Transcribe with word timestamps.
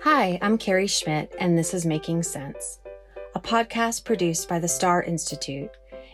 Hi, 0.00 0.40
I'm 0.42 0.58
Carrie 0.58 0.88
Schmidt, 0.88 1.32
and 1.38 1.56
this 1.56 1.72
is 1.72 1.86
Making 1.86 2.24
Sense, 2.24 2.80
a 3.36 3.40
podcast 3.40 4.04
produced 4.04 4.48
by 4.48 4.58
the 4.58 4.66
Star 4.66 5.04
Institute 5.04 5.70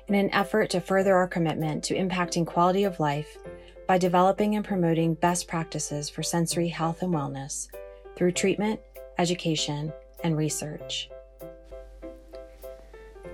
in 0.07 0.15
an 0.15 0.31
effort 0.35 0.69
to 0.71 0.83
further 0.83 1.17
our 1.17 1.27
commitment 1.27 1.83
to 1.85 1.95
impacting 1.95 2.47
quality 2.47 2.85
of 2.85 3.01
life 3.01 3.39
by 3.87 3.97
developing 3.97 4.57
and 4.57 4.67
promoting 4.67 5.15
best 5.15 5.49
practices 5.49 6.11
for 6.11 6.23
sensory 6.23 6.69
health 6.69 7.01
and 7.01 7.15
wellness 7.15 7.69
through 8.17 8.33
treatment, 8.33 8.81
education, 9.17 9.95
and 10.23 10.37
research. 10.37 11.09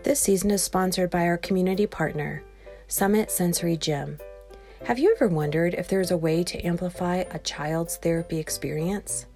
This 0.04 0.20
season 0.20 0.52
is 0.52 0.62
sponsored 0.62 1.10
by 1.10 1.26
our 1.26 1.38
community 1.38 1.88
partner, 1.88 2.44
Summit 2.86 3.32
Sensory 3.32 3.76
Gym. 3.76 4.20
Have 4.84 5.00
you 5.00 5.12
ever 5.16 5.26
wondered 5.26 5.74
if 5.74 5.88
there 5.88 6.00
is 6.00 6.12
a 6.12 6.16
way 6.16 6.44
to 6.44 6.60
amplify 6.60 7.24
a 7.32 7.40
child's 7.40 7.96
therapy 7.96 8.38
experience? 8.38 9.26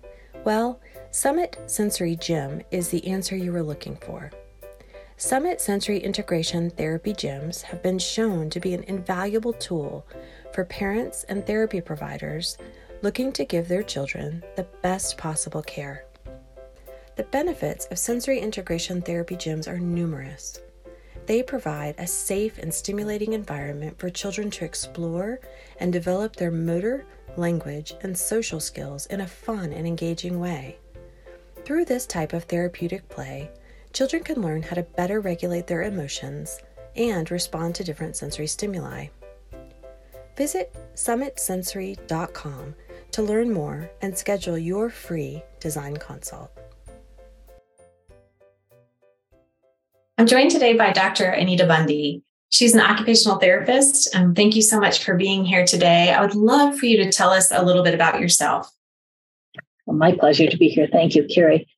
Well, 0.48 0.80
Summit 1.10 1.58
Sensory 1.66 2.16
Gym 2.16 2.62
is 2.70 2.88
the 2.88 3.06
answer 3.06 3.36
you 3.36 3.52
were 3.52 3.62
looking 3.62 3.96
for. 3.96 4.30
Summit 5.18 5.60
Sensory 5.60 5.98
Integration 5.98 6.70
Therapy 6.70 7.12
Gyms 7.12 7.60
have 7.60 7.82
been 7.82 7.98
shown 7.98 8.48
to 8.48 8.58
be 8.58 8.72
an 8.72 8.82
invaluable 8.84 9.52
tool 9.52 10.06
for 10.54 10.64
parents 10.64 11.24
and 11.24 11.46
therapy 11.46 11.82
providers 11.82 12.56
looking 13.02 13.30
to 13.32 13.44
give 13.44 13.68
their 13.68 13.82
children 13.82 14.42
the 14.56 14.66
best 14.80 15.18
possible 15.18 15.60
care. 15.60 16.06
The 17.16 17.24
benefits 17.24 17.84
of 17.90 17.98
sensory 17.98 18.40
integration 18.40 19.02
therapy 19.02 19.36
gyms 19.36 19.68
are 19.68 19.78
numerous. 19.78 20.62
They 21.26 21.42
provide 21.42 21.94
a 21.98 22.06
safe 22.06 22.56
and 22.56 22.72
stimulating 22.72 23.34
environment 23.34 23.98
for 23.98 24.08
children 24.08 24.50
to 24.52 24.64
explore 24.64 25.40
and 25.78 25.92
develop 25.92 26.36
their 26.36 26.50
motor, 26.50 27.04
language, 27.38 27.94
and 28.02 28.16
social 28.16 28.60
skills 28.60 29.06
in 29.06 29.22
a 29.22 29.26
fun 29.26 29.72
and 29.72 29.86
engaging 29.86 30.40
way. 30.40 30.78
Through 31.64 31.86
this 31.86 32.06
type 32.06 32.32
of 32.32 32.44
therapeutic 32.44 33.08
play, 33.08 33.50
children 33.92 34.22
can 34.22 34.42
learn 34.42 34.62
how 34.62 34.74
to 34.74 34.82
better 34.82 35.20
regulate 35.20 35.66
their 35.66 35.82
emotions 35.82 36.58
and 36.96 37.30
respond 37.30 37.74
to 37.76 37.84
different 37.84 38.16
sensory 38.16 38.46
stimuli. 38.46 39.06
Visit 40.36 40.74
summitsensory.com 40.94 42.74
to 43.10 43.22
learn 43.22 43.52
more 43.52 43.90
and 44.02 44.16
schedule 44.16 44.58
your 44.58 44.90
free 44.90 45.42
design 45.60 45.96
consult. 45.96 46.50
I'm 50.16 50.26
joined 50.26 50.50
today 50.50 50.76
by 50.76 50.92
Dr. 50.92 51.26
Anita 51.26 51.66
Bundy. 51.66 52.22
She's 52.50 52.74
an 52.74 52.80
occupational 52.80 53.38
therapist. 53.38 54.14
And 54.14 54.34
thank 54.34 54.56
you 54.56 54.62
so 54.62 54.80
much 54.80 55.04
for 55.04 55.14
being 55.14 55.44
here 55.44 55.66
today. 55.66 56.12
I 56.12 56.20
would 56.20 56.34
love 56.34 56.78
for 56.78 56.86
you 56.86 56.96
to 57.04 57.12
tell 57.12 57.30
us 57.30 57.50
a 57.52 57.62
little 57.62 57.82
bit 57.82 57.94
about 57.94 58.20
yourself. 58.20 58.70
Well, 59.86 59.96
my 59.96 60.12
pleasure 60.12 60.46
to 60.46 60.56
be 60.56 60.68
here. 60.68 60.88
Thank 60.90 61.14
you, 61.14 61.26
Carrie. 61.32 61.68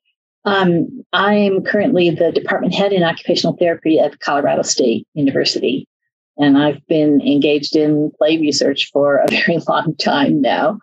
Um, 0.44 1.04
I'm 1.12 1.62
currently 1.64 2.10
the 2.10 2.32
department 2.32 2.74
head 2.74 2.92
in 2.92 3.02
occupational 3.02 3.56
therapy 3.56 3.98
at 3.98 4.20
Colorado 4.20 4.62
State 4.62 5.06
University. 5.14 5.86
And 6.38 6.56
I've 6.56 6.84
been 6.86 7.20
engaged 7.20 7.76
in 7.76 8.10
play 8.16 8.38
research 8.38 8.90
for 8.92 9.18
a 9.18 9.26
very 9.30 9.58
long 9.68 9.94
time 9.96 10.40
now. 10.40 10.78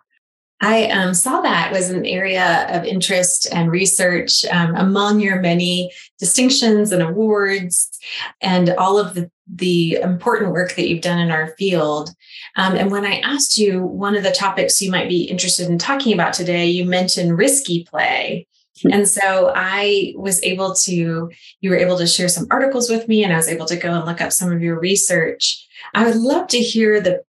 I 0.60 0.86
um, 0.90 1.14
saw 1.14 1.40
that 1.40 1.70
was 1.70 1.90
an 1.90 2.04
area 2.04 2.66
of 2.70 2.84
interest 2.84 3.46
and 3.52 3.70
research 3.70 4.44
um, 4.46 4.74
among 4.74 5.20
your 5.20 5.40
many 5.40 5.92
distinctions 6.18 6.90
and 6.90 7.02
awards 7.02 7.96
and 8.40 8.70
all 8.70 8.98
of 8.98 9.14
the, 9.14 9.30
the 9.46 9.98
important 10.02 10.50
work 10.50 10.74
that 10.74 10.88
you've 10.88 11.00
done 11.00 11.20
in 11.20 11.30
our 11.30 11.54
field. 11.56 12.10
Um, 12.56 12.74
and 12.74 12.90
when 12.90 13.04
I 13.04 13.20
asked 13.20 13.56
you 13.56 13.84
one 13.84 14.16
of 14.16 14.24
the 14.24 14.32
topics 14.32 14.82
you 14.82 14.90
might 14.90 15.08
be 15.08 15.22
interested 15.22 15.68
in 15.68 15.78
talking 15.78 16.12
about 16.12 16.32
today, 16.32 16.66
you 16.66 16.84
mentioned 16.84 17.38
risky 17.38 17.84
play. 17.84 18.48
Hmm. 18.82 18.92
And 18.92 19.08
so 19.08 19.52
I 19.54 20.12
was 20.16 20.42
able 20.42 20.74
to, 20.74 21.30
you 21.60 21.70
were 21.70 21.76
able 21.76 21.98
to 21.98 22.06
share 22.06 22.28
some 22.28 22.46
articles 22.50 22.90
with 22.90 23.06
me, 23.08 23.22
and 23.24 23.32
I 23.32 23.36
was 23.36 23.48
able 23.48 23.66
to 23.66 23.76
go 23.76 23.92
and 23.92 24.04
look 24.04 24.20
up 24.20 24.32
some 24.32 24.52
of 24.52 24.62
your 24.62 24.78
research. 24.78 25.66
I 25.94 26.04
would 26.04 26.16
love 26.16 26.48
to 26.48 26.58
hear 26.58 27.00
the 27.00 27.22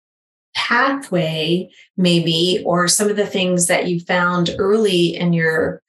pathway, 0.54 1.68
maybe, 1.96 2.62
or 2.64 2.88
some 2.88 3.08
of 3.08 3.16
the 3.16 3.26
things 3.26 3.66
that 3.66 3.88
you 3.88 4.00
found 4.00 4.54
early 4.58 5.16
in 5.16 5.32
your 5.32 5.82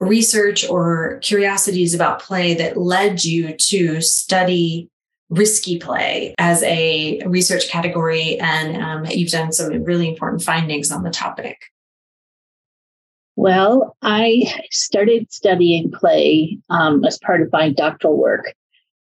research 0.00 0.68
or 0.68 1.18
curiosities 1.22 1.94
about 1.94 2.20
play 2.20 2.54
that 2.54 2.76
led 2.76 3.24
you 3.24 3.54
to 3.56 4.00
study 4.00 4.88
risky 5.30 5.78
play 5.78 6.34
as 6.38 6.62
a 6.62 7.20
research 7.26 7.68
category. 7.68 8.38
And 8.38 8.82
um, 8.82 9.06
you've 9.06 9.30
done 9.30 9.52
some 9.52 9.82
really 9.84 10.08
important 10.08 10.42
findings 10.42 10.90
on 10.90 11.02
the 11.02 11.10
topic. 11.10 11.58
Well, 13.36 13.96
I 14.02 14.52
started 14.72 15.30
studying 15.32 15.92
play 15.92 16.58
um, 16.70 17.04
as 17.04 17.18
part 17.18 17.40
of 17.40 17.52
my 17.52 17.70
doctoral 17.70 18.16
work, 18.16 18.52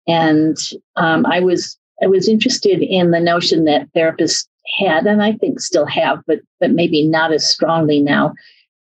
and 0.07 0.55
um, 0.97 1.25
I 1.25 1.39
was 1.39 1.79
I 2.03 2.05
was 2.05 2.27
interested 2.27 2.83
in 2.83 3.09
the 3.09 3.19
notion 3.19 3.63
that 3.65 3.91
therapists 3.93 4.45
had, 4.79 5.05
and 5.05 5.23
I 5.23 5.33
think 5.33 5.59
still 5.59 5.85
have, 5.85 6.19
but 6.27 6.39
but 6.59 6.71
maybe 6.71 7.05
not 7.05 7.31
as 7.31 7.49
strongly 7.49 7.99
now, 8.01 8.33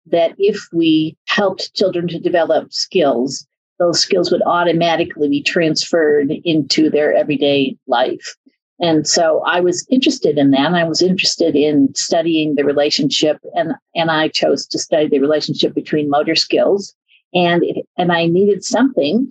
that 0.07 0.35
if 0.39 0.69
we 0.73 1.17
helped 1.27 1.75
children 1.75 2.09
to 2.09 2.19
develop 2.19 2.73
skills, 2.73 3.47
those 3.79 4.01
skills 4.01 4.31
would 4.31 4.43
automatically 4.47 5.29
be 5.29 5.43
transferred 5.43 6.31
into 6.45 6.91
their 6.91 7.15
everyday 7.15 7.77
life. 7.87 8.37
And 8.81 9.09
so 9.09 9.43
I 9.45 9.61
was 9.61 9.87
interested 9.91 10.39
in 10.39 10.53
that. 10.53 10.73
I 10.73 10.85
was 10.85 11.03
interested 11.03 11.57
in 11.57 11.93
studying 11.95 12.55
the 12.55 12.65
relationship, 12.65 13.39
and, 13.55 13.73
and 13.95 14.11
I 14.11 14.29
chose 14.29 14.67
to 14.67 14.79
study 14.79 15.09
the 15.09 15.19
relationship 15.19 15.75
between 15.75 16.11
motor 16.11 16.37
skills. 16.37 16.95
And, 17.35 17.65
and 17.97 18.13
I 18.13 18.27
needed 18.27 18.65
something 18.65 19.31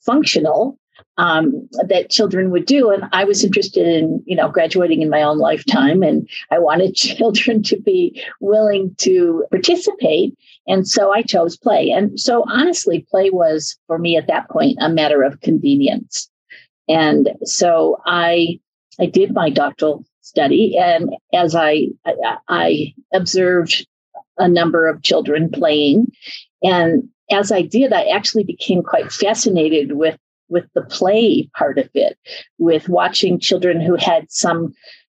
functional 0.00 0.78
um, 1.18 1.68
that 1.88 2.10
children 2.10 2.50
would 2.50 2.64
do. 2.64 2.90
And 2.90 3.04
I 3.12 3.24
was 3.24 3.44
interested 3.44 3.86
in, 3.86 4.22
you 4.24 4.36
know, 4.36 4.48
graduating 4.48 5.02
in 5.02 5.10
my 5.10 5.22
own 5.22 5.38
lifetime, 5.38 6.02
and 6.02 6.28
I 6.50 6.58
wanted 6.58 6.94
children 6.94 7.62
to 7.64 7.78
be 7.78 8.22
willing 8.40 8.94
to 8.98 9.44
participate. 9.50 10.38
And 10.66 10.86
so 10.86 11.12
I 11.12 11.22
chose 11.22 11.56
play. 11.56 11.90
And 11.90 12.18
so 12.18 12.44
honestly, 12.48 13.06
play 13.10 13.30
was 13.30 13.76
for 13.88 13.98
me 13.98 14.16
at 14.16 14.28
that 14.28 14.48
point 14.48 14.78
a 14.80 14.88
matter 14.88 15.22
of 15.22 15.40
convenience. 15.40 16.30
And 16.88 17.30
so 17.44 18.00
I 18.06 18.60
I 19.00 19.06
did 19.06 19.34
my 19.34 19.50
doctoral 19.50 20.04
study, 20.22 20.76
and 20.78 21.14
as 21.34 21.54
I 21.54 21.88
I, 22.06 22.36
I 22.48 22.94
observed 23.12 23.86
a 24.38 24.48
number 24.48 24.86
of 24.86 25.02
children 25.02 25.50
playing, 25.50 26.12
and 26.62 27.08
as 27.30 27.52
I 27.52 27.62
did, 27.62 27.92
I 27.92 28.04
actually 28.04 28.44
became 28.44 28.82
quite 28.82 29.12
fascinated 29.12 29.92
with 29.92 30.16
with 30.48 30.64
the 30.74 30.82
play 30.82 31.48
part 31.56 31.78
of 31.78 31.88
it, 31.94 32.18
with 32.58 32.88
watching 32.88 33.38
children 33.38 33.80
who 33.80 33.96
had 33.96 34.30
some 34.30 34.72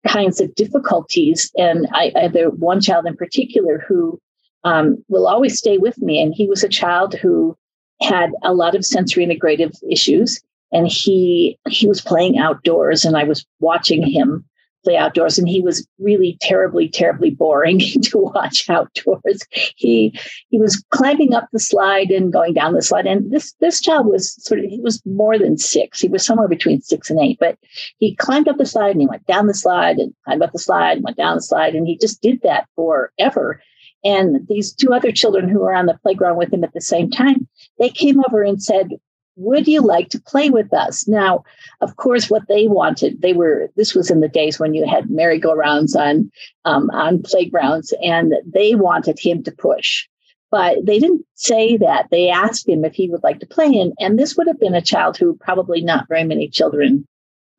kinds 0.07 0.41
of 0.41 0.53
difficulties. 0.55 1.51
And 1.57 1.88
I, 1.94 2.11
I 2.16 2.27
there 2.27 2.49
one 2.49 2.81
child 2.81 3.05
in 3.05 3.16
particular 3.16 3.83
who 3.88 4.19
um, 4.63 5.03
will 5.09 5.27
always 5.27 5.57
stay 5.57 5.77
with 5.77 5.97
me, 6.01 6.22
and 6.22 6.33
he 6.33 6.47
was 6.47 6.63
a 6.63 6.69
child 6.69 7.16
who 7.16 7.57
had 8.01 8.31
a 8.43 8.53
lot 8.53 8.75
of 8.75 8.85
sensory 8.85 9.25
integrative 9.25 9.75
issues, 9.89 10.41
and 10.72 10.88
he 10.88 11.57
he 11.69 11.88
was 11.88 12.01
playing 12.01 12.38
outdoors, 12.38 13.05
and 13.05 13.17
I 13.17 13.23
was 13.23 13.45
watching 13.59 14.05
him 14.05 14.45
outdoors 14.91 15.38
and 15.38 15.47
he 15.47 15.61
was 15.61 15.88
really 15.99 16.38
terribly 16.41 16.88
terribly 16.88 17.29
boring 17.29 17.79
to 18.03 18.17
watch 18.17 18.69
outdoors. 18.69 19.41
He 19.75 20.17
he 20.49 20.59
was 20.59 20.83
climbing 20.91 21.33
up 21.33 21.47
the 21.51 21.59
slide 21.59 22.11
and 22.11 22.31
going 22.31 22.53
down 22.53 22.73
the 22.73 22.81
slide 22.81 23.07
and 23.07 23.31
this 23.31 23.53
this 23.59 23.81
child 23.81 24.07
was 24.07 24.33
sort 24.43 24.59
of 24.59 24.66
he 24.66 24.79
was 24.79 25.01
more 25.05 25.38
than 25.38 25.57
six. 25.57 25.99
He 25.99 26.09
was 26.09 26.25
somewhere 26.25 26.47
between 26.47 26.81
six 26.81 27.09
and 27.09 27.19
eight 27.19 27.38
but 27.39 27.57
he 27.99 28.16
climbed 28.16 28.47
up 28.47 28.57
the 28.57 28.66
slide 28.66 28.91
and 28.91 29.01
he 29.01 29.07
went 29.07 29.25
down 29.25 29.47
the 29.47 29.53
slide 29.53 29.97
and 29.97 30.13
climbed 30.25 30.43
up 30.43 30.51
the 30.51 30.59
slide 30.59 30.97
and 30.97 31.03
went 31.03 31.17
down 31.17 31.35
the 31.35 31.41
slide 31.41 31.75
and 31.75 31.88
he 31.88 31.97
just 31.97 32.22
did 32.22 32.41
that 32.43 32.67
forever. 32.75 33.61
And 34.05 34.46
these 34.49 34.73
two 34.73 34.93
other 34.93 35.13
children 35.13 35.47
who 35.47 35.59
were 35.59 35.73
on 35.73 35.85
the 35.85 35.97
playground 36.03 36.35
with 36.35 36.52
him 36.52 36.66
at 36.66 36.73
the 36.73 36.81
same 36.81 37.09
time 37.09 37.47
they 37.79 37.90
came 37.90 38.19
over 38.28 38.43
and 38.43 38.61
said 38.61 38.90
would 39.35 39.68
you 39.68 39.82
like 39.82 40.09
to 40.09 40.22
play 40.22 40.50
with 40.50 40.74
us? 40.74 41.08
Now 41.08 41.44
of 41.82 41.96
course 41.96 42.30
what 42.30 42.47
they 42.47 42.68
wanted 42.68 43.22
they 43.22 43.34
were 43.34 43.70
this 43.76 43.96
was 43.96 44.09
in 44.12 44.22
the 44.22 44.28
days 44.28 44.59
when 44.59 44.74
you 44.74 44.88
had 44.88 45.09
merry-go-rounds 45.09 45.96
on 45.96 46.32
um, 46.66 46.90
on 46.91 47.22
playgrounds 47.24 47.94
and 48.03 48.34
they 48.46 48.76
wanted 48.76 49.20
him 49.20 49.44
to 49.44 49.52
push. 49.52 50.08
But 50.52 50.85
they 50.85 51.00
didn't 51.00 51.26
say 51.34 51.78
that. 51.78 52.09
They 52.12 52.30
asked 52.30 52.70
him 52.70 52.85
if 52.85 52.94
he 52.94 53.09
would 53.09 53.24
like 53.24 53.40
to 53.40 53.47
play 53.47 53.68
and, 53.68 53.94
and 54.00 54.20
this 54.20 54.38
would 54.38 54.47
have 54.47 54.59
been 54.59 54.76
a 54.76 54.82
child 54.82 55.18
who 55.18 55.35
probably 55.38 55.82
not 55.82 56.08
very 56.08 56.24
many 56.24 56.47
children 56.47 57.08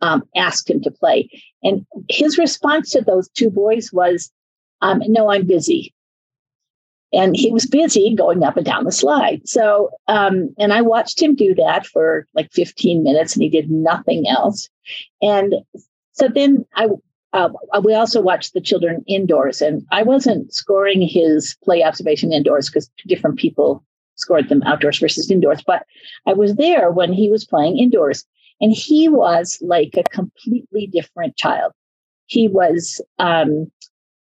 um, 0.01 0.23
asked 0.37 0.71
him 0.71 0.81
to 0.83 0.91
play. 0.91 1.29
And 1.63 1.87
his 2.09 2.39
response 2.39 2.91
to 2.91 3.01
those 3.01 3.29
two 3.31 3.51
boys 3.51 3.93
was 3.93 4.31
um, 4.85 5.03
no 5.07 5.31
i'm 5.31 5.47
busy 5.47 5.94
and 7.15 7.37
he 7.37 7.51
was 7.51 7.67
busy 7.67 8.15
going 8.17 8.43
up 8.43 8.57
and 8.57 8.67
down 8.67 8.85
the 8.85 8.93
slide. 8.93 9.49
So, 9.49 9.91
um, 10.09 10.55
and 10.59 10.73
I 10.73 10.83
watched 10.83 11.23
him 11.23 11.35
do 11.35 11.55
that 11.55 11.87
for 11.87 12.27
like 12.35 12.53
15 12.53 13.03
minutes 13.03 13.35
and 13.35 13.43
he 13.43 13.49
did 13.49 13.71
nothing 13.71 14.27
else. 14.29 14.69
And 15.23 15.55
so 16.13 16.29
then 16.29 16.65
I, 16.75 16.89
uh, 17.33 17.49
we 17.83 17.95
also 17.95 18.21
watched 18.21 18.55
the 18.55 18.61
children 18.61 19.05
indoors, 19.09 19.61
and 19.61 19.85
I 19.91 20.05
wasn't 20.05 20.55
scoring 20.55 21.03
his 21.03 21.57
play 21.65 21.83
observation 21.83 22.33
indoors 22.33 22.69
because 22.69 22.89
different 23.09 23.41
people 23.41 23.85
scored 24.15 24.49
them 24.49 24.63
outdoors 24.63 25.01
versus 25.01 25.29
indoors. 25.29 25.61
But 25.67 25.85
I 26.27 26.33
was 26.33 26.55
there 26.55 26.93
when 26.93 27.13
he 27.13 27.29
was 27.29 27.45
playing 27.45 27.79
indoors, 27.79 28.25
and 28.61 28.71
he 28.71 29.09
was 29.09 29.59
like 29.61 29.97
a 29.97 30.05
completely 30.05 30.87
different 30.87 31.37
child. 31.37 31.73
He 32.27 32.47
was, 32.47 33.01
um, 33.19 33.69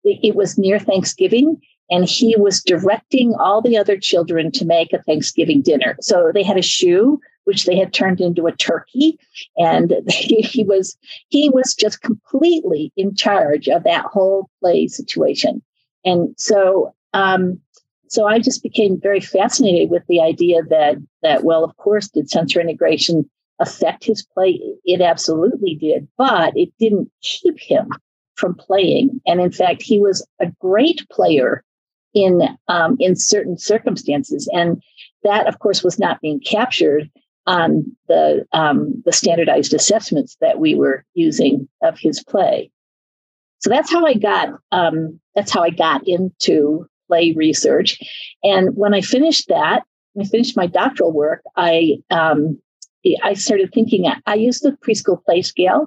it 0.04 0.36
was 0.36 0.56
near 0.56 0.78
Thanksgiving, 0.78 1.60
and 1.90 2.08
he 2.08 2.36
was 2.38 2.62
directing 2.62 3.34
all 3.34 3.60
the 3.60 3.76
other 3.76 3.98
children 3.98 4.50
to 4.52 4.64
make 4.64 4.92
a 4.92 5.02
Thanksgiving 5.02 5.62
dinner. 5.62 5.96
So 6.00 6.30
they 6.32 6.42
had 6.42 6.56
a 6.56 6.62
shoe 6.62 7.20
which 7.44 7.64
they 7.64 7.76
had 7.76 7.92
turned 7.92 8.20
into 8.20 8.46
a 8.46 8.56
turkey 8.56 9.18
and 9.56 9.94
he, 10.08 10.40
he 10.42 10.62
was 10.62 10.96
he 11.28 11.50
was 11.50 11.74
just 11.74 12.02
completely 12.02 12.92
in 12.96 13.14
charge 13.14 13.68
of 13.68 13.82
that 13.84 14.04
whole 14.04 14.48
play 14.60 14.86
situation 14.86 15.62
and 16.04 16.34
so 16.36 16.94
um, 17.12 17.60
so 18.08 18.26
I 18.26 18.40
just 18.40 18.62
became 18.62 19.00
very 19.00 19.20
fascinated 19.20 19.90
with 19.90 20.02
the 20.08 20.20
idea 20.20 20.62
that 20.64 20.96
that 21.22 21.44
well, 21.44 21.64
of 21.64 21.76
course, 21.76 22.08
did 22.08 22.30
sensor 22.30 22.60
integration 22.60 23.28
affect 23.60 24.04
his 24.04 24.26
play? 24.34 24.60
It 24.84 25.00
absolutely 25.00 25.76
did, 25.76 26.08
but 26.16 26.56
it 26.56 26.70
didn't 26.78 27.10
keep 27.22 27.58
him 27.58 27.90
from 28.34 28.54
playing. 28.54 29.20
And 29.26 29.40
in 29.40 29.52
fact, 29.52 29.82
he 29.82 30.00
was 30.00 30.26
a 30.40 30.50
great 30.60 31.08
player 31.10 31.62
in 32.14 32.42
um, 32.68 32.96
in 32.98 33.16
certain 33.16 33.56
circumstances, 33.58 34.48
and 34.52 34.82
that, 35.22 35.46
of 35.46 35.58
course, 35.58 35.82
was 35.84 35.98
not 35.98 36.20
being 36.20 36.40
captured 36.40 37.10
on 37.46 37.84
the 38.08 38.46
um, 38.52 39.02
the 39.04 39.12
standardized 39.12 39.74
assessments 39.74 40.36
that 40.40 40.58
we 40.58 40.74
were 40.74 41.04
using 41.14 41.68
of 41.82 41.98
his 41.98 42.22
play. 42.22 42.70
So 43.58 43.70
that's 43.70 43.90
how 43.90 44.04
I 44.06 44.14
got 44.14 44.48
um, 44.72 45.20
that's 45.34 45.50
how 45.50 45.62
I 45.62 45.70
got 45.70 46.06
into 46.06 46.86
play 47.08 47.32
research. 47.36 47.98
And 48.42 48.76
when 48.76 48.94
I 48.94 49.00
finished 49.00 49.48
that, 49.48 49.82
when 50.12 50.26
I 50.26 50.28
finished 50.28 50.56
my 50.56 50.66
doctoral 50.66 51.12
work, 51.12 51.42
I 51.56 51.96
um, 52.10 52.60
I 53.22 53.34
started 53.34 53.70
thinking. 53.72 54.10
I 54.26 54.34
used 54.34 54.62
the 54.62 54.72
preschool 54.72 55.22
play 55.24 55.42
scale 55.42 55.86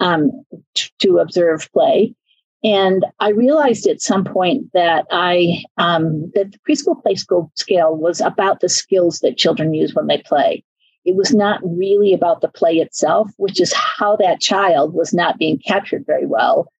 um, 0.00 0.44
t- 0.74 0.90
to 1.00 1.18
observe 1.18 1.68
play, 1.72 2.14
and 2.62 3.06
I 3.20 3.30
realized 3.30 3.86
at 3.86 4.02
some 4.02 4.24
point 4.24 4.70
that 4.74 5.06
I 5.10 5.62
um, 5.78 6.30
that 6.34 6.52
the 6.52 6.58
preschool 6.68 7.00
play 7.02 7.14
school 7.14 7.50
scale 7.54 7.96
was 7.96 8.20
about 8.20 8.60
the 8.60 8.68
skills 8.68 9.20
that 9.20 9.38
children 9.38 9.72
use 9.72 9.94
when 9.94 10.06
they 10.06 10.18
play. 10.18 10.62
It 11.06 11.16
was 11.16 11.34
not 11.34 11.60
really 11.64 12.12
about 12.12 12.42
the 12.42 12.48
play 12.48 12.76
itself, 12.76 13.30
which 13.38 13.60
is 13.60 13.72
how 13.72 14.16
that 14.16 14.40
child 14.40 14.92
was 14.92 15.14
not 15.14 15.38
being 15.38 15.58
captured 15.66 16.04
very 16.06 16.26
well 16.26 16.70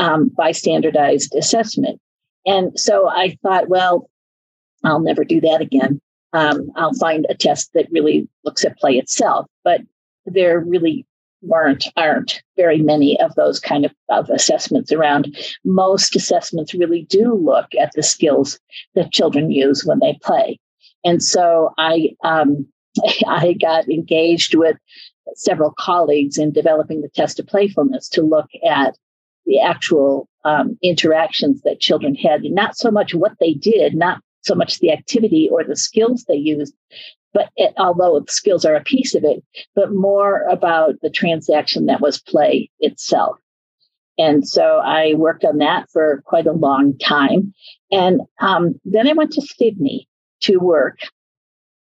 um, 0.00 0.28
by 0.28 0.50
standardized 0.50 1.34
assessment. 1.36 2.00
And 2.44 2.78
so 2.78 3.08
I 3.08 3.38
thought, 3.42 3.68
well, 3.68 4.10
I'll 4.84 5.00
never 5.00 5.24
do 5.24 5.40
that 5.42 5.60
again. 5.60 6.00
Um, 6.32 6.70
I'll 6.74 6.94
find 6.94 7.26
a 7.28 7.34
test 7.34 7.72
that 7.74 7.90
really 7.92 8.28
looks 8.44 8.64
at 8.64 8.78
play 8.78 8.98
itself. 8.98 9.46
But 9.62 9.82
there 10.26 10.58
really 10.58 11.06
weren't 11.42 11.86
aren't 11.96 12.42
very 12.56 12.80
many 12.80 13.18
of 13.20 13.34
those 13.34 13.60
kind 13.60 13.84
of, 13.84 13.92
of 14.08 14.28
assessments 14.30 14.92
around. 14.92 15.36
Most 15.64 16.16
assessments 16.16 16.74
really 16.74 17.06
do 17.08 17.34
look 17.34 17.66
at 17.78 17.92
the 17.94 18.02
skills 18.02 18.58
that 18.94 19.12
children 19.12 19.50
use 19.50 19.84
when 19.84 20.00
they 20.00 20.18
play. 20.22 20.58
And 21.04 21.22
so 21.22 21.72
I 21.78 22.10
um, 22.24 22.66
I 23.26 23.54
got 23.60 23.88
engaged 23.88 24.54
with 24.54 24.76
several 25.34 25.74
colleagues 25.78 26.38
in 26.38 26.52
developing 26.52 27.02
the 27.02 27.10
test 27.10 27.38
of 27.38 27.46
playfulness 27.46 28.08
to 28.08 28.22
look 28.22 28.48
at 28.68 28.96
the 29.46 29.60
actual 29.60 30.28
um, 30.44 30.78
interactions 30.82 31.62
that 31.62 31.80
children 31.80 32.14
had, 32.14 32.42
not 32.44 32.76
so 32.76 32.90
much 32.90 33.14
what 33.14 33.32
they 33.40 33.54
did, 33.54 33.94
not 33.94 34.20
so 34.42 34.54
much 34.54 34.78
the 34.78 34.92
activity 34.92 35.48
or 35.50 35.64
the 35.64 35.76
skills 35.76 36.24
they 36.24 36.36
used, 36.36 36.74
but 37.32 37.50
it, 37.56 37.74
although 37.78 38.24
skills 38.28 38.64
are 38.64 38.74
a 38.74 38.82
piece 38.82 39.14
of 39.14 39.24
it, 39.24 39.42
but 39.74 39.92
more 39.92 40.42
about 40.44 40.94
the 41.02 41.10
transaction 41.10 41.86
that 41.86 42.00
was 42.00 42.20
play 42.20 42.70
itself. 42.80 43.38
And 44.18 44.46
so 44.46 44.80
I 44.84 45.14
worked 45.14 45.44
on 45.44 45.58
that 45.58 45.88
for 45.90 46.22
quite 46.26 46.46
a 46.46 46.52
long 46.52 46.98
time. 46.98 47.54
And 47.92 48.22
um, 48.40 48.74
then 48.84 49.06
I 49.08 49.12
went 49.12 49.32
to 49.32 49.42
Sydney 49.42 50.08
to 50.40 50.58
work. 50.58 50.98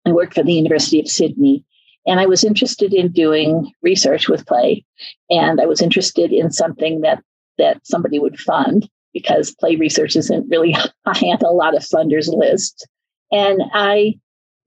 I 0.05 0.11
worked 0.11 0.35
for 0.35 0.43
the 0.43 0.53
University 0.53 0.99
of 0.99 1.07
Sydney. 1.07 1.65
And 2.05 2.19
I 2.19 2.25
was 2.25 2.43
interested 2.43 2.93
in 2.93 3.11
doing 3.11 3.71
research 3.81 4.27
with 4.27 4.45
play. 4.45 4.85
And 5.29 5.59
I 5.59 5.65
was 5.65 5.81
interested 5.81 6.31
in 6.31 6.51
something 6.51 7.01
that 7.01 7.23
that 7.57 7.85
somebody 7.85 8.17
would 8.17 8.39
fund 8.39 8.89
because 9.13 9.53
play 9.59 9.75
research 9.75 10.15
isn't 10.15 10.49
really 10.49 10.71
high 11.05 11.27
on 11.27 11.37
a 11.43 11.51
lot 11.51 11.75
of 11.75 11.83
funders' 11.83 12.33
lists. 12.33 12.85
And 13.31 13.61
I 13.73 14.15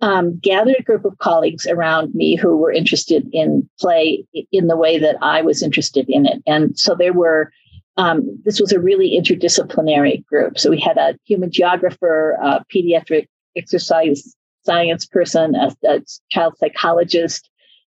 um, 0.00 0.38
gathered 0.38 0.76
a 0.79 0.82
group 0.82 1.05
of 1.05 1.19
colleagues 1.19 1.67
around 1.67 2.14
me 2.14 2.37
who 2.37 2.56
were 2.56 2.73
interested 2.73 3.26
in 3.32 3.69
play 3.79 4.25
in 4.52 4.67
the 4.67 4.76
way 4.76 4.99
that 4.99 5.17
I 5.23 5.43
was 5.43 5.62
interested 5.62 6.06
in 6.08 6.26
it. 6.26 6.43
And 6.46 6.79
so 6.79 6.94
there 6.94 7.12
were, 7.12 7.52
um, 7.96 8.38
this 8.44 8.61
was 8.61 8.73
a 8.73 8.81
really 8.81 9.19
interdisciplinary 9.19 10.25
group. 10.26 10.58
So 10.58 10.70
we 10.70 10.81
had 10.81 10.99
a 10.99 11.17
human 11.25 11.50
geographer, 11.50 12.37
a 12.43 12.64
pediatric 12.75 13.29
exercise 13.56 14.35
science 14.64 15.06
person, 15.06 15.55
a, 15.55 15.75
a 15.87 16.00
child 16.31 16.55
psychologist, 16.58 17.49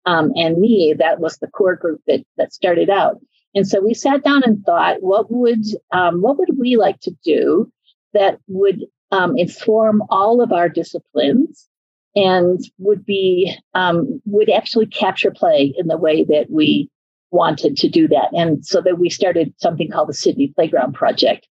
um, 0.05 0.31
and 0.35 0.57
me. 0.57 0.95
That 0.97 1.19
was 1.19 1.37
the 1.37 1.47
core 1.47 1.75
group 1.75 2.01
that, 2.07 2.25
that 2.37 2.53
started 2.53 2.89
out. 2.89 3.19
And 3.53 3.67
so 3.67 3.81
we 3.81 3.93
sat 3.93 4.23
down 4.23 4.43
and 4.43 4.63
thought, 4.65 5.01
what 5.01 5.29
would 5.29 5.65
um, 5.91 6.21
what 6.21 6.37
would 6.39 6.57
we 6.57 6.77
like 6.77 6.99
to 7.01 7.11
do 7.23 7.71
that 8.13 8.39
would 8.47 8.85
um, 9.11 9.37
inform 9.37 10.01
all 10.09 10.41
of 10.41 10.51
our 10.51 10.69
disciplines 10.69 11.67
and 12.15 12.59
would 12.77 13.05
be 13.05 13.55
um, 13.73 14.21
would 14.25 14.49
actually 14.49 14.85
capture 14.85 15.31
play 15.31 15.73
in 15.77 15.87
the 15.87 15.97
way 15.97 16.23
that 16.23 16.47
we 16.49 16.89
wanted 17.31 17.77
to 17.77 17.89
do 17.89 18.07
that. 18.09 18.29
And 18.33 18.65
so 18.65 18.81
that 18.81 18.99
we 18.99 19.09
started 19.09 19.53
something 19.57 19.89
called 19.89 20.09
the 20.09 20.13
Sydney 20.13 20.49
Playground 20.49 20.93
Project, 20.93 21.47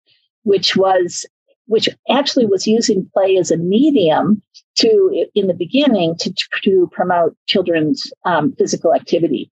which 0.44 0.76
was 0.76 1.26
which 1.68 1.90
actually 2.10 2.46
was 2.46 2.68
using 2.68 3.10
play 3.14 3.38
as 3.38 3.50
a 3.50 3.58
medium 3.58 4.42
to 4.76 5.26
in 5.34 5.48
the 5.48 5.54
beginning 5.54 6.16
to, 6.20 6.34
to 6.64 6.90
promote 6.92 7.36
children's 7.48 8.12
um, 8.24 8.54
physical 8.54 8.94
activity 8.94 9.52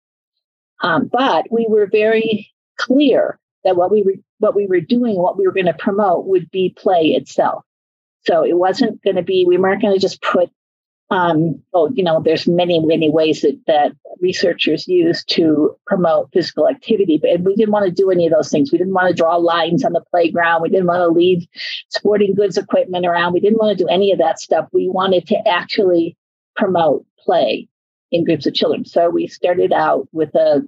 um, 0.83 1.09
but 1.11 1.47
we 1.49 1.65
were 1.67 1.87
very 1.87 2.51
clear 2.77 3.39
that 3.63 3.77
what 3.77 3.89
we 3.89 4.03
were 4.03 4.15
what 4.39 4.55
we 4.55 4.67
were 4.67 4.81
doing, 4.81 5.15
what 5.15 5.37
we 5.37 5.47
were 5.47 5.53
going 5.53 5.65
to 5.65 5.73
promote, 5.73 6.25
would 6.25 6.51
be 6.51 6.75
play 6.77 7.07
itself. 7.07 7.63
So 8.27 8.43
it 8.43 8.57
wasn't 8.57 9.01
going 9.01 9.15
to 9.15 9.23
be. 9.23 9.45
We 9.47 9.57
weren't 9.57 9.81
going 9.81 9.93
to 9.93 9.99
just 9.99 10.21
put. 10.21 10.51
Um, 11.13 11.61
oh, 11.75 11.91
you 11.93 12.03
know, 12.03 12.23
there's 12.25 12.47
many, 12.47 12.79
many 12.79 13.07
ways 13.07 13.41
that, 13.41 13.59
that 13.67 13.91
researchers 14.19 14.87
use 14.87 15.23
to 15.25 15.75
promote 15.85 16.31
physical 16.33 16.67
activity, 16.67 17.19
but 17.21 17.41
we 17.41 17.53
didn't 17.55 17.71
want 17.71 17.85
to 17.85 17.91
do 17.91 18.09
any 18.09 18.25
of 18.25 18.33
those 18.33 18.49
things. 18.49 18.71
We 18.71 18.79
didn't 18.79 18.95
want 18.95 19.09
to 19.09 19.13
draw 19.13 19.35
lines 19.35 19.85
on 19.85 19.93
the 19.93 20.01
playground. 20.09 20.63
We 20.63 20.69
didn't 20.69 20.87
want 20.87 21.01
to 21.01 21.09
leave 21.09 21.45
sporting 21.89 22.33
goods 22.33 22.57
equipment 22.57 23.05
around. 23.05 23.33
We 23.33 23.41
didn't 23.41 23.59
want 23.59 23.77
to 23.77 23.83
do 23.83 23.87
any 23.87 24.11
of 24.11 24.17
that 24.17 24.39
stuff. 24.39 24.67
We 24.73 24.89
wanted 24.89 25.27
to 25.27 25.47
actually 25.47 26.17
promote 26.55 27.05
play 27.19 27.67
in 28.11 28.23
groups 28.23 28.47
of 28.47 28.55
children. 28.55 28.83
So 28.83 29.11
we 29.11 29.27
started 29.27 29.71
out 29.71 30.07
with 30.13 30.33
a, 30.33 30.63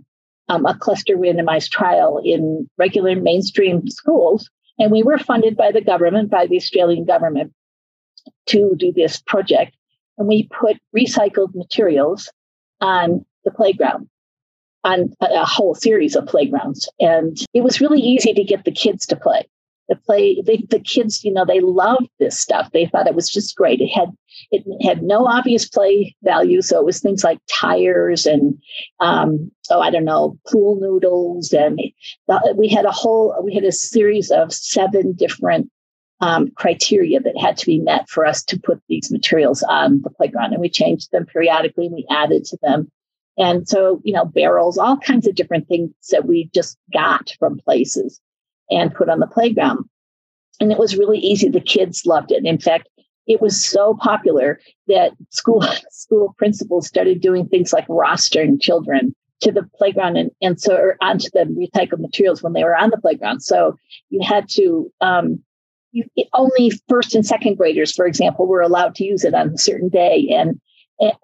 um, 0.48 0.68
a 0.68 0.78
cluster 0.78 1.18
randomized 1.18 1.72
trial 1.72 2.22
in 2.24 2.70
regular 2.78 3.16
mainstream 3.16 3.88
schools. 3.88 4.48
And 4.78 4.92
we 4.92 5.02
were 5.02 5.18
funded 5.18 5.58
by 5.58 5.72
the 5.72 5.82
government, 5.82 6.30
by 6.30 6.46
the 6.46 6.58
Australian 6.58 7.06
government, 7.06 7.52
to 8.50 8.76
do 8.78 8.94
this 8.96 9.20
project. 9.26 9.76
And 10.18 10.28
we 10.28 10.48
put 10.48 10.78
recycled 10.96 11.54
materials 11.54 12.32
on 12.82 13.26
the 13.44 13.52
playground, 13.52 14.10
on 14.84 15.14
a, 15.22 15.46
whole 15.46 15.76
series 15.76 16.16
of 16.16 16.26
playgrounds. 16.26 16.90
And 17.00 17.38
it 17.54 17.62
was 17.62 17.82
really 17.82 18.00
easy 18.00 18.34
to 18.34 18.44
get 18.44 18.66
the 18.66 18.72
kids 18.72 19.06
to 19.08 19.16
play. 19.16 19.48
The 19.88 19.96
play 19.98 20.42
they, 20.42 20.58
the 20.72 20.80
kids 20.80 21.24
you 21.24 21.32
know 21.32 21.46
they 21.46 21.60
loved 21.60 22.10
this 22.18 22.40
stuff. 22.40 22.72
They 22.72 22.88
thought 22.88 23.06
it 23.06 23.14
was 23.14 23.30
just 23.30 23.56
great. 23.56 23.82
It 23.82 23.90
had 23.90 24.10
it 24.50 24.64
had 24.84 25.04
no 25.04 25.28
obvious 25.28 25.70
play 25.70 26.16
value. 26.24 26.64
So 26.64 26.80
it 26.80 26.86
was 26.86 27.00
things 27.00 27.24
like 27.24 27.38
tires 27.48 28.26
and 28.26 28.60
um, 29.00 29.52
oh 29.70 29.82
i 29.82 29.92
don't 29.92 30.04
know 30.04 30.40
pool 30.52 30.80
noodles. 30.82 31.54
And 31.54 31.80
the, 32.28 32.56
we 32.58 32.68
had 32.68 32.86
a 32.86 32.92
whole 32.92 33.40
we 33.44 33.54
had 33.54 33.64
a 33.64 33.72
series 33.72 34.32
of 34.32 34.52
seven 34.52 35.14
different 35.14 35.70
um, 36.22 36.50
criteria 36.56 37.20
that 37.20 37.38
had 37.38 37.58
to 37.58 37.66
be 37.66 37.80
met 37.80 38.10
for 38.10 38.26
us 38.26 38.44
to 38.44 38.60
put 38.60 38.82
these 38.88 39.12
materials 39.12 39.64
on 39.64 40.02
the 40.04 40.10
playground 40.10 40.54
and 40.54 40.62
we 40.62 40.70
changed 40.70 41.12
them 41.12 41.26
periodically 41.26 41.88
and 41.88 41.96
we 41.96 42.06
added 42.10 42.46
to 42.46 42.58
them 42.62 42.90
and 43.38 43.68
so 43.68 44.02
you 44.04 44.14
know 44.14 44.26
barrels 44.26 44.78
all 44.78 44.98
kinds 44.98 45.28
of 45.28 45.36
different 45.36 45.68
things 45.68 45.92
that 46.12 46.26
we 46.26 46.50
just 46.54 46.78
got 46.94 47.32
from 47.40 47.60
places 47.60 48.22
and 48.70 48.94
put 48.94 49.10
on 49.10 49.20
the 49.20 49.28
playground. 49.28 49.86
And 50.60 50.72
it 50.72 50.78
was 50.78 50.98
really 50.98 51.20
easy. 51.20 51.50
The 51.50 51.60
kids 51.60 52.06
loved 52.06 52.32
it. 52.32 52.46
In 52.46 52.60
fact, 52.60 52.88
it 53.28 53.42
was 53.42 53.64
so 53.64 53.98
popular 54.00 54.60
that 54.88 55.12
school 55.32 55.64
school 55.92 56.36
principals 56.38 56.88
started 56.88 57.22
doing 57.22 57.48
things 57.48 57.74
like 57.74 57.88
rostering 57.88 58.62
children 58.62 59.14
to 59.42 59.52
the 59.52 59.68
playground 59.78 60.16
and, 60.16 60.32
and 60.42 60.60
so 60.60 60.76
or 60.76 60.96
onto 61.02 61.30
the 61.34 61.44
recycled 61.44 62.00
materials 62.00 62.42
when 62.42 62.54
they 62.54 62.64
were 62.64 62.76
on 62.76 62.90
the 62.90 62.98
playground. 62.98 63.42
So 63.42 63.76
you 64.10 64.22
had 64.24 64.48
to 64.52 64.92
um, 65.02 65.44
only 66.34 66.72
first 66.88 67.16
and 67.16 67.26
second 67.26 67.56
graders, 67.58 67.92
for 67.92 68.06
example, 68.06 68.48
were 68.48 68.62
allowed 68.62 68.96
to 68.96 69.06
use 69.06 69.24
it 69.24 69.34
on 69.34 69.50
a 69.50 69.58
certain 69.58 69.90
day. 69.90 70.28
And, 70.30 70.60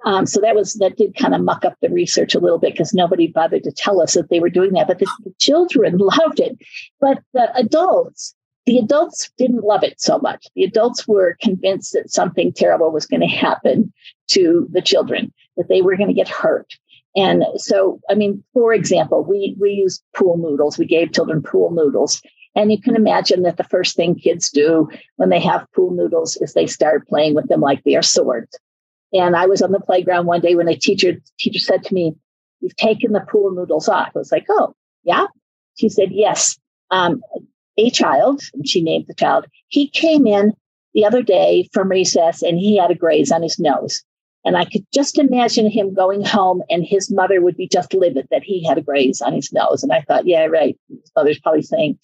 um, 0.06 0.26
so 0.26 0.42
that 0.42 0.56
was 0.56 0.74
that 0.76 0.98
did 0.98 1.16
kind 1.16 1.34
of 1.34 1.42
muck 1.42 1.64
up 1.64 1.76
the 1.82 1.90
research 1.90 2.36
a 2.36 2.40
little 2.40 2.60
bit 2.60 2.74
because 2.74 2.94
nobody 2.94 3.28
bothered 3.28 3.64
to 3.64 3.72
tell 3.72 4.02
us 4.02 4.16
that 4.16 4.30
they 4.30 4.40
were 4.40 4.50
doing 4.50 4.74
that. 4.74 4.88
But 4.88 5.00
the, 5.00 5.10
the 5.24 5.34
children 5.40 5.98
loved 6.00 6.40
it. 6.40 6.58
But 7.00 7.20
the 7.34 7.56
adults, 7.56 8.36
the 8.66 8.80
adults 8.80 9.32
didn't 9.38 9.64
love 9.64 9.84
it 9.84 10.00
so 10.00 10.20
much. 10.20 10.48
The 10.56 10.64
adults 10.64 11.08
were 11.08 11.38
convinced 11.42 11.94
that 11.94 12.12
something 12.12 12.52
terrible 12.52 12.92
was 12.92 13.06
going 13.06 13.22
to 13.22 13.28
happen 13.28 13.94
to 14.32 14.68
the 14.72 14.82
children, 14.82 15.34
that 15.56 15.70
they 15.70 15.82
were 15.82 15.96
going 15.96 16.10
to 16.10 16.14
get 16.14 16.30
hurt. 16.30 16.68
And 17.16 17.44
so, 17.56 18.00
I 18.10 18.16
mean, 18.16 18.44
for 18.54 18.74
example, 18.74 19.24
we 19.24 19.56
we 19.60 19.72
used 19.72 20.04
pool 20.16 20.38
noodles. 20.38 20.78
We 20.78 20.86
gave 20.86 21.14
children 21.14 21.42
pool 21.42 21.72
noodles, 21.72 22.22
and 22.56 22.72
you 22.72 22.82
can 22.82 22.96
imagine 22.96 23.44
that 23.44 23.58
the 23.58 23.64
first 23.64 23.96
thing 23.96 24.16
kids 24.16 24.50
do 24.50 24.90
when 25.16 25.30
they 25.30 25.40
have 25.40 25.66
pool 25.76 25.92
noodles 25.92 26.38
is 26.38 26.54
they 26.54 26.68
start 26.68 27.08
playing 27.08 27.34
with 27.34 27.48
them 27.48 27.62
like 27.62 27.84
they 27.84 27.96
are 27.96 28.02
swords. 28.02 28.58
And 29.14 29.36
I 29.36 29.46
was 29.46 29.62
on 29.62 29.72
the 29.72 29.80
playground 29.80 30.26
one 30.26 30.42
day 30.42 30.56
when 30.56 30.68
a 30.68 30.76
teacher 30.76 31.14
teacher 31.40 31.60
said 31.60 31.84
to 31.84 31.94
me, 31.94 32.16
"You've 32.60 32.76
taken 32.76 33.14
the 33.14 33.22
pool 33.22 33.52
noodles 33.52 33.90
off." 33.90 34.12
I 34.16 34.20
was 34.20 34.32
like, 34.32 34.46
"Oh, 34.50 34.74
yeah." 35.04 35.28
She 35.76 35.90
said, 35.90 36.12
"Yes." 36.12 36.58
Um, 36.92 37.22
a 37.78 37.90
child, 37.90 38.42
and 38.54 38.68
she 38.68 38.82
named 38.82 39.06
the 39.08 39.14
child. 39.14 39.46
He 39.68 39.88
came 39.88 40.28
in 40.28 40.54
the 40.94 41.06
other 41.06 41.24
day 41.24 41.70
from 41.72 41.90
recess, 41.90 42.42
and 42.42 42.58
he 42.60 42.78
had 42.78 42.92
a 42.92 42.96
graze 42.96 43.32
on 43.32 43.42
his 43.42 43.60
nose. 43.60 44.04
And 44.44 44.58
I 44.58 44.66
could 44.66 44.86
just 44.94 45.18
imagine 45.18 45.70
him 45.70 45.94
going 45.94 46.24
home, 46.26 46.64
and 46.70 46.84
his 46.84 47.12
mother 47.12 47.42
would 47.42 47.56
be 47.56 47.68
just 47.68 47.94
livid 47.94 48.28
that 48.32 48.44
he 48.44 48.64
had 48.66 48.78
a 48.78 48.82
graze 48.82 49.22
on 49.22 49.34
his 49.34 49.54
nose. 49.54 49.84
And 49.84 49.94
I 49.94 50.02
thought, 50.02 50.26
yeah, 50.26 50.46
right. 50.46 50.78
His 50.90 51.12
mother's 51.16 51.40
probably 51.40 51.62
saying, 51.62 51.98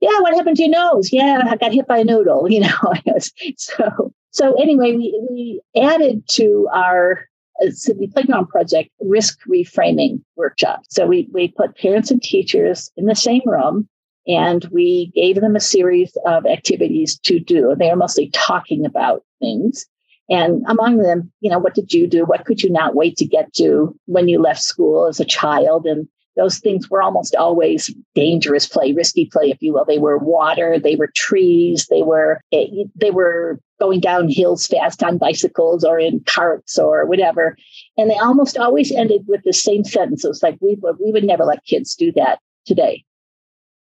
yeah, 0.00 0.20
what 0.20 0.34
happened 0.34 0.56
to 0.56 0.64
your 0.64 0.72
nose? 0.72 1.12
Yeah, 1.12 1.42
I 1.46 1.56
got 1.56 1.72
hit 1.72 1.86
by 1.86 1.98
a 1.98 2.04
noodle, 2.04 2.50
you 2.50 2.60
know. 2.60 2.94
so 3.56 4.12
so 4.30 4.54
anyway, 4.60 4.92
we, 4.92 5.26
we 5.30 5.60
added 5.80 6.26
to 6.30 6.68
our 6.72 7.28
uh, 7.62 7.70
Sydney 7.70 8.06
Playground 8.08 8.48
Project 8.48 8.90
risk 9.00 9.38
reframing 9.48 10.22
workshop. 10.36 10.82
So 10.88 11.06
we 11.06 11.28
we 11.32 11.48
put 11.48 11.76
parents 11.76 12.10
and 12.10 12.22
teachers 12.22 12.90
in 12.96 13.06
the 13.06 13.14
same 13.14 13.42
room 13.44 13.88
and 14.26 14.64
we 14.66 15.12
gave 15.14 15.40
them 15.40 15.56
a 15.56 15.60
series 15.60 16.16
of 16.26 16.46
activities 16.46 17.18
to 17.20 17.38
do. 17.38 17.74
They 17.78 17.90
are 17.90 17.96
mostly 17.96 18.30
talking 18.30 18.84
about 18.84 19.24
things. 19.40 19.86
And 20.28 20.62
among 20.68 20.98
them, 20.98 21.32
you 21.40 21.50
know, 21.50 21.58
what 21.58 21.74
did 21.74 21.92
you 21.92 22.06
do? 22.06 22.24
What 22.24 22.44
could 22.44 22.62
you 22.62 22.70
not 22.70 22.94
wait 22.94 23.16
to 23.16 23.26
get 23.26 23.52
to 23.54 23.96
when 24.06 24.28
you 24.28 24.40
left 24.40 24.62
school 24.62 25.06
as 25.08 25.18
a 25.18 25.24
child? 25.24 25.86
And 25.86 26.06
those 26.40 26.58
things 26.58 26.88
were 26.88 27.02
almost 27.02 27.34
always 27.34 27.94
dangerous 28.14 28.66
play, 28.66 28.92
risky 28.92 29.26
play, 29.26 29.50
if 29.50 29.60
you 29.60 29.74
will. 29.74 29.84
They 29.84 29.98
were 29.98 30.16
water, 30.16 30.78
they 30.78 30.96
were 30.96 31.10
trees, 31.14 31.86
they 31.90 32.02
were 32.02 32.40
eh, 32.50 32.84
they 32.96 33.10
were 33.10 33.60
going 33.78 34.00
down 34.00 34.30
hills 34.30 34.66
fast 34.66 35.02
on 35.02 35.18
bicycles 35.18 35.84
or 35.84 35.98
in 35.98 36.20
carts 36.26 36.78
or 36.78 37.04
whatever. 37.04 37.56
And 37.98 38.10
they 38.10 38.16
almost 38.16 38.56
always 38.56 38.90
ended 38.90 39.26
with 39.28 39.42
the 39.44 39.52
same 39.52 39.84
sentence. 39.84 40.24
It 40.24 40.28
was 40.28 40.42
like 40.42 40.56
we 40.62 40.78
we 40.98 41.12
would 41.12 41.24
never 41.24 41.44
let 41.44 41.64
kids 41.66 41.94
do 41.94 42.10
that 42.12 42.38
today. 42.64 43.04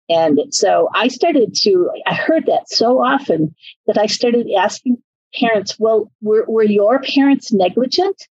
And 0.10 0.42
so 0.50 0.90
I 0.94 1.08
started 1.08 1.56
to, 1.62 1.90
I 2.06 2.14
heard 2.14 2.46
that 2.48 2.68
so 2.68 3.02
often 3.02 3.56
that 3.88 3.98
I 3.98 4.08
started 4.08 4.46
asking 4.58 4.98
parents, 5.34 5.80
well, 5.80 6.12
were, 6.22 6.44
were 6.50 6.66
your 6.66 7.00
parents 7.00 7.54
negligent? 7.54 8.28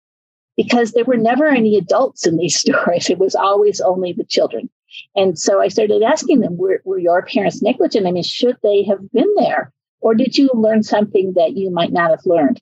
Because 0.58 0.92
there 0.92 1.06
were 1.06 1.18
never 1.18 1.48
any 1.48 1.78
adults 1.78 2.26
in 2.26 2.38
these 2.38 2.60
stories. 2.60 3.10
It 3.10 3.20
was 3.20 3.36
always 3.36 3.82
only 3.82 4.14
the 4.14 4.24
children. 4.26 4.70
And 5.16 5.38
so 5.38 5.62
I 5.62 5.68
started 5.68 6.04
asking 6.04 6.40
them, 6.40 6.58
were, 6.58 6.82
were 6.86 7.00
your 7.00 7.24
parents 7.24 7.62
negligent? 7.62 8.08
I 8.08 8.12
mean, 8.12 8.24
should 8.24 8.58
they 8.64 8.84
have 8.84 9.12
been 9.12 9.34
there? 9.38 9.74
Or 10.00 10.14
did 10.14 10.38
you 10.38 10.50
learn 10.54 10.84
something 10.84 11.34
that 11.34 11.58
you 11.58 11.70
might 11.70 11.92
not 11.92 12.12
have 12.12 12.26
learned 12.26 12.62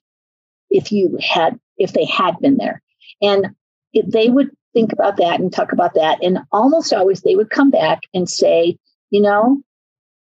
if 0.70 0.90
you 0.90 1.18
had, 1.20 1.58
if 1.78 1.92
they 1.92 2.04
had 2.06 2.38
been 2.40 2.56
there? 2.56 2.82
And 3.22 3.54
if 3.92 4.06
they 4.06 4.30
would 4.30 4.50
think 4.74 4.92
about 4.92 5.16
that 5.16 5.40
and 5.40 5.52
talk 5.52 5.72
about 5.72 5.94
that. 5.94 6.18
And 6.22 6.40
almost 6.52 6.92
always 6.92 7.22
they 7.22 7.36
would 7.36 7.50
come 7.50 7.70
back 7.70 8.00
and 8.12 8.28
say, 8.28 8.76
you 9.10 9.22
know, 9.22 9.62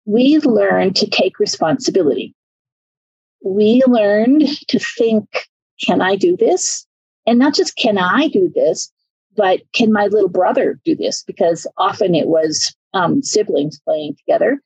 we 0.05 0.39
learned 0.39 0.95
to 0.97 1.09
take 1.09 1.39
responsibility. 1.39 2.35
We 3.43 3.81
learned 3.87 4.47
to 4.67 4.79
think, 4.79 5.25
can 5.83 6.01
I 6.01 6.15
do 6.15 6.37
this? 6.37 6.85
And 7.25 7.39
not 7.39 7.53
just 7.53 7.75
can 7.75 7.97
I 7.97 8.27
do 8.27 8.51
this, 8.53 8.91
but 9.35 9.61
can 9.73 9.91
my 9.91 10.07
little 10.07 10.29
brother 10.29 10.79
do 10.83 10.95
this? 10.95 11.23
Because 11.23 11.67
often 11.77 12.15
it 12.15 12.27
was 12.27 12.75
um, 12.93 13.23
siblings 13.23 13.79
playing 13.79 14.15
together. 14.17 14.59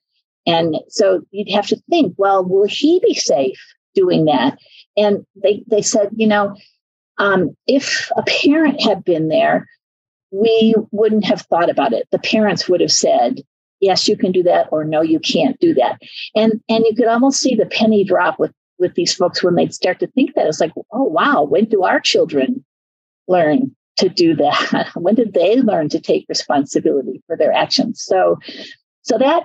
And 0.46 0.76
so 0.88 1.22
you'd 1.30 1.54
have 1.54 1.66
to 1.68 1.80
think, 1.90 2.14
well, 2.16 2.44
will 2.44 2.66
he 2.66 3.00
be 3.04 3.14
safe 3.14 3.60
doing 3.94 4.24
that? 4.26 4.58
And 4.96 5.26
they, 5.42 5.64
they 5.66 5.82
said, 5.82 6.10
you 6.16 6.26
know, 6.26 6.56
um, 7.18 7.56
if 7.66 8.10
a 8.16 8.22
parent 8.22 8.80
had 8.80 9.04
been 9.04 9.28
there, 9.28 9.66
we 10.30 10.74
wouldn't 10.90 11.24
have 11.24 11.42
thought 11.42 11.70
about 11.70 11.92
it. 11.92 12.06
The 12.10 12.18
parents 12.18 12.68
would 12.68 12.80
have 12.80 12.92
said, 12.92 13.40
yes, 13.80 14.08
you 14.08 14.16
can 14.16 14.32
do 14.32 14.42
that, 14.42 14.68
or 14.70 14.84
no, 14.84 15.00
you 15.00 15.18
can't 15.18 15.58
do 15.60 15.74
that. 15.74 16.00
And 16.34 16.60
and 16.68 16.84
you 16.84 16.94
could 16.94 17.06
almost 17.06 17.40
see 17.40 17.54
the 17.54 17.66
penny 17.66 18.04
drop 18.04 18.38
with 18.38 18.52
with 18.78 18.94
these 18.94 19.14
folks 19.14 19.42
when 19.42 19.54
they'd 19.54 19.74
start 19.74 20.00
to 20.00 20.06
think 20.08 20.34
that 20.34 20.46
it's 20.46 20.60
like, 20.60 20.72
oh 20.92 21.04
wow, 21.04 21.42
when 21.42 21.64
do 21.64 21.82
our 21.82 22.00
children 22.00 22.64
learn 23.28 23.74
to 23.96 24.08
do 24.08 24.34
that? 24.36 24.90
when 24.94 25.14
did 25.14 25.34
they 25.34 25.56
learn 25.56 25.88
to 25.90 26.00
take 26.00 26.26
responsibility 26.28 27.22
for 27.26 27.36
their 27.36 27.52
actions? 27.52 28.02
So, 28.02 28.38
so 29.02 29.18
that 29.18 29.42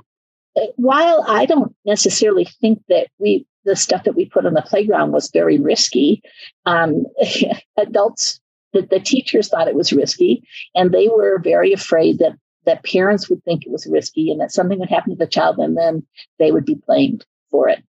while 0.76 1.24
I 1.28 1.46
don't 1.46 1.74
necessarily 1.86 2.46
think 2.60 2.82
that 2.90 3.08
we 3.20 3.46
the 3.64 3.76
stuff 3.76 4.06
that 4.06 4.16
we 4.16 4.26
put 4.26 4.46
on 4.48 4.56
the 4.56 4.64
playground 4.64 5.12
was 5.12 5.30
very 5.32 5.60
risky, 5.60 6.24
um, 6.66 7.06
adults 7.78 8.42
the, 8.74 8.82
the 8.82 9.00
teachers 9.00 9.50
thought 9.50 9.68
it 9.68 9.76
was 9.76 9.94
risky, 9.94 10.44
and 10.74 10.92
they 10.92 11.08
were 11.08 11.40
very 11.40 11.72
afraid 11.72 12.20
that 12.20 12.34
that 12.66 12.84
parents 12.84 13.30
would 13.30 13.44
think 13.44 13.66
it 13.66 13.72
was 13.72 13.88
risky 13.88 14.32
and 14.32 14.40
that 14.40 14.52
something 14.52 14.80
would 14.80 14.90
happen 14.90 15.12
to 15.12 15.16
the 15.16 15.28
child 15.28 15.58
and 15.58 15.76
then 15.76 16.06
they 16.38 16.52
would 16.52 16.66
be 16.66 16.76
blamed 16.86 17.26
for 17.50 17.68
it 17.68 17.84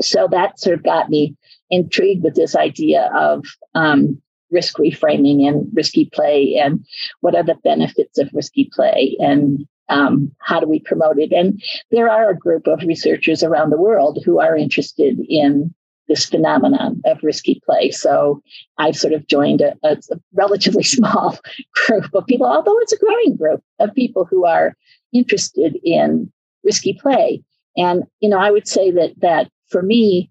so 0.00 0.28
that 0.30 0.58
sort 0.60 0.74
of 0.74 0.84
got 0.84 1.08
me 1.08 1.36
intrigued 1.70 2.22
with 2.22 2.34
this 2.34 2.54
idea 2.54 3.10
of 3.14 3.44
um, 3.74 4.20
risk 4.50 4.76
reframing 4.76 5.46
and 5.46 5.68
risky 5.74 6.08
play 6.12 6.56
and 6.56 6.84
what 7.20 7.34
are 7.34 7.42
the 7.42 7.56
benefits 7.64 8.18
of 8.18 8.30
risky 8.32 8.68
play 8.72 9.16
and 9.18 9.66
um, 9.88 10.32
how 10.40 10.60
do 10.60 10.66
we 10.66 10.80
promote 10.80 11.18
it? 11.18 11.32
And 11.32 11.62
there 11.90 12.08
are 12.08 12.30
a 12.30 12.36
group 12.36 12.66
of 12.66 12.82
researchers 12.82 13.42
around 13.42 13.70
the 13.70 13.80
world 13.80 14.18
who 14.24 14.40
are 14.40 14.56
interested 14.56 15.18
in 15.28 15.72
this 16.08 16.26
phenomenon 16.26 17.00
of 17.04 17.22
risky 17.22 17.60
play. 17.64 17.90
So 17.90 18.40
i've 18.78 18.96
sort 18.96 19.12
of 19.12 19.26
joined 19.26 19.60
a, 19.60 19.74
a 19.82 19.96
relatively 20.34 20.82
small 20.96 21.38
group 21.86 22.14
of 22.14 22.26
people 22.26 22.46
although 22.46 22.78
it's 22.78 22.92
a 22.92 22.98
growing 22.98 23.36
group 23.36 23.62
of 23.80 23.94
people 23.94 24.24
who 24.24 24.44
are 24.44 24.76
interested 25.12 25.78
in 25.82 26.30
risky 26.62 26.94
play. 27.00 27.42
And 27.76 28.04
you 28.20 28.28
know 28.28 28.38
i 28.38 28.50
would 28.50 28.68
say 28.68 28.90
that 28.92 29.14
that 29.20 29.50
for 29.68 29.82
me, 29.82 30.30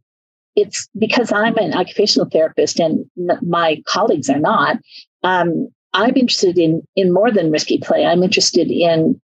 it's 0.56 0.88
because 0.98 1.32
I'm 1.32 1.58
an 1.58 1.74
occupational 1.74 2.30
therapist 2.30 2.80
and 2.80 3.06
my 3.42 3.82
colleagues 3.88 4.30
are 4.30 4.40
not. 4.40 4.78
Um, 5.24 5.68
I'm 5.94 6.16
interested 6.16 6.58
in 6.58 6.82
in 6.96 7.14
more 7.14 7.32
than 7.32 7.52
risky 7.52 7.78
play. 7.78 8.06
I'm 8.06 8.24
interested 8.24 8.70
in 8.70 9.20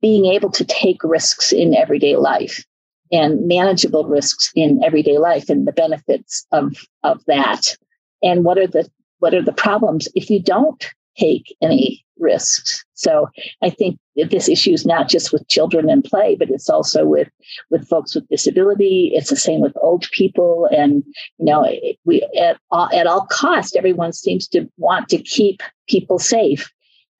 being 0.00 0.26
able 0.26 0.50
to 0.52 0.64
take 0.64 1.02
risks 1.02 1.52
in 1.52 1.74
everyday 1.74 2.16
life 2.16 2.64
and 3.12 3.46
manageable 3.46 4.06
risks 4.06 4.50
in 4.54 4.82
everyday 4.84 5.18
life 5.18 5.48
and 5.48 5.66
the 5.66 5.72
benefits 5.72 6.46
of 6.52 6.76
of 7.02 7.24
that. 7.26 7.76
And 8.22 8.44
what 8.44 8.58
are 8.58 8.66
the 8.66 8.88
what 9.18 9.34
are 9.34 9.42
the 9.42 9.52
problems 9.52 10.08
if 10.14 10.30
you 10.30 10.42
don't 10.42 10.84
take 11.16 11.56
any 11.62 12.04
risks. 12.20 12.84
So 12.94 13.28
I 13.62 13.70
think 13.70 13.98
this 14.16 14.48
issue 14.48 14.72
is 14.72 14.84
not 14.84 15.08
just 15.08 15.32
with 15.32 15.48
children 15.48 15.88
and 15.88 16.04
play, 16.04 16.36
but 16.36 16.50
it's 16.50 16.68
also 16.68 17.06
with 17.06 17.28
with 17.70 17.88
folks 17.88 18.14
with 18.14 18.28
disability. 18.28 19.12
It's 19.14 19.30
the 19.30 19.36
same 19.36 19.60
with 19.60 19.72
old 19.80 20.06
people, 20.12 20.68
and 20.70 21.02
you 21.38 21.46
know, 21.46 21.66
we 22.04 22.22
at 22.38 22.58
all, 22.70 22.88
at 22.92 23.06
all 23.06 23.26
cost, 23.30 23.76
everyone 23.76 24.12
seems 24.12 24.46
to 24.48 24.70
want 24.76 25.08
to 25.08 25.18
keep 25.18 25.62
people 25.88 26.18
safe. 26.18 26.70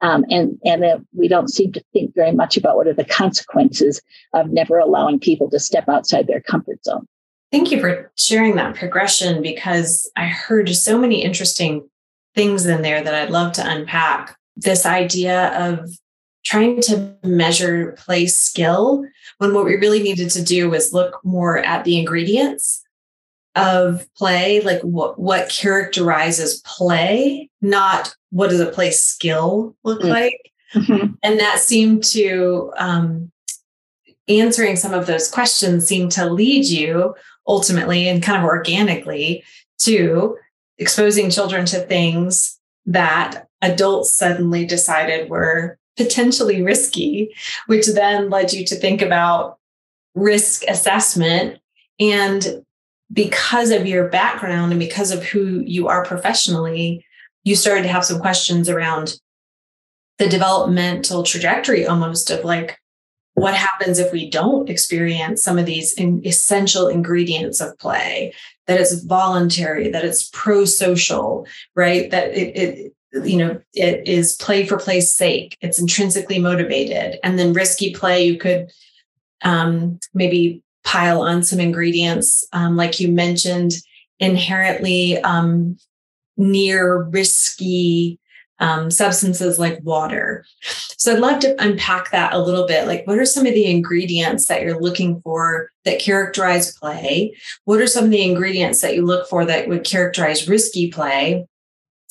Um, 0.02 0.24
and 0.30 0.58
and 0.64 1.04
we 1.14 1.28
don't 1.28 1.48
seem 1.48 1.72
to 1.72 1.82
think 1.92 2.14
very 2.14 2.32
much 2.32 2.56
about 2.56 2.76
what 2.76 2.86
are 2.86 2.94
the 2.94 3.04
consequences 3.04 4.00
of 4.34 4.50
never 4.50 4.78
allowing 4.78 5.18
people 5.18 5.50
to 5.50 5.58
step 5.58 5.88
outside 5.88 6.26
their 6.26 6.40
comfort 6.40 6.84
zone. 6.84 7.06
Thank 7.52 7.72
you 7.72 7.80
for 7.80 8.12
sharing 8.16 8.54
that 8.56 8.76
progression 8.76 9.42
because 9.42 10.10
I 10.16 10.26
heard 10.26 10.68
so 10.70 10.98
many 10.98 11.22
interesting 11.22 11.88
things 12.34 12.64
in 12.66 12.82
there 12.82 13.02
that 13.02 13.14
I'd 13.14 13.30
love 13.30 13.52
to 13.54 13.68
unpack. 13.68 14.36
This 14.62 14.86
idea 14.86 15.48
of 15.58 15.90
trying 16.44 16.80
to 16.82 17.14
measure 17.22 17.92
play 17.92 18.26
skill 18.26 19.04
when 19.38 19.54
what 19.54 19.64
we 19.64 19.76
really 19.76 20.02
needed 20.02 20.30
to 20.30 20.42
do 20.42 20.70
was 20.70 20.92
look 20.92 21.20
more 21.24 21.58
at 21.58 21.84
the 21.84 21.98
ingredients 21.98 22.82
of 23.56 24.06
play, 24.16 24.60
like 24.60 24.80
what 24.82 25.18
what 25.18 25.48
characterizes 25.48 26.60
play, 26.64 27.50
not 27.60 28.14
what 28.30 28.50
does 28.50 28.60
a 28.60 28.66
play 28.66 28.90
skill 28.90 29.76
look 29.84 30.00
mm-hmm. 30.00 30.10
like. 30.10 30.52
Mm-hmm. 30.74 31.14
And 31.22 31.40
that 31.40 31.58
seemed 31.58 32.04
to 32.04 32.72
um, 32.76 33.32
answering 34.28 34.76
some 34.76 34.94
of 34.94 35.06
those 35.06 35.30
questions 35.30 35.86
seemed 35.86 36.12
to 36.12 36.30
lead 36.30 36.64
you 36.64 37.14
ultimately 37.46 38.08
and 38.08 38.22
kind 38.22 38.38
of 38.38 38.44
organically 38.44 39.42
to 39.78 40.36
exposing 40.78 41.30
children 41.30 41.66
to 41.66 41.80
things 41.80 42.59
that 42.90 43.46
adults 43.62 44.12
suddenly 44.12 44.66
decided 44.66 45.30
were 45.30 45.78
potentially 45.96 46.62
risky, 46.62 47.34
which 47.66 47.86
then 47.86 48.30
led 48.30 48.52
you 48.52 48.64
to 48.64 48.74
think 48.74 49.00
about 49.00 49.58
risk 50.14 50.64
assessment. 50.68 51.60
And 51.98 52.64
because 53.12 53.70
of 53.70 53.86
your 53.86 54.08
background 54.08 54.72
and 54.72 54.80
because 54.80 55.10
of 55.10 55.24
who 55.24 55.60
you 55.60 55.88
are 55.88 56.04
professionally, 56.04 57.04
you 57.44 57.54
started 57.54 57.82
to 57.82 57.88
have 57.88 58.04
some 58.04 58.20
questions 58.20 58.68
around 58.68 59.14
the 60.18 60.28
developmental 60.28 61.22
trajectory 61.22 61.86
almost 61.86 62.30
of 62.30 62.44
like, 62.44 62.78
what 63.34 63.54
happens 63.54 63.98
if 63.98 64.12
we 64.12 64.28
don't 64.28 64.68
experience 64.68 65.42
some 65.42 65.58
of 65.58 65.66
these 65.66 65.92
in 65.94 66.24
essential 66.26 66.88
ingredients 66.88 67.60
of 67.60 67.76
play 67.78 68.34
that 68.66 68.80
it's 68.80 69.02
voluntary 69.02 69.90
that 69.90 70.04
it's 70.04 70.28
pro-social 70.32 71.46
right? 71.74 72.10
That 72.10 72.30
it, 72.36 72.56
it 72.56 72.92
you 73.24 73.38
know 73.38 73.60
it 73.74 74.06
is 74.06 74.36
play 74.36 74.66
for 74.66 74.78
play's 74.78 75.14
sake. 75.14 75.56
It's 75.60 75.80
intrinsically 75.80 76.38
motivated. 76.38 77.18
And 77.24 77.38
then 77.38 77.52
risky 77.52 77.92
play 77.92 78.26
you 78.26 78.38
could 78.38 78.70
um, 79.42 79.98
maybe 80.14 80.62
pile 80.84 81.22
on 81.22 81.42
some 81.42 81.60
ingredients 81.60 82.46
um, 82.52 82.76
like 82.76 83.00
you 83.00 83.08
mentioned 83.08 83.72
inherently 84.18 85.18
um, 85.22 85.78
near 86.36 87.02
risky 87.02 88.19
um, 88.60 88.90
substances 88.90 89.58
like 89.58 89.80
water. 89.82 90.44
So 90.96 91.12
I'd 91.12 91.20
love 91.20 91.40
to 91.40 91.56
unpack 91.62 92.10
that 92.10 92.34
a 92.34 92.38
little 92.38 92.66
bit. 92.66 92.86
Like, 92.86 93.06
what 93.06 93.18
are 93.18 93.24
some 93.24 93.46
of 93.46 93.54
the 93.54 93.66
ingredients 93.66 94.46
that 94.46 94.62
you're 94.62 94.80
looking 94.80 95.20
for 95.22 95.70
that 95.84 95.98
characterize 95.98 96.76
play? 96.76 97.34
What 97.64 97.80
are 97.80 97.86
some 97.86 98.04
of 98.04 98.10
the 98.10 98.22
ingredients 98.22 98.82
that 98.82 98.94
you 98.94 99.04
look 99.04 99.28
for 99.28 99.44
that 99.46 99.68
would 99.68 99.84
characterize 99.84 100.48
risky 100.48 100.90
play? 100.90 101.46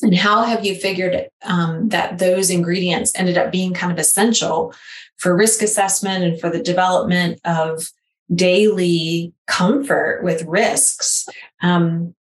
And 0.01 0.15
how 0.15 0.44
have 0.44 0.65
you 0.65 0.75
figured 0.75 1.27
um, 1.44 1.89
that 1.89 2.18
those 2.18 2.50
ingredients 2.50 3.12
ended 3.15 3.38
up 3.38 3.51
being 3.51 3.74
kind 3.74 3.91
of 3.91 4.00
essential 4.00 4.74
for 5.18 5.36
risk 5.36 5.62
assessment 5.62 6.24
and 6.24 6.39
for 6.39 6.50
the 6.50 6.63
development 6.63 7.39
of 7.46 7.91
daily 8.34 9.34
comfort 9.46 10.24
with 10.24 10.46
risks? 10.46 11.27
Um, 11.62 12.15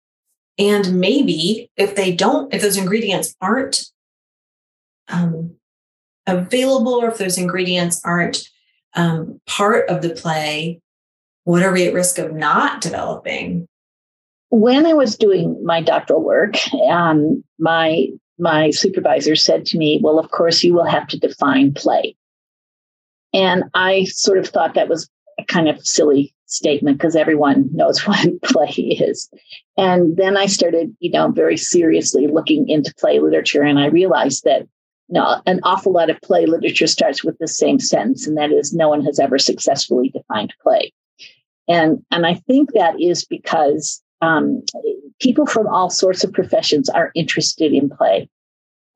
and 0.57 0.99
maybe 0.99 1.69
if 1.75 1.95
they 1.95 2.15
don't, 2.15 2.51
if 2.53 2.61
those 2.61 2.77
ingredients 2.77 3.35
aren't 3.41 3.85
um, 5.07 5.55
available 6.27 6.93
or 6.93 7.09
if 7.09 7.17
those 7.17 7.37
ingredients 7.37 8.01
aren't 8.03 8.49
um, 8.95 9.39
part 9.45 9.89
of 9.89 10.01
the 10.01 10.09
play, 10.09 10.81
what 11.43 11.63
are 11.63 11.71
we 11.71 11.87
at 11.87 11.93
risk 11.93 12.17
of 12.17 12.33
not 12.33 12.81
developing? 12.81 13.67
When 14.49 14.85
I 14.85 14.93
was 14.93 15.17
doing 15.17 15.63
my 15.63 15.81
doctoral 15.81 16.23
work, 16.23 16.55
um, 16.89 17.43
my 17.59 18.07
my 18.37 18.69
supervisor 18.71 19.35
said 19.35 19.65
to 19.67 19.77
me, 19.77 19.99
"Well, 20.03 20.19
of 20.19 20.31
course, 20.31 20.63
you 20.63 20.73
will 20.73 20.85
have 20.85 21.07
to 21.07 21.19
define 21.19 21.73
play." 21.73 22.15
And 23.33 23.65
I 23.73 24.05
sort 24.05 24.37
of 24.37 24.47
thought 24.47 24.75
that 24.75 24.89
was 24.89 25.09
a 25.39 25.43
kind 25.45 25.67
of 25.67 25.85
silly 25.85 26.33
statement 26.45 26.97
because 26.97 27.15
everyone 27.15 27.69
knows 27.73 27.99
what 28.07 28.41
play 28.43 28.69
is. 28.69 29.29
And 29.77 30.15
then 30.15 30.37
I 30.37 30.45
started, 30.45 30.95
you 30.99 31.11
know, 31.11 31.31
very 31.31 31.57
seriously 31.57 32.27
looking 32.27 32.69
into 32.69 32.93
play 32.97 33.19
literature, 33.19 33.61
and 33.61 33.79
I 33.79 33.87
realized 33.87 34.43
that 34.45 34.67
no, 35.09 35.41
an 35.45 35.59
awful 35.63 35.91
lot 35.91 36.09
of 36.09 36.19
play 36.21 36.45
literature 36.45 36.87
starts 36.87 37.23
with 37.23 37.37
the 37.37 37.47
same 37.47 37.79
sentence, 37.79 38.27
and 38.27 38.37
that 38.37 38.51
is, 38.51 38.73
no 38.73 38.89
one 38.89 39.03
has 39.05 39.19
ever 39.19 39.37
successfully 39.37 40.09
defined 40.09 40.53
play. 40.61 40.91
And, 41.67 42.03
and 42.11 42.25
I 42.25 42.35
think 42.47 42.73
that 42.73 42.99
is 42.99 43.25
because 43.25 44.01
um, 44.21 44.63
people 45.19 45.45
from 45.45 45.67
all 45.67 45.89
sorts 45.89 46.23
of 46.23 46.33
professions 46.33 46.89
are 46.89 47.11
interested 47.15 47.71
in 47.73 47.89
play. 47.89 48.29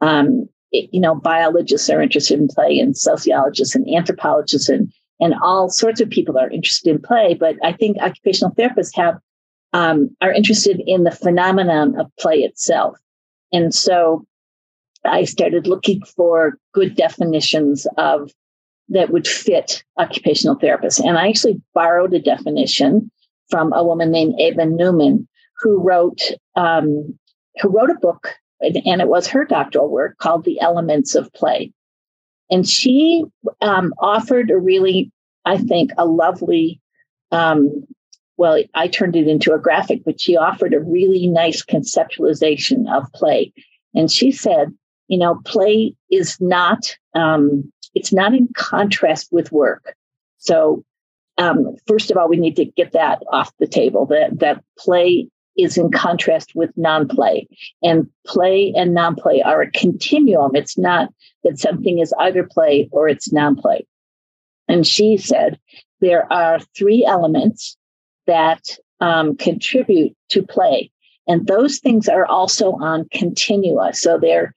Um, 0.01 0.49
it, 0.71 0.89
you 0.91 0.99
know, 0.99 1.15
biologists 1.15 1.89
are 1.89 2.01
interested 2.01 2.39
in 2.39 2.47
play, 2.47 2.79
and 2.79 2.97
sociologists 2.97 3.75
and 3.75 3.87
anthropologists, 3.89 4.69
and, 4.69 4.91
and 5.19 5.33
all 5.43 5.69
sorts 5.69 6.01
of 6.01 6.09
people 6.09 6.37
are 6.37 6.49
interested 6.49 6.89
in 6.89 7.01
play. 7.01 7.33
But 7.33 7.55
I 7.63 7.73
think 7.73 7.97
occupational 7.97 8.53
therapists 8.55 8.95
have 8.95 9.15
um, 9.73 10.15
are 10.21 10.31
interested 10.31 10.81
in 10.85 11.03
the 11.03 11.11
phenomenon 11.11 11.99
of 11.99 12.11
play 12.19 12.37
itself. 12.37 12.97
And 13.51 13.73
so 13.73 14.25
I 15.05 15.23
started 15.23 15.67
looking 15.67 16.01
for 16.03 16.57
good 16.73 16.95
definitions 16.95 17.87
of 17.97 18.31
that 18.89 19.11
would 19.11 19.27
fit 19.27 19.83
occupational 19.97 20.57
therapists. 20.57 20.99
And 20.99 21.17
I 21.17 21.29
actually 21.29 21.61
borrowed 21.73 22.13
a 22.13 22.19
definition 22.19 23.11
from 23.49 23.71
a 23.73 23.83
woman 23.83 24.11
named 24.11 24.39
Eva 24.39 24.65
Neumann, 24.65 25.27
who 25.59 25.81
wrote 25.81 26.21
um, 26.55 27.17
who 27.61 27.69
wrote 27.69 27.89
a 27.89 27.99
book, 27.99 28.35
and 28.61 29.01
it 29.01 29.07
was 29.07 29.27
her 29.27 29.45
doctoral 29.45 29.89
work 29.89 30.17
called 30.17 30.43
"The 30.43 30.59
Elements 30.59 31.15
of 31.15 31.31
Play." 31.33 31.71
And 32.49 32.67
she 32.67 33.23
um, 33.61 33.93
offered 33.99 34.49
a 34.49 34.57
really, 34.57 35.11
I 35.45 35.57
think, 35.57 35.91
a 35.97 36.05
lovely. 36.05 36.81
Um, 37.31 37.85
well, 38.37 38.63
I 38.73 38.87
turned 38.87 39.15
it 39.15 39.27
into 39.27 39.53
a 39.53 39.59
graphic, 39.59 40.03
but 40.05 40.19
she 40.19 40.37
offered 40.37 40.73
a 40.73 40.79
really 40.79 41.27
nice 41.27 41.63
conceptualization 41.63 42.89
of 42.89 43.11
play. 43.13 43.51
And 43.93 44.09
she 44.09 44.31
said 44.31 44.69
you 45.09 45.17
know, 45.17 45.41
play 45.43 45.93
is 46.09 46.37
not, 46.39 46.95
um, 47.15 47.69
it's 47.95 48.13
not 48.13 48.33
in 48.33 48.47
contrast 48.55 49.27
with 49.31 49.51
work. 49.51 49.95
So, 50.37 50.85
um, 51.37 51.75
first 51.87 52.11
of 52.11 52.17
all, 52.17 52.29
we 52.29 52.37
need 52.37 52.55
to 52.57 52.65
get 52.65 52.91
that 52.93 53.21
off 53.31 53.51
the 53.59 53.67
table 53.67 54.05
that, 54.07 54.39
that 54.39 54.63
play 54.77 55.27
is 55.57 55.77
in 55.77 55.91
contrast 55.91 56.53
with 56.53 56.69
non-play 56.77 57.47
and 57.81 58.07
play 58.25 58.71
and 58.75 58.93
non-play 58.93 59.41
are 59.41 59.61
a 59.61 59.71
continuum. 59.71 60.55
It's 60.55 60.77
not 60.77 61.09
that 61.43 61.59
something 61.59 61.99
is 61.99 62.13
either 62.19 62.43
play 62.43 62.87
or 62.91 63.09
it's 63.09 63.33
non-play. 63.33 63.85
And 64.67 64.85
she 64.85 65.17
said 65.17 65.59
there 66.01 66.31
are 66.31 66.59
three 66.77 67.03
elements 67.03 67.75
that 68.27 68.77
um, 69.01 69.35
contribute 69.35 70.15
to 70.29 70.43
play. 70.43 70.91
And 71.27 71.47
those 71.47 71.79
things 71.79 72.07
are 72.07 72.25
also 72.25 72.73
on 72.73 73.07
continua. 73.11 73.93
So 73.93 74.17
they're 74.17 74.53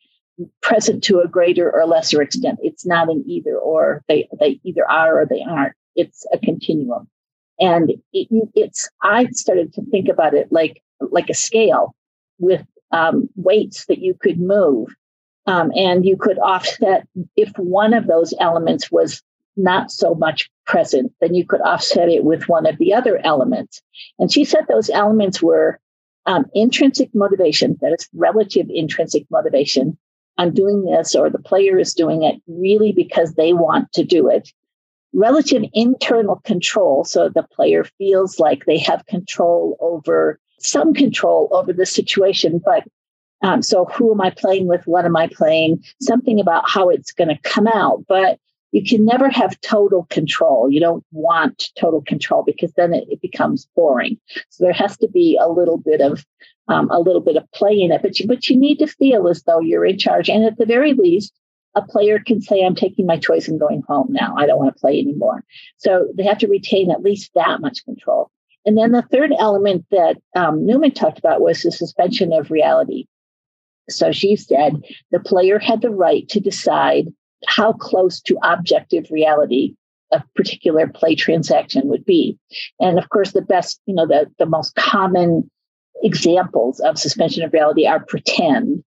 present 0.61 1.05
to 1.05 1.21
a 1.21 1.29
greater 1.29 1.71
or 1.71 1.87
lesser 1.87 2.23
extent. 2.23 2.59
It's 2.63 2.87
not 2.87 3.09
an 3.09 3.25
either 3.27 3.57
or. 3.57 4.03
They 4.09 4.29
they 4.39 4.61
either 4.65 4.89
are 4.91 5.21
or 5.21 5.27
they 5.27 5.43
aren't. 5.49 5.75
It's 5.95 6.27
a 6.33 6.39
continuum, 6.39 7.09
and 7.59 7.91
it, 8.13 8.51
it's. 8.55 8.89
I 9.03 9.27
started 9.27 9.73
to 9.75 9.83
think 9.91 10.09
about 10.09 10.35
it 10.35 10.51
like 10.51 10.83
like 11.01 11.29
a 11.29 11.35
scale 11.35 11.95
with 12.39 12.65
um, 12.91 13.29
weights 13.37 13.87
that 13.87 13.99
you 13.99 14.15
could 14.15 14.41
move, 14.41 14.89
um, 15.47 15.71
and 15.75 16.05
you 16.05 16.17
could 16.17 16.39
offset 16.39 17.07
if 17.37 17.51
one 17.57 17.95
of 17.95 18.07
those 18.07 18.35
elements 18.41 18.91
was 18.91 19.23
not 19.57 19.91
so 19.91 20.15
much 20.15 20.51
present, 20.67 21.13
then 21.21 21.35
you 21.35 21.47
could 21.47 21.61
offset 21.61 22.09
it 22.09 22.25
with 22.25 22.49
one 22.49 22.67
of 22.67 22.79
the 22.79 22.95
other 22.95 23.19
elements. 23.25 23.83
And 24.19 24.33
she 24.33 24.45
said 24.45 24.63
those 24.67 24.89
elements 24.91 25.43
were 25.43 25.79
um, 26.27 26.47
intrinsic 26.55 27.11
motivation, 27.15 27.77
that 27.81 27.93
is 27.93 28.09
relative 28.15 28.67
intrinsic 28.71 29.27
motivation, 29.31 29.99
I'm 30.39 30.53
doing 30.53 30.85
this 30.85 31.15
or 31.15 31.31
the 31.31 31.39
player 31.39 31.79
is 31.79 31.95
doing 31.95 32.23
it 32.23 32.41
really 32.47 32.93
because 32.93 33.35
they 33.35 33.53
want 33.53 33.93
to 33.93 34.05
do 34.05 34.29
it. 34.29 34.53
Relative 35.13 35.65
internal 35.75 36.37
control. 36.45 37.05
So 37.05 37.29
the 37.29 37.43
player 37.43 37.85
feels 37.99 38.39
like 38.39 38.65
they 38.65 38.79
have 38.79 39.05
control 39.07 39.77
over 39.81 40.39
some 40.59 40.95
control 40.95 41.49
over 41.53 41.73
the 41.73 41.85
situation, 41.85 42.61
but 42.65 42.85
um, 43.43 43.61
so 43.61 43.87
who 43.87 44.13
am 44.13 44.21
I 44.21 44.31
playing 44.31 44.69
with? 44.69 44.87
What 44.87 45.05
am 45.05 45.17
I 45.17 45.27
playing? 45.27 45.83
Something 46.01 46.41
about 46.41 46.69
how 46.69 46.89
it's 46.89 47.13
going 47.13 47.29
to 47.29 47.39
come 47.43 47.67
out. 47.67 48.05
But 48.09 48.39
you 48.73 48.83
can 48.85 49.05
never 49.05 49.29
have 49.29 49.61
total 49.61 50.07
control. 50.11 50.71
You 50.71 50.81
don't 50.81 51.05
want 51.13 51.71
total 51.79 52.03
control 52.03 52.43
because 52.45 52.73
then 52.73 52.93
it, 52.95 53.05
it 53.09 53.21
becomes 53.21 53.69
boring. 53.77 54.19
So 54.49 54.65
there 54.65 54.73
has 54.73 54.97
to 54.99 55.09
be 55.09 55.39
a 55.41 55.49
little 55.49 55.79
bit 55.79 56.01
of 56.01 56.25
um, 56.69 56.91
a 56.91 56.99
little 56.99 57.21
bit 57.21 57.37
of 57.37 57.51
play 57.53 57.79
in 57.79 57.93
it, 57.93 58.03
but 58.03 58.19
you, 58.19 58.27
but 58.27 58.49
you 58.49 58.57
need 58.57 58.79
to 58.79 58.87
feel 58.87 59.29
as 59.29 59.43
though 59.43 59.61
you're 59.61 59.85
in 59.85 59.99
charge. 59.99 60.29
And 60.29 60.45
at 60.45 60.59
the 60.59 60.67
very 60.67 60.95
least, 60.95 61.33
a 61.75 61.83
player 61.83 62.19
can 62.19 62.41
say, 62.41 62.65
I'm 62.65 62.75
taking 62.75 63.07
my 63.07 63.17
choice 63.17 63.49
and 63.49 63.59
going 63.59 63.83
home 63.89 64.09
now. 64.11 64.35
I 64.37 64.47
don't 64.47 64.59
want 64.59 64.75
to 64.75 64.81
play 64.81 64.99
anymore. 64.99 65.45
So 65.77 66.09
they 66.17 66.25
have 66.25 66.39
to 66.39 66.49
retain 66.49 66.91
at 66.91 67.03
least 67.03 67.31
that 67.35 67.61
much 67.61 67.85
control. 67.85 68.31
And 68.65 68.79
then 68.79 68.93
the 68.93 69.03
third 69.03 69.33
element 69.39 69.87
that 69.91 70.19
um, 70.37 70.65
Neumann 70.65 70.93
talked 70.93 71.19
about 71.19 71.41
was 71.41 71.63
the 71.63 71.73
suspension 71.73 72.33
of 72.33 72.51
reality. 72.51 73.07
So 73.89 74.13
she 74.13 74.37
said 74.37 74.83
the 75.11 75.19
player 75.19 75.59
had 75.59 75.83
the 75.83 75.91
right 75.91 76.29
to 76.29 76.41
decide 76.41 77.13
how 77.47 77.73
close 77.73 78.21
to 78.23 78.39
objective 78.43 79.07
reality 79.11 79.75
a 80.13 80.23
particular 80.37 80.87
play 80.87 81.15
transaction 81.15 81.89
would 81.89 82.05
be. 82.05 82.39
And 82.79 82.99
of 82.99 83.09
course, 83.09 83.33
the 83.33 83.43
best, 83.43 83.81
you 83.87 83.95
know, 83.95 84.07
the, 84.07 84.31
the 84.39 84.47
most 84.47 84.75
common 84.75 85.51
examples 86.03 86.81
of 86.81 86.99
suspension 86.99 87.43
of 87.43 87.53
reality 87.53 87.87
are 87.87 88.05
pretend. 88.05 88.85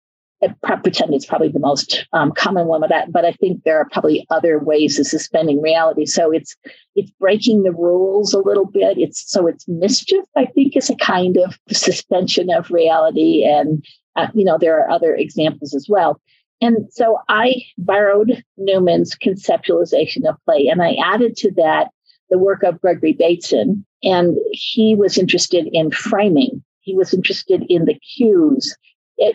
Pretend 0.81 1.13
is 1.13 1.27
probably 1.27 1.49
the 1.49 1.59
most 1.59 2.07
um, 2.13 2.31
common 2.31 2.65
one, 2.65 2.81
but 2.81 2.91
I, 2.91 3.05
but 3.05 3.25
I 3.25 3.31
think 3.33 3.63
there 3.63 3.77
are 3.77 3.87
probably 3.91 4.25
other 4.31 4.57
ways 4.57 4.97
of 4.97 5.05
suspending 5.05 5.61
reality. 5.61 6.07
So 6.07 6.31
it's 6.31 6.55
it's 6.95 7.11
breaking 7.19 7.61
the 7.61 7.71
rules 7.71 8.33
a 8.33 8.39
little 8.39 8.65
bit. 8.65 8.97
It's 8.97 9.31
so 9.31 9.45
it's 9.45 9.67
mischief. 9.67 10.25
I 10.35 10.47
think 10.47 10.75
is 10.75 10.89
a 10.89 10.95
kind 10.95 11.37
of 11.37 11.59
suspension 11.69 12.49
of 12.49 12.71
reality, 12.71 13.45
and 13.45 13.85
uh, 14.15 14.29
you 14.33 14.43
know 14.43 14.57
there 14.57 14.79
are 14.79 14.89
other 14.89 15.13
examples 15.13 15.75
as 15.75 15.85
well. 15.87 16.19
And 16.61 16.91
so 16.91 17.17
I 17.27 17.63
borrowed 17.79 18.43
Neumann's 18.57 19.15
conceptualization 19.15 20.29
of 20.29 20.35
play, 20.45 20.67
and 20.67 20.81
I 20.81 20.95
added 21.03 21.35
to 21.37 21.51
that 21.53 21.89
the 22.29 22.37
work 22.37 22.63
of 22.63 22.79
Gregory 22.79 23.13
Bateson, 23.13 23.85
and 24.03 24.37
he 24.51 24.95
was 24.95 25.17
interested 25.17 25.67
in 25.73 25.91
framing. 25.91 26.63
He 26.81 26.95
was 26.95 27.13
interested 27.13 27.65
in 27.67 27.85
the 27.85 27.99
cues. 28.15 28.75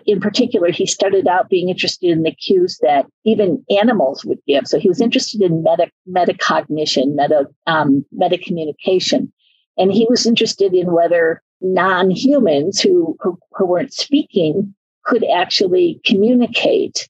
In 0.05 0.21
particular, 0.21 0.71
he 0.71 0.87
started 0.87 1.29
out 1.29 1.51
being 1.51 1.69
interested 1.69 2.11
in 2.11 2.23
the 2.23 2.33
cues 2.33 2.79
that 2.83 3.07
even 3.25 3.65
animals 3.71 4.25
would 4.25 4.41
give. 4.47 4.67
So 4.67 4.79
he 4.79 4.89
was 4.89 5.01
interested 5.01 5.43
in 5.43 5.63
meta, 5.63 5.91
metacognition, 6.09 7.15
meta, 7.15 7.47
um, 7.67 8.05
meta 8.11 8.39
communication. 8.39 9.33
And 9.77 9.93
he 9.93 10.07
was 10.09 10.27
interested 10.27 10.75
in 10.75 10.93
whether 10.93 11.43
non 11.61 12.11
humans 12.11 12.81
who, 12.81 13.17
who, 13.21 13.39
who 13.53 13.67
weren't 13.67 13.93
speaking 13.93 14.75
could 15.05 15.25
actually 15.33 16.01
communicate 16.05 17.09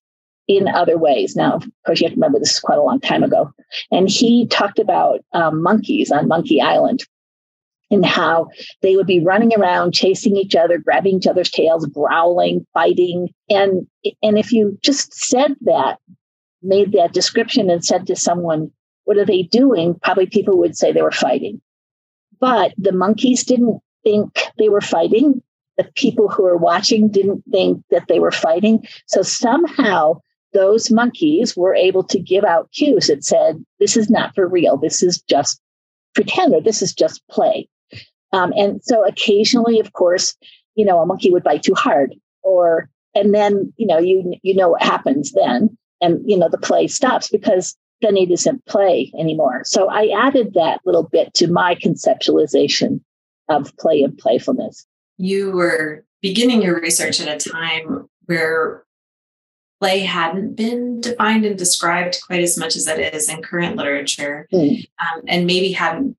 in 0.48 0.68
other 0.68 0.96
ways. 0.96 1.34
Now, 1.34 1.54
of 1.54 1.66
course, 1.84 2.00
you 2.00 2.06
have 2.06 2.12
to 2.12 2.16
remember 2.16 2.38
this 2.38 2.52
is 2.52 2.60
quite 2.60 2.78
a 2.78 2.82
long 2.82 3.00
time 3.00 3.22
ago. 3.22 3.52
And 3.90 4.08
he 4.08 4.46
talked 4.46 4.78
about 4.78 5.20
um, 5.32 5.62
monkeys 5.62 6.10
on 6.10 6.28
Monkey 6.28 6.60
Island 6.60 7.04
and 7.90 8.04
how 8.04 8.48
they 8.82 8.96
would 8.96 9.06
be 9.06 9.20
running 9.20 9.52
around 9.56 9.94
chasing 9.94 10.36
each 10.36 10.56
other 10.56 10.78
grabbing 10.78 11.16
each 11.16 11.26
other's 11.26 11.50
tails 11.50 11.86
growling 11.86 12.66
fighting. 12.74 13.28
And 13.48 13.86
and 14.22 14.38
if 14.38 14.52
you 14.52 14.78
just 14.82 15.14
said 15.14 15.54
that 15.62 15.98
made 16.62 16.92
that 16.92 17.12
description 17.12 17.70
and 17.70 17.84
said 17.84 18.06
to 18.06 18.16
someone 18.16 18.70
what 19.04 19.18
are 19.18 19.24
they 19.24 19.42
doing? 19.42 19.94
probably 20.02 20.26
people 20.26 20.58
would 20.58 20.76
say 20.76 20.90
they 20.90 21.02
were 21.02 21.12
fighting. 21.12 21.60
But 22.40 22.74
the 22.76 22.92
monkeys 22.92 23.44
didn't 23.44 23.80
think 24.02 24.36
they 24.58 24.68
were 24.68 24.80
fighting. 24.80 25.42
The 25.78 25.84
people 25.94 26.28
who 26.28 26.42
were 26.42 26.56
watching 26.56 27.08
didn't 27.08 27.44
think 27.52 27.82
that 27.90 28.08
they 28.08 28.18
were 28.18 28.32
fighting. 28.32 28.86
So 29.06 29.22
somehow 29.22 30.20
those 30.56 30.90
monkeys 30.90 31.56
were 31.56 31.74
able 31.74 32.02
to 32.02 32.18
give 32.18 32.44
out 32.44 32.70
cues 32.72 33.08
that 33.08 33.22
said 33.22 33.62
this 33.78 33.96
is 33.96 34.08
not 34.08 34.34
for 34.34 34.48
real 34.48 34.76
this 34.76 35.02
is 35.02 35.20
just 35.22 35.60
pretend 36.14 36.54
or 36.54 36.62
this 36.62 36.80
is 36.80 36.94
just 36.94 37.22
play 37.30 37.68
um, 38.32 38.52
and 38.56 38.82
so 38.82 39.06
occasionally, 39.06 39.80
of 39.80 39.92
course, 39.92 40.34
you 40.74 40.84
know, 40.84 41.00
a 41.00 41.06
monkey 41.06 41.30
would 41.30 41.44
bite 41.44 41.62
too 41.62 41.74
hard 41.74 42.14
or, 42.42 42.88
and 43.14 43.34
then, 43.34 43.72
you 43.76 43.86
know, 43.86 43.98
you, 43.98 44.34
you 44.42 44.54
know 44.54 44.68
what 44.68 44.82
happens 44.82 45.32
then. 45.32 45.76
And, 46.00 46.20
you 46.26 46.36
know, 46.36 46.48
the 46.50 46.58
play 46.58 46.86
stops 46.86 47.30
because 47.30 47.76
then 48.02 48.16
it 48.16 48.30
isn't 48.30 48.66
play 48.66 49.10
anymore. 49.18 49.62
So 49.64 49.88
I 49.88 50.08
added 50.08 50.52
that 50.54 50.80
little 50.84 51.04
bit 51.04 51.32
to 51.34 51.50
my 51.50 51.76
conceptualization 51.76 53.00
of 53.48 53.74
play 53.78 54.02
and 54.02 54.16
playfulness. 54.18 54.86
You 55.16 55.52
were 55.52 56.04
beginning 56.20 56.60
your 56.60 56.78
research 56.78 57.20
at 57.20 57.46
a 57.46 57.50
time 57.50 58.06
where 58.26 58.84
play 59.80 60.00
hadn't 60.00 60.54
been 60.54 61.00
defined 61.00 61.44
and 61.44 61.58
described 61.58 62.18
quite 62.26 62.42
as 62.42 62.58
much 62.58 62.76
as 62.76 62.86
it 62.86 63.14
is 63.14 63.28
in 63.28 63.42
current 63.42 63.76
literature, 63.76 64.48
mm. 64.52 64.86
um, 65.00 65.22
and 65.26 65.46
maybe 65.46 65.72
hadn't 65.72 66.16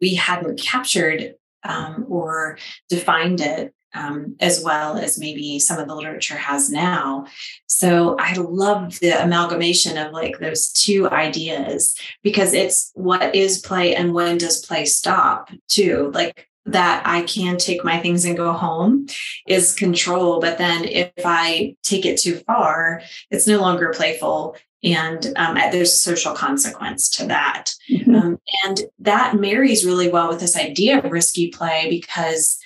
we 0.00 0.14
hadn't 0.14 0.60
captured 0.60 1.34
um, 1.64 2.06
or 2.08 2.58
defined 2.88 3.40
it 3.40 3.74
um, 3.94 4.36
as 4.40 4.62
well 4.62 4.96
as 4.96 5.18
maybe 5.18 5.58
some 5.58 5.78
of 5.78 5.88
the 5.88 5.94
literature 5.94 6.36
has 6.36 6.70
now. 6.70 7.26
So 7.66 8.16
I 8.18 8.34
love 8.34 8.98
the 9.00 9.22
amalgamation 9.22 9.96
of 9.96 10.12
like 10.12 10.38
those 10.38 10.70
two 10.70 11.08
ideas 11.10 11.94
because 12.22 12.52
it's 12.52 12.92
what 12.94 13.34
is 13.34 13.60
play 13.60 13.94
and 13.94 14.12
when 14.12 14.38
does 14.38 14.64
play 14.64 14.84
stop 14.84 15.50
too. 15.68 16.10
Like 16.14 16.48
that 16.68 17.02
I 17.06 17.22
can 17.22 17.56
take 17.56 17.84
my 17.84 17.98
things 17.98 18.24
and 18.24 18.36
go 18.36 18.52
home 18.52 19.06
is 19.46 19.74
control. 19.74 20.40
But 20.40 20.58
then 20.58 20.84
if 20.84 21.12
I 21.24 21.76
take 21.82 22.04
it 22.04 22.18
too 22.18 22.36
far, 22.46 23.02
it's 23.30 23.46
no 23.46 23.60
longer 23.60 23.92
playful 23.94 24.56
and 24.84 25.32
um, 25.36 25.54
there's 25.54 25.92
a 25.92 25.96
social 25.96 26.34
consequence 26.34 27.08
to 27.10 27.26
that. 27.26 27.72
Mm-hmm. 27.90 28.14
Um, 28.14 28.38
and 28.64 28.80
that 29.00 29.34
marries 29.34 29.84
really 29.84 30.08
well 30.08 30.28
with 30.28 30.40
this 30.40 30.56
idea 30.56 30.98
of 30.98 31.10
risky 31.10 31.50
play 31.50 31.88
because 31.90 32.58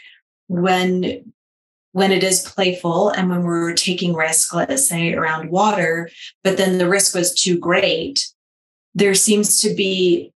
when 0.49 1.33
when 1.93 2.11
it 2.11 2.25
is 2.25 2.41
playful 2.41 3.11
and 3.11 3.29
when 3.29 3.43
we're 3.43 3.75
taking 3.75 4.15
risk, 4.15 4.55
let's 4.55 4.89
say 4.89 5.13
around 5.13 5.51
water, 5.51 6.09
but 6.43 6.57
then 6.57 6.79
the 6.79 6.89
risk 6.89 7.15
was 7.15 7.35
too 7.35 7.59
great, 7.59 8.33
there 8.95 9.15
seems 9.15 9.61
to 9.61 9.75
be 9.75 10.32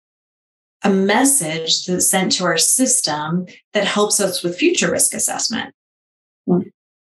a 0.84 0.90
message 0.90 1.86
that's 1.86 2.08
sent 2.08 2.32
to 2.32 2.44
our 2.44 2.58
system 2.58 3.46
that 3.72 3.86
helps 3.86 4.20
us 4.20 4.42
with 4.42 4.56
future 4.56 4.90
risk 4.90 5.14
assessment. 5.14 5.74
Mm-hmm. 6.48 6.68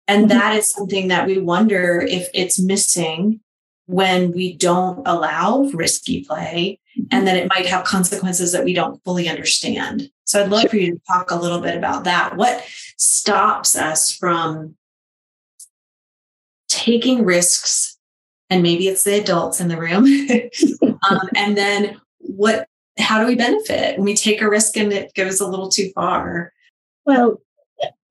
And 0.07 0.31
that 0.31 0.55
is 0.55 0.71
something 0.71 1.09
that 1.09 1.27
we 1.27 1.37
wonder 1.37 2.01
if 2.01 2.29
it's 2.33 2.59
missing 2.59 3.41
when 3.85 4.31
we 4.31 4.53
don't 4.53 5.07
allow 5.07 5.61
risky 5.73 6.23
play 6.23 6.79
and 7.11 7.27
that 7.27 7.37
it 7.37 7.49
might 7.49 7.67
have 7.67 7.83
consequences 7.85 8.51
that 8.51 8.63
we 8.63 8.73
don't 8.73 9.03
fully 9.03 9.29
understand. 9.29 10.09
So 10.25 10.41
I'd 10.41 10.49
love 10.49 10.69
for 10.69 10.77
you 10.77 10.93
to 10.93 11.01
talk 11.07 11.29
a 11.31 11.35
little 11.35 11.61
bit 11.61 11.77
about 11.77 12.05
that. 12.05 12.37
What 12.37 12.63
stops 12.97 13.75
us 13.75 14.11
from 14.11 14.75
taking 16.67 17.23
risks? 17.23 17.97
And 18.49 18.63
maybe 18.63 18.87
it's 18.87 19.03
the 19.03 19.19
adults 19.19 19.61
in 19.61 19.67
the 19.67 19.77
room. 19.77 20.05
um, 21.09 21.29
and 21.35 21.55
then 21.55 22.01
what, 22.17 22.67
how 22.99 23.19
do 23.19 23.27
we 23.27 23.35
benefit 23.35 23.97
when 23.97 24.05
we 24.05 24.15
take 24.15 24.41
a 24.41 24.49
risk 24.49 24.77
and 24.77 24.91
it 24.91 25.13
goes 25.15 25.39
a 25.39 25.47
little 25.47 25.69
too 25.69 25.89
far? 25.95 26.51
Well, 27.05 27.41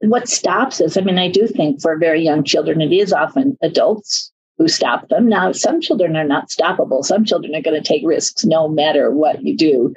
what 0.00 0.28
stops 0.28 0.80
us, 0.80 0.96
I 0.96 1.00
mean, 1.00 1.18
I 1.18 1.28
do 1.28 1.46
think 1.46 1.80
for 1.80 1.96
very 1.96 2.22
young 2.22 2.44
children, 2.44 2.80
it 2.80 2.92
is 2.92 3.12
often 3.12 3.56
adults 3.62 4.32
who 4.56 4.68
stop 4.68 5.08
them. 5.08 5.28
Now, 5.28 5.52
some 5.52 5.80
children 5.80 6.16
are 6.16 6.24
not 6.24 6.48
stoppable. 6.48 7.04
Some 7.04 7.24
children 7.24 7.54
are 7.54 7.62
going 7.62 7.80
to 7.80 7.86
take 7.86 8.02
risks 8.06 8.44
no 8.44 8.68
matter 8.68 9.10
what 9.10 9.42
you 9.42 9.56
do. 9.56 9.94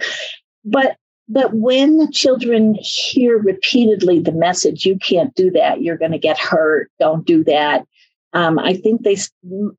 But 0.63 0.97
but 1.27 1.53
when 1.53 1.97
the 1.97 2.11
children 2.11 2.75
hear 2.81 3.37
repeatedly 3.37 4.19
the 4.19 4.33
message, 4.33 4.85
you 4.85 4.97
can't 4.97 5.33
do 5.33 5.49
that, 5.51 5.81
you're 5.81 5.97
going 5.97 6.11
to 6.11 6.17
get 6.17 6.37
hurt, 6.37 6.91
don't 6.99 7.25
do 7.25 7.41
that. 7.45 7.87
Um, 8.33 8.59
I 8.59 8.73
think 8.73 9.03
they, 9.03 9.17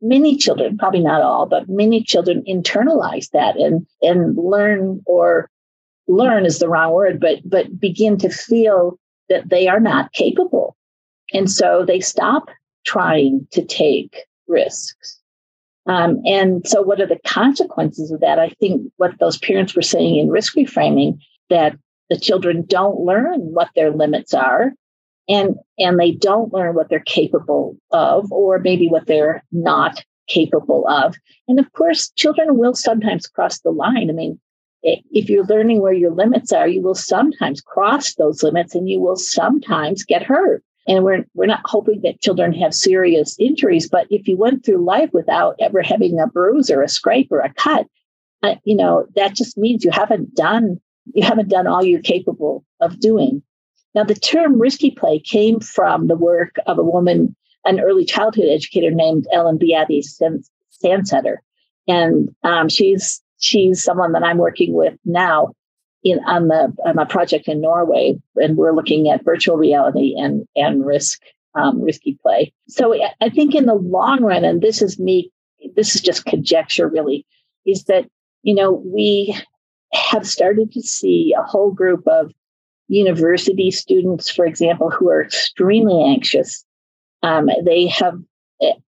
many 0.00 0.36
children, 0.36 0.76
probably 0.76 1.00
not 1.00 1.22
all, 1.22 1.46
but 1.46 1.68
many 1.68 2.02
children 2.02 2.42
internalize 2.46 3.30
that 3.30 3.56
and, 3.56 3.86
and 4.02 4.36
learn 4.36 5.00
or 5.06 5.48
learn 6.06 6.44
is 6.44 6.58
the 6.58 6.68
wrong 6.68 6.92
word, 6.92 7.18
but, 7.18 7.38
but 7.44 7.80
begin 7.80 8.18
to 8.18 8.28
feel 8.28 8.98
that 9.30 9.48
they 9.48 9.68
are 9.68 9.80
not 9.80 10.12
capable. 10.12 10.76
And 11.32 11.50
so 11.50 11.84
they 11.86 12.00
stop 12.00 12.50
trying 12.84 13.46
to 13.52 13.64
take 13.64 14.24
risks. 14.46 15.18
Um, 15.86 16.20
and 16.24 16.66
so, 16.66 16.80
what 16.82 17.00
are 17.00 17.06
the 17.06 17.18
consequences 17.26 18.12
of 18.12 18.20
that? 18.20 18.38
I 18.38 18.50
think 18.60 18.92
what 18.98 19.18
those 19.18 19.38
parents 19.38 19.74
were 19.74 19.82
saying 19.82 20.16
in 20.16 20.28
risk 20.28 20.54
reframing 20.54 21.18
that 21.50 21.76
the 22.08 22.18
children 22.18 22.64
don't 22.68 23.00
learn 23.00 23.40
what 23.40 23.70
their 23.74 23.90
limits 23.90 24.32
are, 24.32 24.72
and 25.28 25.56
and 25.78 25.98
they 25.98 26.12
don't 26.12 26.52
learn 26.52 26.74
what 26.74 26.88
they're 26.88 27.00
capable 27.00 27.76
of, 27.90 28.30
or 28.32 28.58
maybe 28.58 28.88
what 28.88 29.06
they're 29.06 29.42
not 29.52 30.04
capable 30.28 30.87
of. 30.88 31.14
And 31.48 31.58
of 31.58 31.72
course, 31.72 32.11
children 32.16 32.56
will 32.56 32.74
sometimes 32.74 33.26
cross 33.26 33.61
the 33.61 33.70
line. 33.70 34.08
I 34.08 34.12
mean, 34.12 34.40
if 34.82 35.28
you're 35.28 35.44
learning 35.46 35.80
where 35.80 35.92
your 35.92 36.12
limits 36.12 36.52
are, 36.52 36.66
you 36.66 36.82
will 36.82 36.94
sometimes 36.94 37.61
cross 37.61 38.14
those 38.14 38.42
limits, 38.42 38.74
and 38.74 38.88
you 38.88 39.00
will 39.00 39.16
sometimes 39.16 40.04
get 40.04 40.22
hurt. 40.22 40.62
And 40.88 41.04
we're, 41.04 41.24
we're 41.35 41.46
not 41.46 41.61
hoping 41.64 42.00
that 42.02 42.20
children 42.20 42.52
have 42.54 42.74
serious 42.74 43.37
injuries, 43.38 43.88
but 43.88 44.08
if 44.11 44.26
you 44.26 44.37
went 44.37 44.64
through 44.64 44.85
life 44.85 45.11
without 45.12 45.54
ever 45.61 45.80
having 45.80 46.18
a 46.18 46.26
bruise 46.26 46.70
or 46.70 46.82
a 46.82 46.88
scrape 46.88 47.30
or 47.30 47.38
a 47.38 47.54
cut, 47.54 47.87
uh, 48.42 48.56
you 48.64 48.74
know, 48.74 49.06
that 49.14 49.37
just 49.37 49.56
means 49.56 49.85
you 49.85 49.92
haven't 49.92 50.35
done, 50.35 50.80
you 51.14 51.22
haven't 51.22 51.48
done 51.48 51.68
all 51.68 51.85
you're 51.85 52.02
capable 52.02 52.64
of 52.80 52.98
doing. 52.98 53.44
Now, 53.94 54.05
the 54.05 54.14
term 54.14 54.59
risky 54.59 54.90
play 54.90 55.18
came 55.18 55.61
from 55.61 56.07
the 56.07 56.16
work 56.16 56.57
of 56.66 56.78
a 56.78 56.85
woman, 56.85 57.37
an 57.64 57.81
early 57.81 58.05
childhood 58.05 58.46
educator 58.50 58.90
named 58.90 59.26
Ellen 59.33 59.59
Beate 59.59 60.05
Sandseter. 60.83 61.37
And 61.87 62.35
um, 62.42 62.68
she's, 62.68 63.22
she's 63.38 63.83
someone 63.83 64.12
that 64.12 64.22
I'm 64.22 64.38
working 64.38 64.72
with 64.72 64.94
now 65.05 65.52
in 66.05 66.18
on 66.26 66.48
the 66.48 66.74
on 66.85 66.98
a 66.98 67.07
project 67.07 67.48
in 67.48 67.61
Norway, 67.61 68.20
and 68.37 68.57
we're 68.57 68.74
looking 68.74 69.09
at 69.09 69.24
virtual 69.24 69.57
reality 69.57 70.14
and 70.16 70.46
and 70.57 70.85
risk 70.85 71.20
um, 71.55 71.81
risky 71.81 72.18
play. 72.22 72.52
So 72.68 72.94
I 73.20 73.28
think 73.28 73.55
in 73.55 73.66
the 73.66 73.74
long 73.74 74.22
run, 74.22 74.44
and 74.44 74.61
this 74.61 74.83
is 74.83 74.98
me, 74.98 75.31
this 75.76 75.94
is 75.94 76.00
just 76.00 76.24
conjecture 76.24 76.88
really, 76.88 77.26
is 77.66 77.85
that 77.85 78.07
you 78.42 78.55
know 78.55 78.72
we 78.72 79.37
have 79.92 80.26
started 80.26 80.72
to 80.72 80.83
see 80.83 81.35
a 81.38 81.42
whole 81.42 81.70
group 81.70 82.07
of 82.07 82.33
university 82.88 83.71
students, 83.71 84.31
for 84.31 84.45
example, 84.45 84.90
who 84.90 85.09
are 85.09 85.23
extremely 85.23 86.03
anxious. 86.03 86.64
Um, 87.23 87.49
they 87.64 87.87
have, 87.87 88.18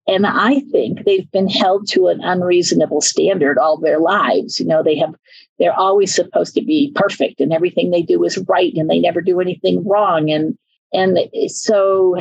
and 0.07 0.27
I 0.27 0.61
think 0.71 1.05
they've 1.05 1.31
been 1.31 1.49
held 1.49 1.89
to 1.89 2.09
an 2.09 2.21
unreasonable 2.23 3.01
standard 3.01 3.59
all 3.59 3.79
their 3.79 3.99
lives. 3.99 4.61
You 4.61 4.67
know, 4.67 4.83
they 4.83 4.97
have, 4.97 5.15
they're 5.59 5.79
always 5.79 6.15
supposed 6.15 6.55
to 6.55 6.63
be 6.63 6.93
perfect, 6.95 7.41
and 7.41 7.53
everything 7.53 7.91
they 7.91 8.03
do 8.03 8.25
is 8.25 8.39
right, 8.49 8.73
and 8.75 8.89
they 8.89 9.01
never 9.01 9.21
do 9.21 9.41
anything 9.41 9.87
wrong. 9.87 10.31
And 10.31 10.57
and 10.93 11.19
so 11.49 12.17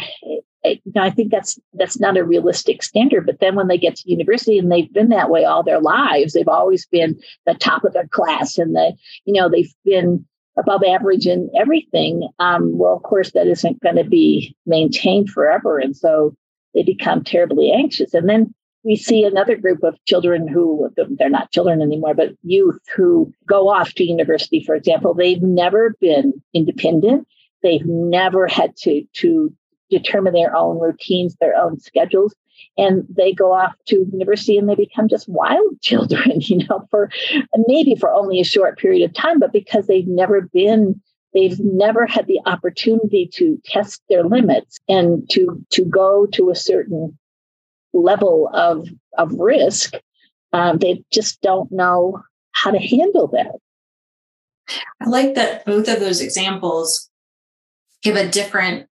I 0.96 1.10
think 1.10 1.32
that's 1.32 1.60
that's 1.74 2.00
not 2.00 2.18
a 2.18 2.24
realistic 2.24 2.84
standard. 2.84 3.26
But 3.26 3.40
then 3.40 3.56
when 3.56 3.68
they 3.68 3.78
get 3.78 3.96
to 3.98 4.10
university 4.10 4.58
and 4.58 4.72
they've 4.72 4.92
been 4.92 5.10
that 5.10 5.30
way 5.30 5.46
all 5.46 5.64
their 5.64 5.80
lives, 5.80 6.34
they've 6.34 6.48
always 6.48 6.86
been 6.86 7.20
the 7.46 7.54
top 7.54 7.84
of 7.84 7.94
their 7.94 8.08
class, 8.08 8.58
and 8.58 8.76
the 8.76 8.94
you 9.26 9.34
know 9.34 9.50
they've 9.50 9.74
been 9.86 10.26
above 10.58 10.84
average 10.84 11.28
in 11.28 11.50
everything. 11.56 12.28
Um, 12.40 12.78
well, 12.78 12.96
of 12.96 13.04
course, 13.04 13.32
that 13.32 13.48
isn't 13.48 13.82
going 13.82 13.96
to 13.96 14.04
be 14.04 14.56
maintained 14.66 15.30
forever, 15.30 15.80
and 15.80 15.96
so 15.96 16.36
they 16.74 16.84
become 16.84 17.24
terribly 17.24 17.72
anxious. 17.72 18.14
And 18.14 18.30
then 18.30 18.54
we 18.84 18.96
see 18.96 19.24
another 19.24 19.56
group 19.56 19.84
of 19.84 19.98
children 20.06 20.48
who 20.48 20.90
they're 20.96 21.30
not 21.30 21.52
children 21.52 21.82
anymore, 21.82 22.14
but 22.14 22.34
youth 22.44 22.80
who 22.96 23.32
go 23.46 23.70
off 23.70 23.94
to 23.94 24.04
university, 24.04 24.64
for 24.64 24.76
example. 24.76 25.14
They've 25.14 25.42
never 25.42 25.96
been 26.00 26.34
independent. 26.54 27.28
They've 27.64 27.86
never 27.86 28.48
had 28.48 28.76
to 28.78 29.04
to 29.16 29.54
determine 29.90 30.34
their 30.34 30.56
own 30.56 30.80
routines, 30.80 31.36
their 31.40 31.56
own 31.56 31.80
schedules. 31.80 32.34
And 32.78 33.06
they 33.10 33.34
go 33.34 33.54
off 33.54 33.74
to 33.88 34.06
university 34.12 34.58
and 34.58 34.70
they 34.70 34.76
become 34.76 35.08
just 35.08 35.28
wild 35.28 35.80
children, 35.82 36.42
you 36.42 36.66
know, 36.68 36.88
for 36.90 37.10
maybe 37.68 37.96
for 37.96 38.12
only 38.12 38.40
a 38.40 38.46
short 38.46 38.78
period 38.78 39.08
of 39.08 39.14
time, 39.14 39.40
but 39.40 39.54
because 39.54 39.88
they've 39.88 40.08
never 40.08 40.42
been 40.42 41.02
they've 41.34 41.60
never 41.60 42.08
had 42.08 42.26
the 42.26 42.40
opportunity 42.46 43.30
to 43.34 43.62
test 43.66 44.02
their 44.10 44.24
limits 44.24 44.80
and 44.88 45.30
to 45.30 45.64
to 45.72 45.84
go 45.84 46.26
to 46.28 46.50
a 46.50 46.56
certain 46.56 47.18
level 47.94 48.50
of 48.54 48.88
of 49.18 49.34
risk 49.34 49.94
um, 50.54 50.78
they 50.78 51.04
just 51.12 51.42
don't 51.42 51.72
know 51.72 52.22
how 52.52 52.72
to 52.72 52.80
handle 52.80 53.28
that. 53.28 53.56
I 55.02 55.10
like 55.10 55.36
that 55.36 55.66
both 55.66 55.88
of 55.88 56.00
those 56.00 56.22
examples 56.22 57.10
give 58.02 58.16
a 58.16 58.28
different 58.28 58.88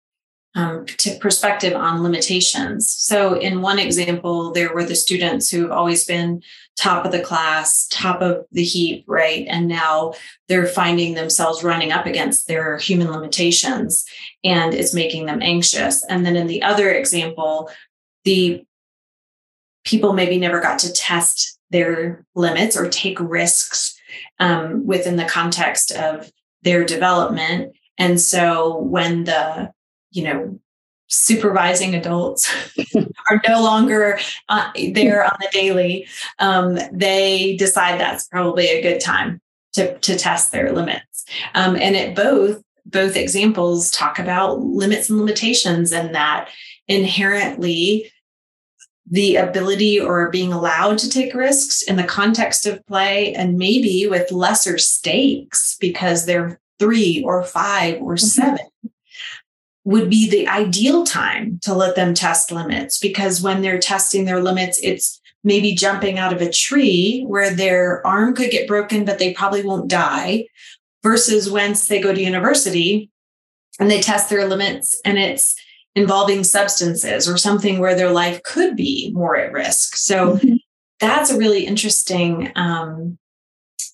um, 0.53 0.85
perspective 1.21 1.73
on 1.73 2.03
limitations. 2.03 2.89
So, 2.89 3.35
in 3.35 3.61
one 3.61 3.79
example, 3.79 4.51
there 4.51 4.73
were 4.73 4.83
the 4.83 4.95
students 4.95 5.49
who've 5.49 5.71
always 5.71 6.03
been 6.03 6.41
top 6.77 7.05
of 7.05 7.11
the 7.11 7.21
class, 7.21 7.87
top 7.89 8.21
of 8.21 8.45
the 8.51 8.63
heap, 8.63 9.05
right? 9.07 9.45
And 9.49 9.67
now 9.67 10.13
they're 10.47 10.67
finding 10.67 11.13
themselves 11.13 11.63
running 11.63 11.91
up 11.91 12.05
against 12.05 12.47
their 12.47 12.77
human 12.77 13.11
limitations 13.11 14.05
and 14.43 14.73
it's 14.73 14.93
making 14.93 15.25
them 15.25 15.41
anxious. 15.41 16.03
And 16.05 16.25
then 16.25 16.35
in 16.35 16.47
the 16.47 16.63
other 16.63 16.91
example, 16.91 17.69
the 18.25 18.65
people 19.83 20.13
maybe 20.13 20.37
never 20.37 20.59
got 20.59 20.79
to 20.79 20.93
test 20.93 21.59
their 21.69 22.25
limits 22.35 22.75
or 22.75 22.89
take 22.89 23.19
risks 23.19 23.97
um, 24.39 24.85
within 24.85 25.15
the 25.15 25.25
context 25.25 25.91
of 25.91 26.31
their 26.63 26.83
development. 26.83 27.73
And 27.97 28.19
so 28.19 28.77
when 28.77 29.23
the 29.25 29.71
you 30.11 30.23
know, 30.23 30.59
supervising 31.07 31.93
adults 31.93 32.49
are 33.29 33.41
no 33.47 33.61
longer 33.61 34.17
uh, 34.49 34.71
there 34.93 35.23
on 35.23 35.37
the 35.39 35.49
daily, 35.51 36.07
um, 36.39 36.79
they 36.91 37.55
decide 37.57 37.99
that's 37.99 38.27
probably 38.27 38.67
a 38.67 38.81
good 38.81 39.01
time 39.01 39.41
to, 39.73 39.97
to 39.99 40.17
test 40.17 40.51
their 40.51 40.71
limits. 40.71 41.25
Um, 41.53 41.75
and 41.75 41.95
it 41.95 42.15
both 42.15 42.63
both 42.85 43.15
examples 43.15 43.91
talk 43.91 44.17
about 44.19 44.59
limits 44.59 45.09
and 45.09 45.19
limitations, 45.19 45.91
and 45.91 46.15
that 46.15 46.49
inherently 46.87 48.11
the 49.09 49.35
ability 49.35 49.99
or 49.99 50.29
being 50.29 50.53
allowed 50.53 50.97
to 50.97 51.09
take 51.09 51.33
risks 51.33 51.81
in 51.83 51.97
the 51.97 52.03
context 52.03 52.65
of 52.65 52.85
play 52.87 53.33
and 53.35 53.57
maybe 53.57 54.07
with 54.09 54.31
lesser 54.31 54.77
stakes 54.77 55.77
because 55.79 56.25
they're 56.25 56.59
three 56.79 57.23
or 57.25 57.43
five 57.43 58.01
or 58.01 58.15
mm-hmm. 58.15 58.25
seven 58.25 58.65
would 59.83 60.09
be 60.09 60.29
the 60.29 60.47
ideal 60.47 61.03
time 61.03 61.59
to 61.63 61.73
let 61.73 61.95
them 61.95 62.13
test 62.13 62.51
limits 62.51 62.99
because 62.99 63.41
when 63.41 63.61
they're 63.61 63.79
testing 63.79 64.25
their 64.25 64.41
limits, 64.41 64.79
it's 64.83 65.19
maybe 65.43 65.73
jumping 65.73 66.19
out 66.19 66.33
of 66.33 66.41
a 66.41 66.51
tree 66.51 67.23
where 67.27 67.49
their 67.49 68.05
arm 68.05 68.35
could 68.35 68.51
get 68.51 68.67
broken, 68.67 69.05
but 69.05 69.17
they 69.17 69.33
probably 69.33 69.63
won't 69.63 69.89
die, 69.89 70.45
versus 71.03 71.49
once 71.49 71.87
they 71.87 71.99
go 71.99 72.13
to 72.13 72.21
university 72.21 73.09
and 73.79 73.89
they 73.89 74.01
test 74.01 74.29
their 74.29 74.47
limits 74.47 74.99
and 75.03 75.17
it's 75.17 75.55
involving 75.95 76.43
substances 76.43 77.27
or 77.27 77.37
something 77.37 77.79
where 77.79 77.95
their 77.95 78.11
life 78.11 78.41
could 78.43 78.75
be 78.75 79.11
more 79.13 79.35
at 79.35 79.51
risk. 79.51 79.95
So 79.95 80.35
mm-hmm. 80.35 80.55
that's 80.99 81.31
a 81.31 81.37
really 81.37 81.65
interesting, 81.65 82.51
um, 82.55 83.17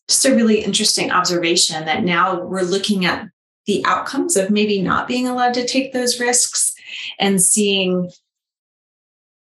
just 0.07 0.25
a 0.25 0.35
really 0.35 0.63
interesting 0.63 1.11
observation 1.11 1.85
that 1.85 2.03
now 2.03 2.41
we're 2.41 2.61
looking 2.61 3.05
at 3.05 3.27
the 3.67 3.83
outcomes 3.85 4.35
of 4.35 4.49
maybe 4.49 4.81
not 4.81 5.07
being 5.07 5.27
allowed 5.27 5.53
to 5.53 5.67
take 5.67 5.93
those 5.93 6.19
risks 6.19 6.73
and 7.19 7.41
seeing 7.41 8.09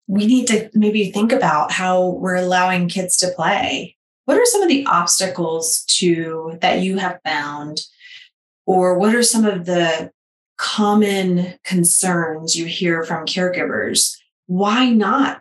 we 0.07 0.27
need 0.27 0.47
to 0.49 0.71
maybe 0.75 1.11
think 1.11 1.33
about 1.33 1.73
how 1.73 2.11
we're 2.11 2.37
allowing 2.37 2.89
kids 2.89 3.17
to 3.17 3.31
play. 3.31 3.97
What 4.27 4.37
are 4.37 4.45
some 4.45 4.63
of 4.63 4.69
the 4.69 4.85
obstacles 4.87 5.85
to 5.85 6.59
that 6.61 6.81
you 6.81 6.99
have 6.99 7.19
found? 7.25 7.81
Or 8.67 8.99
what 8.99 9.15
are 9.15 9.23
some 9.23 9.47
of 9.47 9.65
the 9.65 10.11
common 10.59 11.55
concerns 11.65 12.55
you 12.57 12.67
hear 12.67 13.05
from 13.05 13.27
caregivers? 13.27 14.17
Why 14.47 14.91
not? 14.91 15.41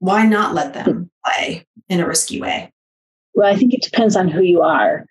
Why 0.00 0.26
not 0.26 0.54
let 0.54 0.74
them 0.74 1.10
play 1.24 1.66
in 1.88 2.00
a 2.00 2.06
risky 2.06 2.40
way? 2.40 2.72
Well 3.34 3.50
i 3.50 3.56
think 3.56 3.72
it 3.72 3.82
depends 3.82 4.14
on 4.14 4.28
who 4.28 4.42
you 4.42 4.60
are 4.60 5.06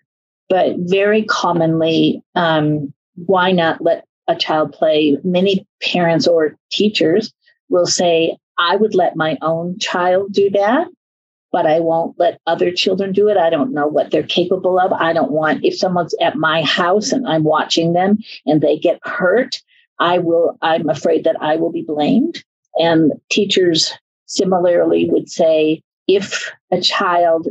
but 0.48 0.74
very 0.78 1.24
commonly, 1.24 2.22
um, 2.34 2.92
why 3.14 3.52
not 3.52 3.82
let 3.82 4.04
a 4.28 4.36
child 4.36 4.72
play? 4.72 5.16
Many 5.24 5.66
parents 5.82 6.26
or 6.26 6.56
teachers 6.70 7.32
will 7.68 7.86
say, 7.86 8.36
I 8.58 8.76
would 8.76 8.94
let 8.94 9.16
my 9.16 9.38
own 9.42 9.78
child 9.78 10.32
do 10.32 10.50
that, 10.50 10.88
but 11.50 11.66
I 11.66 11.80
won't 11.80 12.18
let 12.18 12.40
other 12.46 12.70
children 12.70 13.12
do 13.12 13.28
it. 13.28 13.36
I 13.36 13.50
don't 13.50 13.72
know 13.72 13.86
what 13.86 14.10
they're 14.10 14.22
capable 14.22 14.78
of. 14.78 14.92
I 14.92 15.12
don't 15.12 15.32
want, 15.32 15.64
if 15.64 15.76
someone's 15.76 16.14
at 16.20 16.36
my 16.36 16.62
house 16.62 17.12
and 17.12 17.26
I'm 17.26 17.44
watching 17.44 17.92
them 17.92 18.18
and 18.46 18.60
they 18.60 18.78
get 18.78 19.00
hurt, 19.02 19.60
I 19.98 20.18
will, 20.18 20.58
I'm 20.62 20.88
afraid 20.88 21.24
that 21.24 21.36
I 21.40 21.56
will 21.56 21.72
be 21.72 21.82
blamed. 21.82 22.42
And 22.76 23.12
teachers 23.30 23.92
similarly 24.26 25.08
would 25.10 25.30
say, 25.30 25.82
if 26.08 26.52
a 26.72 26.80
child 26.80 27.48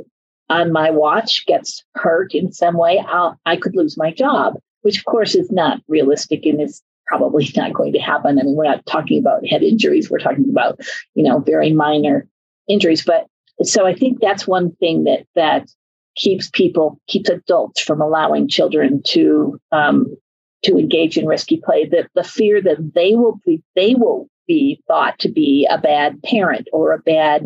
on 0.51 0.71
my 0.73 0.91
watch 0.91 1.45
gets 1.45 1.83
hurt 1.95 2.35
in 2.35 2.51
some 2.51 2.77
way, 2.77 3.01
I'll, 3.07 3.39
I 3.45 3.55
could 3.55 3.73
lose 3.73 3.97
my 3.97 4.11
job, 4.11 4.55
which 4.81 4.99
of 4.99 5.05
course 5.05 5.33
is 5.33 5.49
not 5.49 5.81
realistic 5.87 6.45
and 6.45 6.61
is 6.61 6.83
probably 7.07 7.49
not 7.55 7.73
going 7.73 7.93
to 7.93 7.99
happen. 7.99 8.37
I 8.37 8.43
mean, 8.43 8.55
we're 8.55 8.65
not 8.65 8.85
talking 8.85 9.17
about 9.17 9.47
head 9.47 9.63
injuries. 9.63 10.11
We're 10.11 10.19
talking 10.19 10.49
about, 10.49 10.79
you 11.15 11.23
know, 11.23 11.39
very 11.39 11.71
minor 11.71 12.27
injuries. 12.67 13.03
But 13.03 13.27
so 13.63 13.85
I 13.85 13.95
think 13.95 14.19
that's 14.19 14.45
one 14.45 14.75
thing 14.75 15.05
that, 15.05 15.25
that 15.35 15.69
keeps 16.17 16.49
people, 16.49 16.99
keeps 17.07 17.29
adults 17.29 17.79
from 17.81 18.01
allowing 18.01 18.49
children 18.49 19.01
to, 19.05 19.57
um, 19.71 20.17
to 20.63 20.77
engage 20.77 21.17
in 21.17 21.25
risky 21.25 21.61
play, 21.63 21.85
the, 21.85 22.07
the 22.13 22.25
fear 22.25 22.61
that 22.61 22.93
they 22.93 23.15
will 23.15 23.39
be, 23.45 23.63
they 23.75 23.95
will 23.95 24.27
be 24.47 24.81
thought 24.85 25.17
to 25.19 25.29
be 25.29 25.65
a 25.71 25.77
bad 25.77 26.21
parent 26.23 26.67
or 26.73 26.91
a 26.91 26.99
bad 26.99 27.45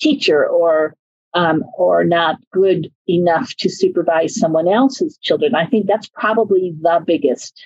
teacher 0.00 0.46
or 0.46 0.96
um, 1.34 1.62
or 1.76 2.04
not 2.04 2.36
good 2.52 2.90
enough 3.08 3.54
to 3.56 3.68
supervise 3.68 4.38
someone 4.38 4.68
else's 4.68 5.18
children. 5.18 5.54
I 5.54 5.66
think 5.66 5.86
that's 5.86 6.08
probably 6.08 6.74
the 6.80 7.02
biggest 7.06 7.62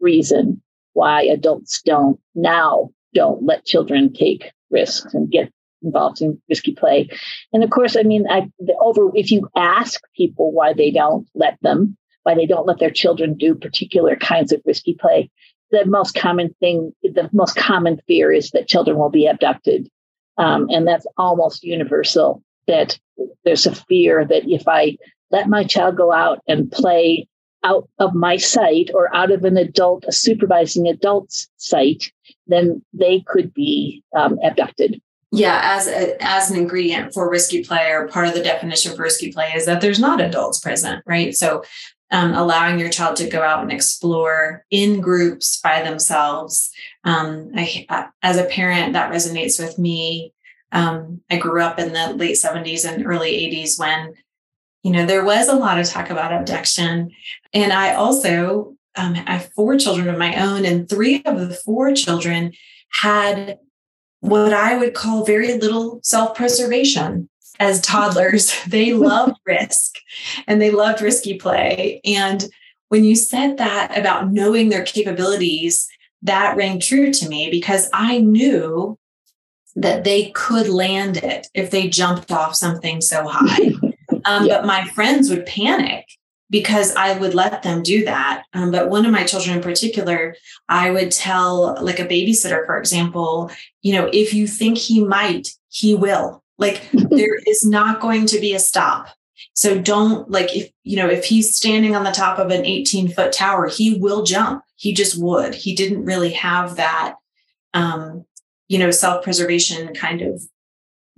reason 0.00 0.62
why 0.92 1.22
adults 1.22 1.82
don't 1.82 2.18
now 2.34 2.90
don't 3.14 3.42
let 3.42 3.64
children 3.64 4.12
take 4.12 4.52
risks 4.70 5.14
and 5.14 5.30
get 5.30 5.52
involved 5.82 6.20
in 6.20 6.40
risky 6.48 6.72
play. 6.72 7.08
And 7.52 7.62
of 7.62 7.70
course, 7.70 7.96
I 7.96 8.02
mean, 8.02 8.26
I, 8.28 8.50
over 8.80 9.10
if 9.14 9.30
you 9.30 9.48
ask 9.56 10.00
people 10.16 10.52
why 10.52 10.72
they 10.72 10.90
don't 10.90 11.26
let 11.34 11.56
them, 11.62 11.96
why 12.24 12.34
they 12.34 12.46
don't 12.46 12.66
let 12.66 12.78
their 12.78 12.90
children 12.90 13.34
do 13.34 13.54
particular 13.54 14.16
kinds 14.16 14.52
of 14.52 14.60
risky 14.64 14.94
play, 14.94 15.30
the 15.70 15.84
most 15.86 16.14
common 16.14 16.54
thing, 16.60 16.92
the 17.02 17.28
most 17.32 17.56
common 17.56 18.00
fear 18.06 18.32
is 18.32 18.50
that 18.50 18.68
children 18.68 18.96
will 18.96 19.10
be 19.10 19.26
abducted. 19.26 19.88
Um, 20.36 20.68
and 20.70 20.86
that's 20.86 21.06
almost 21.16 21.64
universal 21.64 22.42
that 22.68 22.98
there's 23.44 23.66
a 23.66 23.74
fear 23.74 24.24
that 24.24 24.48
if 24.48 24.68
I 24.68 24.96
let 25.30 25.48
my 25.48 25.64
child 25.64 25.96
go 25.96 26.12
out 26.12 26.40
and 26.46 26.70
play 26.70 27.26
out 27.64 27.88
of 27.98 28.14
my 28.14 28.36
sight 28.36 28.90
or 28.94 29.14
out 29.14 29.32
of 29.32 29.44
an 29.44 29.56
adult, 29.56 30.04
a 30.06 30.12
supervising 30.12 30.86
adult's 30.86 31.48
sight, 31.56 32.12
then 32.46 32.82
they 32.92 33.24
could 33.26 33.52
be 33.52 34.02
um, 34.16 34.38
abducted. 34.44 35.00
Yeah, 35.30 35.60
as 35.62 35.86
a, 35.86 36.16
as 36.24 36.50
an 36.50 36.56
ingredient 36.56 37.12
for 37.12 37.30
risky 37.30 37.62
play, 37.62 37.90
or 37.90 38.08
part 38.08 38.28
of 38.28 38.34
the 38.34 38.42
definition 38.42 38.96
for 38.96 39.02
risky 39.02 39.32
play 39.32 39.52
is 39.54 39.66
that 39.66 39.80
there's 39.80 39.98
not 39.98 40.20
adults 40.20 40.58
present, 40.58 41.02
right? 41.06 41.34
So 41.34 41.64
um, 42.10 42.32
allowing 42.32 42.78
your 42.78 42.88
child 42.88 43.16
to 43.16 43.28
go 43.28 43.42
out 43.42 43.62
and 43.62 43.70
explore 43.70 44.64
in 44.70 45.00
groups 45.00 45.60
by 45.60 45.82
themselves. 45.82 46.70
Um, 47.04 47.50
I, 47.54 48.08
as 48.22 48.38
a 48.38 48.44
parent, 48.44 48.94
that 48.94 49.12
resonates 49.12 49.60
with 49.62 49.78
me. 49.78 50.32
Um, 50.72 51.22
I 51.30 51.36
grew 51.36 51.62
up 51.62 51.78
in 51.78 51.92
the 51.92 52.14
late 52.14 52.36
70s 52.36 52.86
and 52.86 53.06
early 53.06 53.32
80s 53.32 53.78
when, 53.78 54.14
you 54.82 54.92
know, 54.92 55.06
there 55.06 55.24
was 55.24 55.48
a 55.48 55.56
lot 55.56 55.78
of 55.78 55.86
talk 55.86 56.10
about 56.10 56.32
abduction. 56.32 57.10
And 57.52 57.72
I 57.72 57.94
also 57.94 58.76
um, 58.98 59.14
I 59.26 59.36
have 59.36 59.52
four 59.52 59.78
children 59.78 60.08
of 60.08 60.18
my 60.18 60.34
own, 60.34 60.64
and 60.64 60.88
three 60.88 61.22
of 61.24 61.38
the 61.38 61.54
four 61.54 61.94
children 61.94 62.52
had 62.90 63.58
what 64.20 64.52
I 64.52 64.76
would 64.76 64.94
call 64.94 65.24
very 65.24 65.56
little 65.58 66.00
self 66.02 66.36
preservation 66.36 67.28
as 67.60 67.80
toddlers. 67.80 68.52
they 68.68 68.92
loved 68.92 69.36
risk 69.46 69.94
and 70.46 70.60
they 70.60 70.70
loved 70.70 71.00
risky 71.00 71.38
play. 71.38 72.00
And 72.04 72.44
when 72.88 73.04
you 73.04 73.14
said 73.14 73.58
that 73.58 73.96
about 73.96 74.32
knowing 74.32 74.68
their 74.68 74.84
capabilities, 74.84 75.86
that 76.22 76.56
rang 76.56 76.80
true 76.80 77.12
to 77.12 77.28
me 77.28 77.50
because 77.50 77.88
I 77.92 78.18
knew 78.18 78.98
that 79.80 80.04
they 80.04 80.30
could 80.30 80.68
land 80.68 81.18
it 81.18 81.46
if 81.54 81.70
they 81.70 81.88
jumped 81.88 82.30
off 82.30 82.54
something 82.54 83.00
so 83.00 83.26
high. 83.26 83.70
Um, 84.24 84.44
yeah. 84.44 84.58
But 84.58 84.66
my 84.66 84.84
friends 84.84 85.30
would 85.30 85.46
panic 85.46 86.04
because 86.50 86.94
I 86.96 87.18
would 87.18 87.34
let 87.34 87.62
them 87.62 87.82
do 87.82 88.04
that. 88.04 88.44
Um, 88.52 88.70
but 88.70 88.90
one 88.90 89.06
of 89.06 89.12
my 89.12 89.24
children 89.24 89.56
in 89.56 89.62
particular, 89.62 90.34
I 90.68 90.90
would 90.90 91.12
tell, 91.12 91.82
like 91.82 91.98
a 91.98 92.06
babysitter, 92.06 92.66
for 92.66 92.78
example, 92.78 93.50
you 93.80 93.94
know, 93.94 94.10
if 94.12 94.34
you 94.34 94.46
think 94.46 94.76
he 94.76 95.02
might, 95.02 95.48
he 95.68 95.94
will. 95.94 96.42
Like 96.58 96.82
there 96.92 97.36
is 97.46 97.64
not 97.64 98.00
going 98.00 98.26
to 98.26 98.40
be 98.40 98.54
a 98.54 98.58
stop. 98.58 99.08
So 99.54 99.80
don't 99.80 100.30
like 100.30 100.54
if 100.54 100.70
you 100.84 100.96
know 100.96 101.08
if 101.08 101.24
he's 101.24 101.56
standing 101.56 101.96
on 101.96 102.04
the 102.04 102.10
top 102.10 102.38
of 102.38 102.50
an 102.50 102.64
18 102.64 103.08
foot 103.08 103.32
tower, 103.32 103.66
he 103.66 103.98
will 103.98 104.24
jump. 104.24 104.62
He 104.76 104.92
just 104.92 105.20
would. 105.20 105.54
He 105.54 105.74
didn't 105.74 106.04
really 106.04 106.32
have 106.32 106.76
that 106.76 107.14
um, 107.74 108.24
you 108.68 108.78
know, 108.78 108.90
self-preservation 108.90 109.94
kind 109.94 110.22
of 110.22 110.42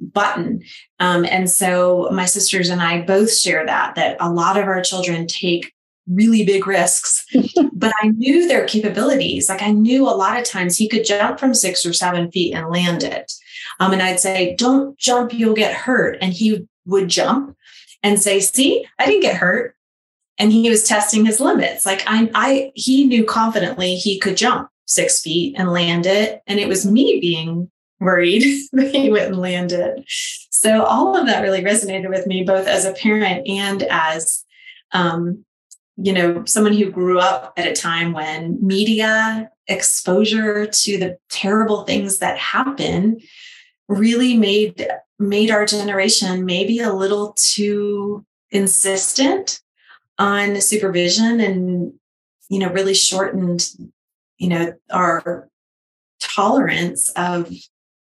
button. 0.01 0.63
Um, 0.99 1.25
and 1.25 1.51
so 1.51 2.09
my 2.13 2.25
sisters 2.25 2.71
and 2.71 2.81
I 2.81 3.03
both 3.03 3.37
share 3.37 3.67
that, 3.67 3.95
that 3.97 4.17
a 4.21 4.31
lot 4.31 4.57
of 4.57 4.65
our 4.65 4.81
children 4.81 5.27
take 5.27 5.73
really 6.09 6.45
big 6.45 6.67
risks, 6.67 7.27
but 7.73 7.93
I 8.03 8.09
knew 8.09 8.49
their 8.49 8.67
capabilities. 8.67 9.49
Like 9.49 9.63
I 9.63 9.71
knew 9.71 10.09
a 10.09 10.11
lot 10.11 10.39
of 10.39 10.45
times 10.45 10.77
he 10.77 10.89
could 10.89 11.05
jump 11.05 11.39
from 11.39 11.55
six 11.55 11.85
or 11.85 11.93
seven 11.93 12.31
feet 12.31 12.55
and 12.55 12.71
land 12.71 13.03
it. 13.03 13.33
Um, 13.79 13.93
and 13.93 14.03
I'd 14.03 14.21
say, 14.21 14.57
don't 14.57 14.99
jump, 14.99 15.33
you'll 15.33 15.55
get 15.55 15.75
hurt. 15.75 16.19
And 16.21 16.33
he 16.33 16.67
would 16.87 17.09
jump 17.09 17.57
and 18.03 18.21
say, 18.21 18.41
see, 18.41 18.87
I 18.99 19.07
didn't 19.07 19.23
get 19.23 19.37
hurt. 19.37 19.77
And 20.39 20.51
he 20.51 20.71
was 20.71 20.85
testing 20.85 21.27
his 21.27 21.39
limits. 21.39 21.85
Like 21.85 22.03
I, 22.07 22.31
I, 22.35 22.73
he 22.75 23.05
knew 23.05 23.25
confidently 23.25 23.97
he 23.97 24.19
could 24.19 24.39
jump 24.39 24.70
six 24.91 25.21
feet 25.21 25.55
and 25.57 25.73
land 25.73 26.05
it. 26.05 26.43
And 26.47 26.59
it 26.59 26.69
was 26.69 26.85
me 26.85 27.21
being 27.21 27.71
worried 28.01 28.43
that 28.73 28.95
he 28.95 29.11
wouldn't 29.11 29.37
land 29.37 29.73
it. 29.73 30.05
So 30.51 30.83
all 30.85 31.17
of 31.17 31.27
that 31.27 31.43
really 31.43 31.63
resonated 31.63 32.11
with 32.11 32.27
me, 32.27 32.43
both 32.43 32.67
as 32.67 32.85
a 32.85 32.93
parent 32.93 33.47
and 33.47 33.85
as, 33.85 34.45
um, 34.93 35.45
you 35.97 36.13
know, 36.13 36.45
someone 36.45 36.73
who 36.73 36.91
grew 36.91 37.21
up 37.21 37.53
at 37.57 37.69
a 37.69 37.73
time 37.73 38.13
when 38.13 38.59
media 38.61 39.51
exposure 39.69 40.67
to 40.67 40.99
the 40.99 41.17
terrible 41.29 41.85
things 41.85 42.19
that 42.19 42.37
happen 42.37 43.21
really 43.89 44.37
made 44.37 44.89
made 45.19 45.51
our 45.51 45.67
generation 45.67 46.47
maybe 46.47 46.81
a 46.81 46.93
little 46.93 47.35
too 47.37 48.25
insistent 48.51 49.61
on 50.19 50.61
supervision 50.61 51.41
and 51.41 51.93
you 52.49 52.59
know 52.59 52.71
really 52.71 52.95
shortened 52.95 53.71
you 54.41 54.49
know 54.49 54.73
our 54.91 55.49
tolerance 56.21 57.09
of 57.11 57.53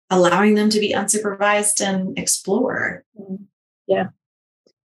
allowing 0.09 0.53
them 0.55 0.69
to 0.69 0.79
be 0.79 0.93
unsupervised 0.93 1.81
and 1.81 2.17
explore. 2.19 3.03
Yeah. 3.87 4.09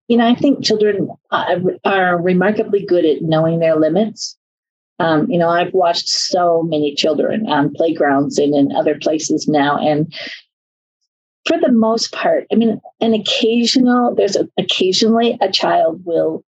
You 0.07 0.17
know, 0.17 0.27
I 0.27 0.35
think 0.35 0.65
children 0.65 1.09
are 1.31 2.21
remarkably 2.21 2.85
good 2.85 3.05
at 3.05 3.23
knowing 3.23 3.59
their 3.59 3.77
limits. 3.77 4.37
Um, 5.01 5.31
you 5.31 5.39
know, 5.39 5.49
I've 5.49 5.75
watched 5.75 6.09
so 6.09 6.63
many 6.63 6.95
children 6.95 7.47
on 7.49 7.75
playgrounds 7.75 8.39
and 8.39 8.55
in 8.55 8.75
other 8.75 8.99
places 8.99 9.47
now, 9.47 9.79
and 9.79 10.13
for 11.47 11.59
the 11.59 11.71
most 11.71 12.13
part, 12.13 12.47
I 12.53 12.57
mean, 12.57 12.81
an 13.01 13.15
occasional 13.15 14.15
there's 14.15 14.35
a, 14.35 14.49
occasionally 14.59 15.39
a 15.41 15.51
child 15.51 16.05
will 16.05 16.45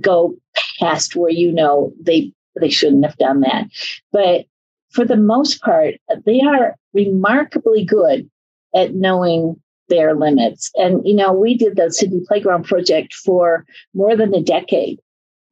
go 0.00 0.34
past 0.78 1.14
where 1.14 1.30
you 1.30 1.52
know 1.52 1.92
they 2.00 2.32
they 2.56 2.70
shouldn't 2.70 3.04
have 3.04 3.16
done 3.16 3.40
that, 3.40 3.66
but 4.12 4.46
for 4.90 5.04
the 5.04 5.16
most 5.16 5.60
part, 5.62 5.94
they 6.26 6.40
are 6.40 6.76
remarkably 6.92 7.84
good 7.84 8.28
at 8.74 8.94
knowing 8.94 9.60
their 9.88 10.14
limits. 10.14 10.70
And, 10.76 11.06
you 11.06 11.14
know, 11.14 11.32
we 11.32 11.56
did 11.56 11.76
the 11.76 11.90
Sydney 11.90 12.22
Playground 12.26 12.64
Project 12.64 13.14
for 13.14 13.64
more 13.94 14.16
than 14.16 14.34
a 14.34 14.42
decade. 14.42 15.00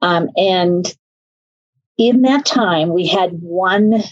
Um, 0.02 0.28
and 0.36 0.94
in 1.98 2.22
that 2.22 2.46
time, 2.46 2.92
we 2.92 3.06
had 3.06 3.30
one 3.40 4.02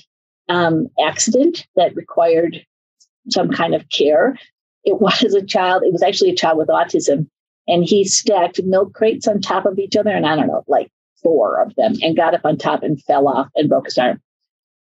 um, 0.48 0.88
accident 1.04 1.66
that 1.76 1.94
required 1.94 2.64
some 3.30 3.50
kind 3.50 3.74
of 3.74 3.88
care. 3.88 4.38
It 4.84 5.00
was 5.00 5.34
a 5.34 5.44
child, 5.44 5.82
it 5.84 5.92
was 5.92 6.02
actually 6.02 6.30
a 6.30 6.36
child 6.36 6.58
with 6.58 6.68
autism, 6.68 7.28
and 7.66 7.84
he 7.84 8.04
stacked 8.04 8.62
milk 8.62 8.94
crates 8.94 9.26
on 9.26 9.40
top 9.40 9.66
of 9.66 9.78
each 9.78 9.96
other, 9.96 10.10
and 10.10 10.26
I 10.26 10.36
don't 10.36 10.46
know, 10.46 10.64
like 10.68 10.90
four 11.26 11.60
of 11.60 11.74
them, 11.74 11.94
and 12.02 12.16
got 12.16 12.34
up 12.34 12.44
on 12.44 12.56
top 12.56 12.84
and 12.84 13.02
fell 13.02 13.26
off 13.26 13.48
and 13.56 13.68
broke 13.68 13.86
his 13.86 13.98
arm. 13.98 14.22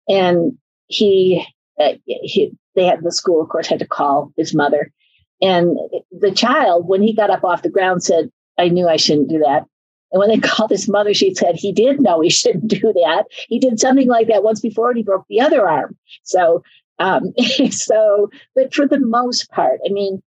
And 0.09 0.57
he, 0.87 1.45
uh, 1.81 1.95
he 2.07 2.53
they 2.77 2.85
had 2.85 3.03
the 3.03 3.11
school, 3.11 3.43
of 3.43 3.49
course, 3.49 3.67
had 3.67 3.81
to 3.81 3.87
call 3.87 4.33
his 4.37 4.55
mother. 4.55 4.93
And 5.43 5.77
the 6.13 6.31
child, 6.31 6.87
when 6.87 7.03
he 7.03 7.13
got 7.13 7.31
up 7.31 7.43
off 7.43 7.63
the 7.63 7.69
ground, 7.69 8.05
said, 8.05 8.31
I 8.59 8.69
knew 8.69 8.89
I 8.89 8.97
shouldn't 8.97 9.29
do 9.29 9.41
that. 9.41 9.65
And 10.13 10.21
when 10.21 10.29
they 10.29 10.39
called 10.49 10.71
his 10.71 10.89
mother, 10.89 11.13
she 11.15 11.35
said 11.35 11.57
he 11.57 11.73
did 11.73 12.01
know 12.01 12.21
he 12.21 12.31
shouldn't 12.31 12.69
do 12.69 12.93
that. 12.93 13.25
He 13.49 13.59
did 13.59 13.81
something 13.81 14.07
like 14.07 14.29
that 14.29 14.45
once 14.45 14.61
before 14.61 14.91
and 14.91 14.99
he 14.99 15.03
broke 15.03 15.27
the 15.29 15.41
other 15.41 15.69
arm. 15.69 15.97
So, 16.23 16.63
um, 17.01 17.33
so, 17.71 18.31
but 18.55 18.73
for 18.73 18.87
the 18.87 19.01
most 19.01 19.51
part, 19.51 19.81
I 19.85 19.91
mean, 19.91 20.23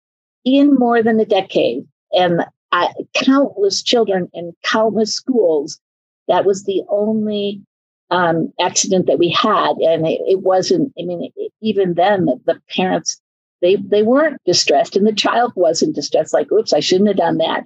in 0.45 0.77
more 0.77 1.03
than 1.03 1.19
a 1.19 1.25
decade, 1.25 1.85
and 2.13 2.45
I, 2.71 2.93
countless 3.15 3.83
children 3.83 4.29
in 4.35 4.53
countless 4.63 5.15
schools, 5.15 5.81
that 6.29 6.45
was 6.45 6.64
the 6.64 6.83
only 6.88 7.62
um, 8.11 8.53
accident 8.61 9.07
that 9.07 9.19
we 9.19 9.31
had, 9.31 9.73
and 9.79 10.07
it, 10.07 10.21
it 10.27 10.41
wasn't. 10.41 10.93
I 10.99 11.05
mean, 11.05 11.31
it, 11.37 11.53
even 11.61 11.95
then, 11.95 12.27
the, 12.27 12.38
the, 12.47 12.61
parents 12.71 13.21
they 13.61 13.77
they 13.77 14.03
weren't 14.03 14.41
distressed, 14.45 14.97
and 14.97 15.07
the 15.07 15.12
child 15.12 15.53
wasn't 15.57 15.95
distressed. 15.95 16.33
Like, 16.33 16.51
oops, 16.53 16.73
I 16.73 16.81
shouldn't 16.81 17.09
have 17.09 17.17
done 17.17 17.38
that. 17.38 17.64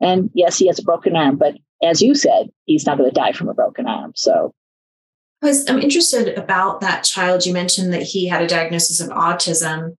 And 0.00 0.30
yes, 0.34 0.58
he 0.58 0.66
has 0.66 0.78
a 0.78 0.82
broken 0.82 1.16
arm, 1.16 1.36
but 1.36 1.56
as 1.82 2.02
you 2.02 2.14
said, 2.14 2.50
he's 2.64 2.86
not 2.86 2.98
going 2.98 3.10
to 3.10 3.14
die 3.14 3.32
from 3.32 3.48
a 3.48 3.54
broken 3.54 3.86
arm. 3.86 4.12
So. 4.14 4.52
I 5.42 5.52
I'm 5.68 5.80
interested 5.80 6.36
about 6.38 6.80
that 6.80 7.04
child. 7.04 7.44
You 7.44 7.52
mentioned 7.52 7.92
that 7.92 8.02
he 8.02 8.26
had 8.26 8.42
a 8.42 8.46
diagnosis 8.46 9.00
of 9.00 9.10
autism. 9.10 9.96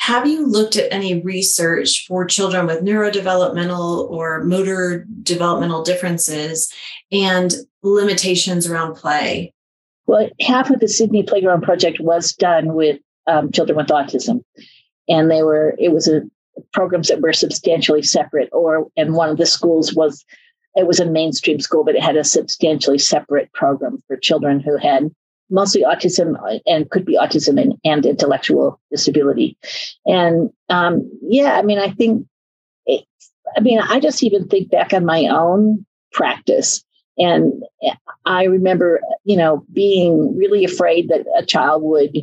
Have 0.00 0.26
you 0.26 0.46
looked 0.46 0.76
at 0.76 0.90
any 0.90 1.20
research 1.20 2.06
for 2.08 2.24
children 2.24 2.66
with 2.66 2.82
neurodevelopmental 2.82 4.10
or 4.10 4.42
motor 4.42 5.06
developmental 5.22 5.82
differences 5.82 6.72
and 7.12 7.52
limitations 7.82 8.66
around 8.66 8.94
play? 8.94 9.52
Well, 10.06 10.30
half 10.40 10.70
of 10.70 10.80
the 10.80 10.88
Sydney 10.88 11.22
Playground 11.22 11.62
Project 11.62 12.00
was 12.00 12.32
done 12.32 12.72
with 12.72 12.98
um, 13.26 13.52
children 13.52 13.76
with 13.76 13.88
autism, 13.88 14.42
and 15.06 15.30
they 15.30 15.42
were 15.42 15.76
it 15.78 15.92
was 15.92 16.08
a 16.08 16.22
programs 16.72 17.08
that 17.08 17.20
were 17.20 17.34
substantially 17.34 18.02
separate. 18.02 18.48
Or 18.52 18.88
and 18.96 19.14
one 19.14 19.28
of 19.28 19.36
the 19.36 19.46
schools 19.46 19.94
was 19.94 20.24
it 20.76 20.86
was 20.86 20.98
a 20.98 21.04
mainstream 21.04 21.60
school, 21.60 21.84
but 21.84 21.94
it 21.94 22.02
had 22.02 22.16
a 22.16 22.24
substantially 22.24 22.98
separate 22.98 23.52
program 23.52 24.02
for 24.06 24.16
children 24.16 24.60
who 24.60 24.78
had 24.78 25.14
mostly 25.50 25.82
autism 25.82 26.34
and 26.66 26.90
could 26.90 27.04
be 27.04 27.16
autism 27.16 27.60
and, 27.60 27.74
and 27.84 28.06
intellectual 28.06 28.80
disability. 28.90 29.56
And 30.06 30.50
um, 30.68 31.10
yeah, 31.22 31.54
I 31.54 31.62
mean, 31.62 31.78
I 31.78 31.90
think, 31.90 32.26
it, 32.86 33.04
I 33.56 33.60
mean, 33.60 33.80
I 33.80 34.00
just 34.00 34.22
even 34.22 34.48
think 34.48 34.70
back 34.70 34.92
on 34.92 35.04
my 35.04 35.26
own 35.26 35.84
practice. 36.12 36.84
And 37.18 37.62
I 38.24 38.44
remember, 38.44 39.00
you 39.24 39.36
know, 39.36 39.64
being 39.72 40.36
really 40.36 40.64
afraid 40.64 41.08
that 41.08 41.26
a 41.36 41.44
child 41.44 41.82
would 41.82 42.16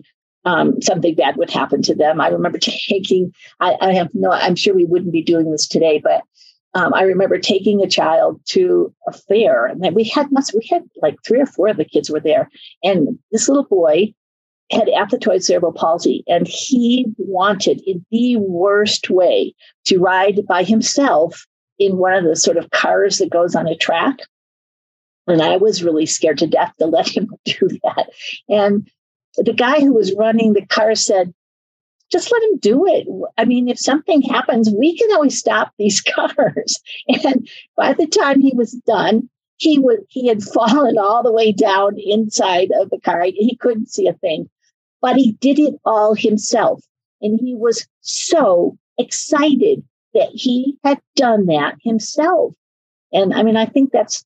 um, 0.45 0.82
something 0.82 1.14
bad 1.14 1.36
would 1.36 1.49
happen 1.49 1.82
to 1.84 1.93
them. 1.93 2.22
I 2.22 2.30
remember 2.30 2.58
taking, 2.62 3.34
I, 3.60 3.76
I, 3.82 3.93
have 3.93 4.10
no, 4.14 4.32
I'm 4.32 4.56
sure 4.56 4.74
we 4.74 4.86
wouldn't 4.86 5.12
be 5.12 5.22
doing 5.22 5.52
this 5.52 5.68
today, 5.68 5.99
but 6.02 6.22
um, 6.78 6.94
I 6.94 7.02
remember 7.02 7.40
taking 7.40 7.82
a 7.82 7.90
child 7.90 8.40
to 8.50 8.94
a 9.08 9.12
fair, 9.12 9.66
and 9.66 9.96
we 9.96 10.04
had 10.04 10.32
must 10.32 10.54
we 10.54 10.68
had 10.70 10.84
like 11.02 11.18
three 11.26 11.42
or 11.42 11.48
four 11.48 11.70
of 11.70 11.78
the 11.78 11.86
kids 11.86 12.12
were 12.12 12.20
there, 12.20 12.52
and 12.84 13.18
this 13.32 13.50
little 13.50 13.64
boy 13.64 14.14
had 14.72 14.88
athetoid 14.90 15.44
cerebral 15.44 15.74
palsy, 15.74 16.24
and 16.28 16.48
he 16.48 17.08
wanted 17.18 17.82
in 17.88 18.06
the 18.12 18.36
worst 18.38 19.10
way 19.10 19.56
to 19.86 19.98
ride 19.98 20.46
by 20.48 20.64
himself 20.64 21.48
in 21.80 21.98
one 21.98 22.14
of 22.14 22.24
the 22.24 22.36
sort 22.36 22.58
of 22.58 22.70
cars 22.70 23.18
that 23.18 23.32
goes 23.32 23.56
on 23.56 23.68
a 23.68 23.76
track. 23.76 24.20
And 25.26 25.42
I 25.42 25.58
was 25.58 25.84
really 25.84 26.06
scared 26.06 26.38
to 26.40 26.48
death 26.48 26.74
to 26.78 26.86
let 26.86 27.10
him 27.18 27.30
do 27.46 27.70
that. 27.84 28.10
And 28.50 28.88
the 29.36 29.54
guy 29.54 29.80
who 29.80 29.94
was 29.94 30.14
running 30.14 30.54
the 30.54 30.66
car 30.68 30.94
said, 30.94 31.34
just 32.12 32.32
let 32.32 32.43
him 32.43 32.58
do 32.60 32.86
it. 32.86 33.08
I 33.38 33.45
mean, 33.45 33.68
if 33.68 33.80
something 33.80 34.22
happens, 34.22 34.70
we 34.70 34.97
can 34.97 35.12
always 35.14 35.38
stop 35.38 35.74
these 35.78 36.01
cars. 36.16 36.80
And 37.08 37.49
by 37.76 37.93
the 37.93 38.08
time 38.08 38.41
he 38.41 38.53
was 38.55 38.72
done, 38.86 39.30
he 39.58 39.80
would 39.80 40.05
he 40.10 40.28
had 40.28 40.43
fallen 40.43 40.97
all 40.97 41.24
the 41.24 41.32
way 41.32 41.51
down 41.51 41.97
inside 41.97 42.70
of 42.80 42.89
the 42.89 42.99
car. 42.99 43.24
He 43.24 43.58
couldn't 43.60 43.89
see 43.89 44.08
a 44.08 44.14
thing, 44.14 44.49
but 45.01 45.16
he 45.16 45.34
did 45.34 45.60
it 45.60 45.76
all 45.84 46.14
himself. 46.14 46.82
And 47.22 47.39
he 47.39 47.55
was 47.55 47.88
so 48.01 48.78
excited 48.97 49.84
that 50.14 50.30
he 50.32 50.78
had 50.84 51.01
done 51.16 51.47
that 51.47 51.76
himself. 51.84 52.53
And 53.12 53.34
I 53.34 53.43
mean, 53.43 53.58
I 53.58 53.66
think 53.66 53.91
that's 53.91 54.24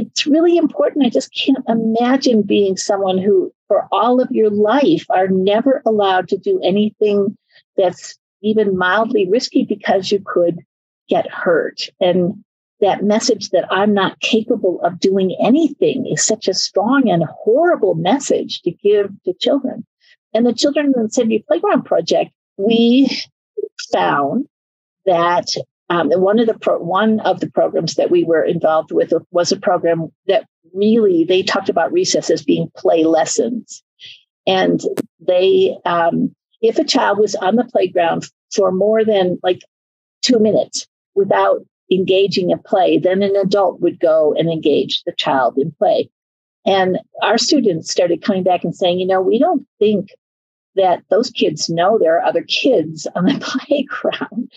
it's 0.00 0.26
really 0.26 0.56
important. 0.56 1.04
I 1.04 1.10
just 1.10 1.34
can't 1.34 1.64
imagine 1.68 2.42
being 2.42 2.76
someone 2.76 3.18
who, 3.18 3.52
for 3.68 3.86
all 3.92 4.20
of 4.20 4.30
your 4.30 4.50
life, 4.50 5.04
are 5.10 5.28
never 5.28 5.82
allowed 5.84 6.28
to 6.28 6.38
do 6.38 6.60
anything 6.62 7.36
that's 7.76 8.18
even 8.42 8.76
mildly 8.76 9.28
risky 9.28 9.64
because 9.64 10.10
you 10.10 10.22
could 10.24 10.60
get 11.08 11.30
hurt. 11.30 11.88
And 12.00 12.42
that 12.80 13.04
message 13.04 13.50
that 13.50 13.70
I'm 13.70 13.92
not 13.92 14.20
capable 14.20 14.80
of 14.82 15.00
doing 15.00 15.36
anything 15.44 16.06
is 16.06 16.24
such 16.24 16.48
a 16.48 16.54
strong 16.54 17.10
and 17.10 17.24
horrible 17.24 17.94
message 17.94 18.62
to 18.62 18.70
give 18.70 19.10
to 19.24 19.34
children. 19.34 19.84
And 20.32 20.46
the 20.46 20.54
Children 20.54 20.94
in 20.96 21.02
the 21.02 21.10
Sydney 21.10 21.44
Playground 21.46 21.84
Project, 21.84 22.30
we 22.56 23.22
found 23.92 24.46
that 25.04 25.46
um, 25.90 26.10
one 26.12 26.38
of 26.38 26.46
the 26.46 26.58
pro- 26.58 26.78
one 26.78 27.20
of 27.20 27.40
the 27.40 27.50
programs 27.50 27.96
that 27.96 28.10
we 28.10 28.24
were 28.24 28.44
involved 28.44 28.92
with 28.92 29.12
was 29.32 29.50
a 29.50 29.58
program 29.58 30.08
that 30.26 30.46
really 30.72 31.24
they 31.24 31.42
talked 31.42 31.68
about 31.68 31.92
recess 31.92 32.30
as 32.30 32.44
being 32.44 32.70
play 32.76 33.04
lessons, 33.04 33.82
and 34.46 34.80
they 35.18 35.76
um, 35.84 36.34
if 36.62 36.78
a 36.78 36.84
child 36.84 37.18
was 37.18 37.34
on 37.34 37.56
the 37.56 37.64
playground 37.64 38.24
for 38.54 38.70
more 38.70 39.04
than 39.04 39.38
like 39.42 39.60
two 40.22 40.38
minutes 40.38 40.86
without 41.14 41.58
engaging 41.90 42.50
in 42.50 42.58
play, 42.60 42.98
then 42.98 43.22
an 43.22 43.34
adult 43.34 43.80
would 43.80 43.98
go 43.98 44.32
and 44.38 44.48
engage 44.48 45.02
the 45.04 45.12
child 45.12 45.58
in 45.58 45.72
play. 45.72 46.08
And 46.64 46.98
our 47.22 47.38
students 47.38 47.90
started 47.90 48.22
coming 48.22 48.44
back 48.44 48.62
and 48.62 48.76
saying, 48.76 49.00
you 49.00 49.06
know, 49.06 49.20
we 49.20 49.40
don't 49.40 49.66
think 49.80 50.10
that 50.76 51.02
those 51.10 51.30
kids 51.30 51.68
know 51.68 51.98
there 51.98 52.16
are 52.16 52.24
other 52.24 52.44
kids 52.44 53.08
on 53.16 53.24
the 53.24 53.38
playground. 53.66 54.52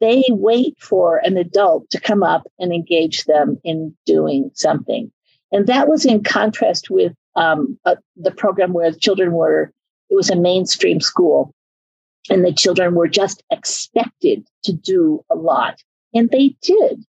They 0.00 0.24
wait 0.28 0.76
for 0.78 1.18
an 1.18 1.36
adult 1.36 1.88
to 1.90 2.00
come 2.00 2.22
up 2.22 2.46
and 2.58 2.72
engage 2.72 3.24
them 3.24 3.58
in 3.64 3.96
doing 4.04 4.50
something. 4.54 5.10
And 5.52 5.66
that 5.66 5.88
was 5.88 6.04
in 6.04 6.22
contrast 6.22 6.90
with 6.90 7.12
um, 7.34 7.78
uh, 7.84 7.96
the 8.16 8.30
program 8.30 8.72
where 8.72 8.90
the 8.90 8.98
children 8.98 9.32
were, 9.32 9.72
it 10.10 10.14
was 10.14 10.30
a 10.30 10.36
mainstream 10.36 11.00
school, 11.00 11.54
and 12.28 12.44
the 12.44 12.52
children 12.52 12.94
were 12.94 13.08
just 13.08 13.42
expected 13.50 14.46
to 14.64 14.72
do 14.72 15.24
a 15.30 15.34
lot 15.34 15.80
and 16.16 16.30
they 16.30 16.56
did. 16.62 17.04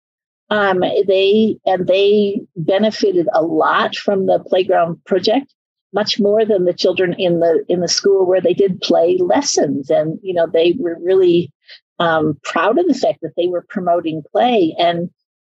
Um, 0.49 0.81
they 0.81 1.57
and 1.65 1.88
they 1.88 2.41
benefited 2.55 3.27
a 3.33 3.41
lot 3.41 3.95
from 3.95 4.27
the 4.27 4.39
playground 4.39 5.03
project, 5.05 5.53
much 5.96 6.20
more 6.20 6.46
than 6.46 6.66
the 6.66 6.74
children 6.74 7.14
in 7.14 7.39
the 7.39 7.66
in 7.70 7.80
the 7.80 7.88
school 7.88 8.26
where 8.26 8.41
they 8.41 8.54
did 8.54 8.82
play 8.82 9.18
lessons, 9.18 9.89
and 9.89 10.20
you 10.22 10.34
know 10.34 10.46
they 10.46 10.76
were 10.78 10.98
really 11.02 11.52
um, 12.00 12.38
proud 12.43 12.78
of 12.78 12.88
the 12.88 12.93
fact 12.93 13.22
that 13.22 13.36
they 13.38 13.48
were 13.48 13.66
promoting 13.70 14.22
play. 14.32 14.76
And 14.78 15.10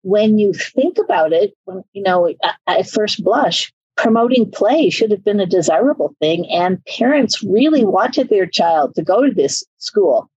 when 0.03 0.39
you 0.39 0.53
think 0.53 0.99
about 0.99 1.33
it, 1.33 1.55
when, 1.65 1.83
you 1.95 2.03
know, 2.03 2.33
at 2.67 2.89
first 2.89 3.25
blush, 3.25 3.73
promoting 3.97 4.51
play 4.51 4.91
should 4.91 5.11
have 5.11 5.25
been 5.25 5.41
a 5.41 5.47
desirable 5.47 6.15
thing, 6.21 6.49
and 6.51 6.85
parents 6.85 7.43
really 7.43 7.85
wanted 7.85 8.29
their 8.29 8.47
child 8.47 8.95
to 8.95 9.03
go 9.03 9.25
to 9.27 9.33
this 9.33 9.65
school. 9.79 10.31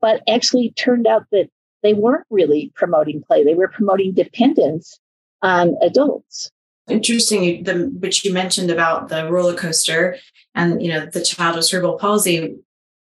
But 0.00 0.22
actually, 0.28 0.72
turned 0.72 1.06
out 1.06 1.26
that 1.30 1.48
they 1.82 1.94
weren't 1.94 2.26
really 2.30 2.72
promoting 2.74 3.22
play, 3.22 3.44
they 3.44 3.54
were 3.54 3.68
promoting 3.68 4.12
dependence 4.12 4.98
on 5.40 5.76
adults. 5.80 6.50
Interesting, 6.90 7.64
the, 7.64 7.90
which 7.98 8.24
you 8.24 8.32
mentioned 8.32 8.70
about 8.70 9.08
the 9.08 9.30
roller 9.30 9.54
coaster 9.54 10.16
and 10.54 10.82
you 10.82 10.88
know 10.88 11.06
the 11.06 11.22
child 11.22 11.56
with 11.56 11.64
cerebral 11.64 11.98
palsy, 11.98 12.56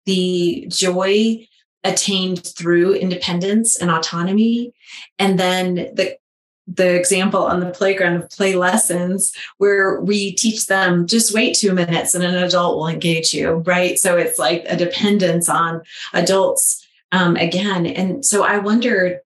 the 0.05 0.65
joy 0.69 1.47
attained 1.83 2.45
through 2.45 2.93
independence 2.93 3.77
and 3.77 3.91
autonomy, 3.91 4.73
and 5.19 5.39
then 5.39 5.75
the 5.75 6.17
the 6.67 6.95
example 6.95 7.43
on 7.43 7.61
the 7.61 7.71
playground 7.71 8.17
of 8.17 8.29
play 8.29 8.55
lessons 8.55 9.31
where 9.57 10.01
we 10.01 10.33
teach 10.33 10.65
them 10.65 11.07
just 11.07 11.33
wait 11.33 11.55
two 11.55 11.73
minutes 11.73 12.13
and 12.13 12.25
an 12.25 12.35
adult 12.35 12.75
will 12.75 12.89
engage 12.89 13.33
you 13.33 13.51
right 13.65 13.97
so 13.97 14.17
it's 14.17 14.37
like 14.37 14.65
a 14.67 14.75
dependence 14.75 15.47
on 15.47 15.81
adults 16.11 16.85
um, 17.11 17.35
again. 17.35 17.85
And 17.85 18.25
so 18.25 18.43
I 18.43 18.57
wondered 18.57 19.19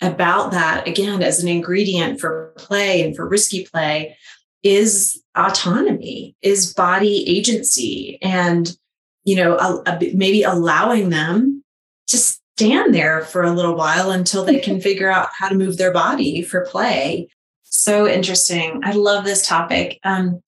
about 0.00 0.52
that 0.52 0.86
again 0.86 1.22
as 1.22 1.42
an 1.42 1.48
ingredient 1.48 2.20
for 2.20 2.52
play 2.56 3.02
and 3.02 3.16
for 3.16 3.28
risky 3.28 3.64
play 3.64 4.16
is 4.62 5.22
autonomy, 5.36 6.36
is 6.42 6.72
body 6.74 7.24
agency, 7.28 8.18
and 8.22 8.76
you 9.24 9.36
know, 9.36 9.56
a, 9.56 9.82
a, 9.86 10.12
maybe 10.14 10.42
allowing 10.42 11.10
them 11.10 11.62
to 12.06 12.16
stand 12.16 12.94
there 12.94 13.22
for 13.22 13.42
a 13.42 13.52
little 13.52 13.76
while 13.76 14.10
until 14.10 14.44
they 14.44 14.58
can 14.58 14.80
figure 14.88 15.10
out 15.10 15.28
how 15.36 15.48
to 15.48 15.54
move 15.54 15.76
their 15.76 15.92
body 15.92 16.42
for 16.42 16.64
play. 16.66 17.28
So 17.64 18.08
interesting. 18.08 18.80
I 18.84 18.92
love 18.92 19.24
this 19.24 19.46
topic. 19.46 19.98
Um, 20.02 20.42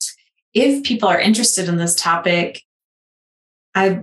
if 0.55 0.83
people 0.83 1.09
are 1.09 1.21
interested 1.21 1.69
in 1.69 1.77
this 1.77 1.95
topic, 1.95 2.63
I 3.75 4.03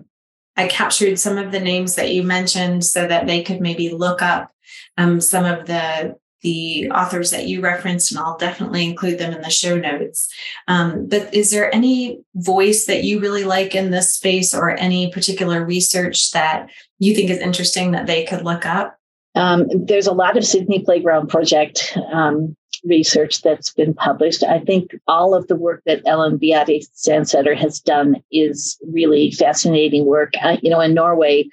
I 0.56 0.68
captured 0.68 1.20
some 1.20 1.38
of 1.38 1.52
the 1.52 1.60
names 1.60 1.95
that 1.95 2.14
you 2.14 2.24
mentioned 2.24 2.84
so 2.84 3.08
that 3.08 3.28
they 3.28 3.43
could 3.43 3.62
maybe 3.62 3.89
look 3.89 4.22
up 4.22 4.52
um, 4.98 5.22
some 5.22 5.46
of 5.46 5.68
the 5.68 6.16
the 6.42 6.90
authors 6.92 7.32
that 7.32 7.48
you 7.48 7.62
referenced, 7.62 8.12
and 8.12 8.20
I'll 8.20 8.38
definitely 8.38 8.86
include 8.86 9.18
them 9.18 9.34
in 9.34 9.42
the 9.42 9.50
show 9.50 9.76
notes. 9.76 10.32
Um, 10.68 11.08
but 11.08 11.34
is 11.34 11.50
there 11.50 11.74
any 11.74 12.20
voice 12.36 12.86
that 12.86 13.04
you 13.04 13.20
really 13.20 13.44
like 13.44 13.74
in 13.74 13.90
this 13.90 14.14
space, 14.14 14.54
or 14.54 14.70
any 14.78 15.12
particular 15.12 15.66
research 15.66 16.32
that 16.32 16.70
you 17.00 17.16
think 17.16 17.30
is 17.30 17.40
interesting 17.40 17.92
that 17.92 18.06
they 18.06 18.24
could 18.24 18.44
look 18.44 18.66
up? 18.66 18.98
Um, 19.36 19.68
there's 19.70 20.08
a 20.08 20.14
lot 20.14 20.38
of 20.38 20.46
Sydney 20.46 20.84
Playground 20.84 21.28
Project 21.28 21.98
um, 22.12 22.56
research 22.84 23.42
that's 23.42 23.72
been 23.72 23.94
published. 23.94 24.44
I 24.44 24.60
think 24.60 24.96
all 25.08 25.34
of 25.34 25.48
the 25.48 25.56
work 25.56 25.84
that 25.86 26.02
Ellen 26.06 26.38
Beate 26.38 26.88
Sandseter 26.96 27.56
has 27.56 27.80
done 27.80 28.18
is 28.32 28.78
really 28.92 29.32
fascinating 29.32 30.06
work. 30.06 30.34
Uh, 30.42 30.58
you 30.62 30.70
know, 30.70 30.82
in 30.82 30.94
Norway, 30.94 31.50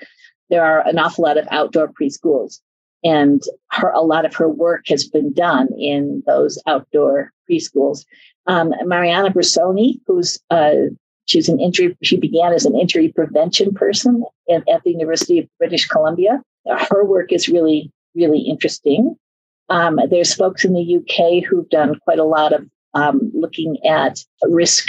there 0.50 0.64
are 0.64 0.86
an 0.86 0.98
awful 0.98 1.24
lot 1.24 1.38
of 1.38 1.48
outdoor 1.50 1.88
preschools, 1.88 2.60
and 3.04 3.42
her, 3.70 3.90
a 3.90 4.00
lot 4.00 4.24
of 4.24 4.34
her 4.34 4.48
work 4.48 4.88
has 4.88 5.04
been 5.06 5.32
done 5.32 5.68
in 5.78 6.22
those 6.26 6.60
outdoor 6.66 7.30
preschools. 7.48 8.04
Um, 8.46 8.74
Mariana 8.84 9.30
Brussoni, 9.30 10.00
who's 10.06 10.38
uh, 10.50 10.74
she's 11.26 11.48
an 11.48 11.60
injury, 11.60 11.96
she 12.02 12.16
began 12.16 12.52
as 12.52 12.64
an 12.64 12.78
injury 12.78 13.12
prevention 13.12 13.72
person 13.74 14.24
at, 14.50 14.66
at 14.68 14.82
the 14.84 14.90
University 14.90 15.38
of 15.38 15.48
British 15.58 15.86
Columbia. 15.86 16.42
Her 16.66 17.04
work 17.04 17.32
is 17.32 17.48
really, 17.48 17.92
really 18.14 18.40
interesting. 18.40 19.16
Um, 19.68 19.98
there's 20.10 20.34
folks 20.34 20.64
in 20.64 20.72
the 20.72 20.96
UK 20.96 21.44
who've 21.44 21.68
done 21.68 21.98
quite 22.04 22.18
a 22.18 22.24
lot 22.24 22.52
of 22.52 22.66
um, 22.94 23.30
looking 23.34 23.84
at 23.86 24.18
risk 24.42 24.88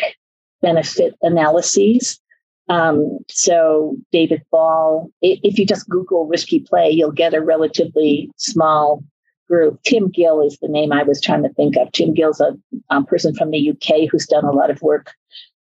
benefit 0.61 1.15
analyses. 1.21 2.19
Um, 2.67 3.19
so 3.29 3.95
David 4.11 4.43
Ball, 4.51 5.09
if 5.21 5.59
you 5.59 5.65
just 5.65 5.89
Google 5.89 6.25
risky 6.25 6.59
play, 6.59 6.89
you'll 6.89 7.11
get 7.11 7.33
a 7.33 7.41
relatively 7.41 8.31
small 8.37 9.03
group. 9.47 9.81
Tim 9.83 10.09
Gill 10.09 10.41
is 10.41 10.57
the 10.57 10.67
name 10.67 10.91
I 10.91 11.03
was 11.03 11.21
trying 11.21 11.43
to 11.43 11.53
think 11.53 11.77
of. 11.77 11.91
Tim 11.91 12.13
Gill's 12.13 12.41
a 12.41 12.57
um, 12.89 13.05
person 13.05 13.35
from 13.35 13.51
the 13.51 13.69
UK 13.69 14.09
who's 14.09 14.25
done 14.25 14.45
a 14.45 14.51
lot 14.51 14.71
of 14.71 14.81
work 14.81 15.13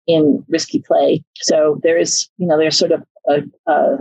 in 0.07 0.44
risky 0.48 0.80
play. 0.80 1.22
So 1.36 1.80
there 1.82 1.98
is, 1.98 2.28
you 2.38 2.46
know, 2.46 2.59
there's 2.59 2.78
sort 2.78 2.92
of 2.92 3.02
a, 3.28 3.42
a 3.70 3.98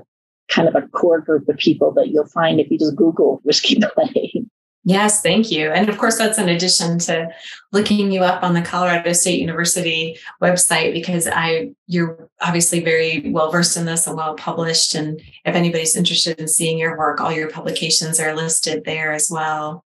kind 0.50 0.68
of 0.68 0.76
a 0.76 0.88
core 0.90 1.22
group 1.22 1.48
of 1.50 1.58
people 1.58 1.92
that 1.94 2.10
you'll 2.10 2.26
find 2.26 2.60
if 2.60 2.70
you 2.70 2.78
just 2.78 2.96
Google 2.96 3.42
risky 3.44 3.80
play. 3.94 4.46
Yes, 4.86 5.22
thank 5.22 5.50
you. 5.50 5.72
And 5.72 5.88
of 5.88 5.98
course, 5.98 6.18
that's 6.18 6.38
in 6.38 6.50
addition 6.50 7.00
to 7.00 7.30
looking 7.72 8.12
you 8.12 8.22
up 8.22 8.44
on 8.44 8.54
the 8.54 8.62
Colorado 8.62 9.14
State 9.14 9.40
University 9.40 10.18
website 10.42 10.94
because 10.94 11.26
I 11.26 11.72
you're 11.88 12.30
obviously 12.42 12.82
very 12.82 13.32
well 13.32 13.50
versed 13.50 13.78
in 13.78 13.86
this 13.86 14.08
and 14.08 14.18
well 14.18 14.36
published. 14.36 14.94
And 14.94 15.22
if 15.46 15.56
anybody's 15.56 15.96
interested 15.96 16.38
in 16.38 16.50
seeing 16.50 16.78
your 16.78 16.98
work, 16.98 17.22
all 17.22 17.32
your 17.32 17.50
publications 17.50 18.20
are 18.20 18.36
listed 18.36 18.84
there 18.84 19.14
as 19.14 19.30
well. 19.32 19.86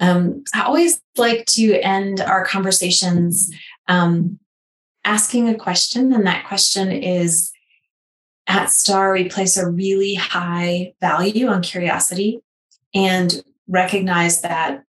Um, 0.00 0.42
I 0.54 0.62
always 0.62 1.02
like 1.18 1.44
to 1.46 1.78
end 1.80 2.20
our 2.20 2.46
conversations 2.46 3.52
um, 3.88 4.38
asking 5.04 5.50
a 5.50 5.54
question, 5.54 6.14
and 6.14 6.26
that 6.26 6.46
question 6.46 6.90
is 6.90 7.52
at 8.46 8.70
STAR, 8.70 9.12
we 9.12 9.28
place 9.28 9.58
a 9.58 9.68
really 9.68 10.14
high 10.14 10.94
value 11.02 11.48
on 11.48 11.60
curiosity. 11.60 12.40
And 12.94 13.42
recognize 13.68 14.40
that 14.42 14.82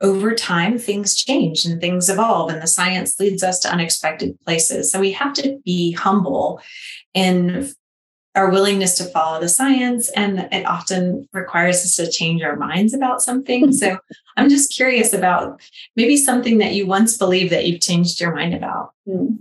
over 0.00 0.34
time, 0.34 0.78
things 0.78 1.14
change 1.14 1.64
and 1.64 1.80
things 1.80 2.10
evolve, 2.10 2.50
and 2.50 2.60
the 2.60 2.66
science 2.66 3.18
leads 3.18 3.42
us 3.42 3.58
to 3.60 3.72
unexpected 3.72 4.38
places. 4.40 4.90
So 4.90 5.00
we 5.00 5.12
have 5.12 5.32
to 5.34 5.58
be 5.64 5.92
humble 5.92 6.60
in 7.14 7.72
our 8.34 8.50
willingness 8.50 8.96
to 8.98 9.04
follow 9.04 9.40
the 9.40 9.48
science. 9.48 10.10
And 10.10 10.48
it 10.52 10.66
often 10.66 11.28
requires 11.32 11.76
us 11.76 11.96
to 11.96 12.10
change 12.10 12.42
our 12.42 12.56
minds 12.56 12.92
about 12.92 13.22
something. 13.22 13.72
so 13.72 13.96
I'm 14.36 14.48
just 14.48 14.72
curious 14.72 15.12
about 15.12 15.60
maybe 15.96 16.16
something 16.16 16.58
that 16.58 16.74
you 16.74 16.86
once 16.86 17.16
believed 17.16 17.52
that 17.52 17.66
you've 17.66 17.80
changed 17.80 18.20
your 18.20 18.34
mind 18.34 18.54
about. 18.54 18.92
Hmm. 19.06 19.36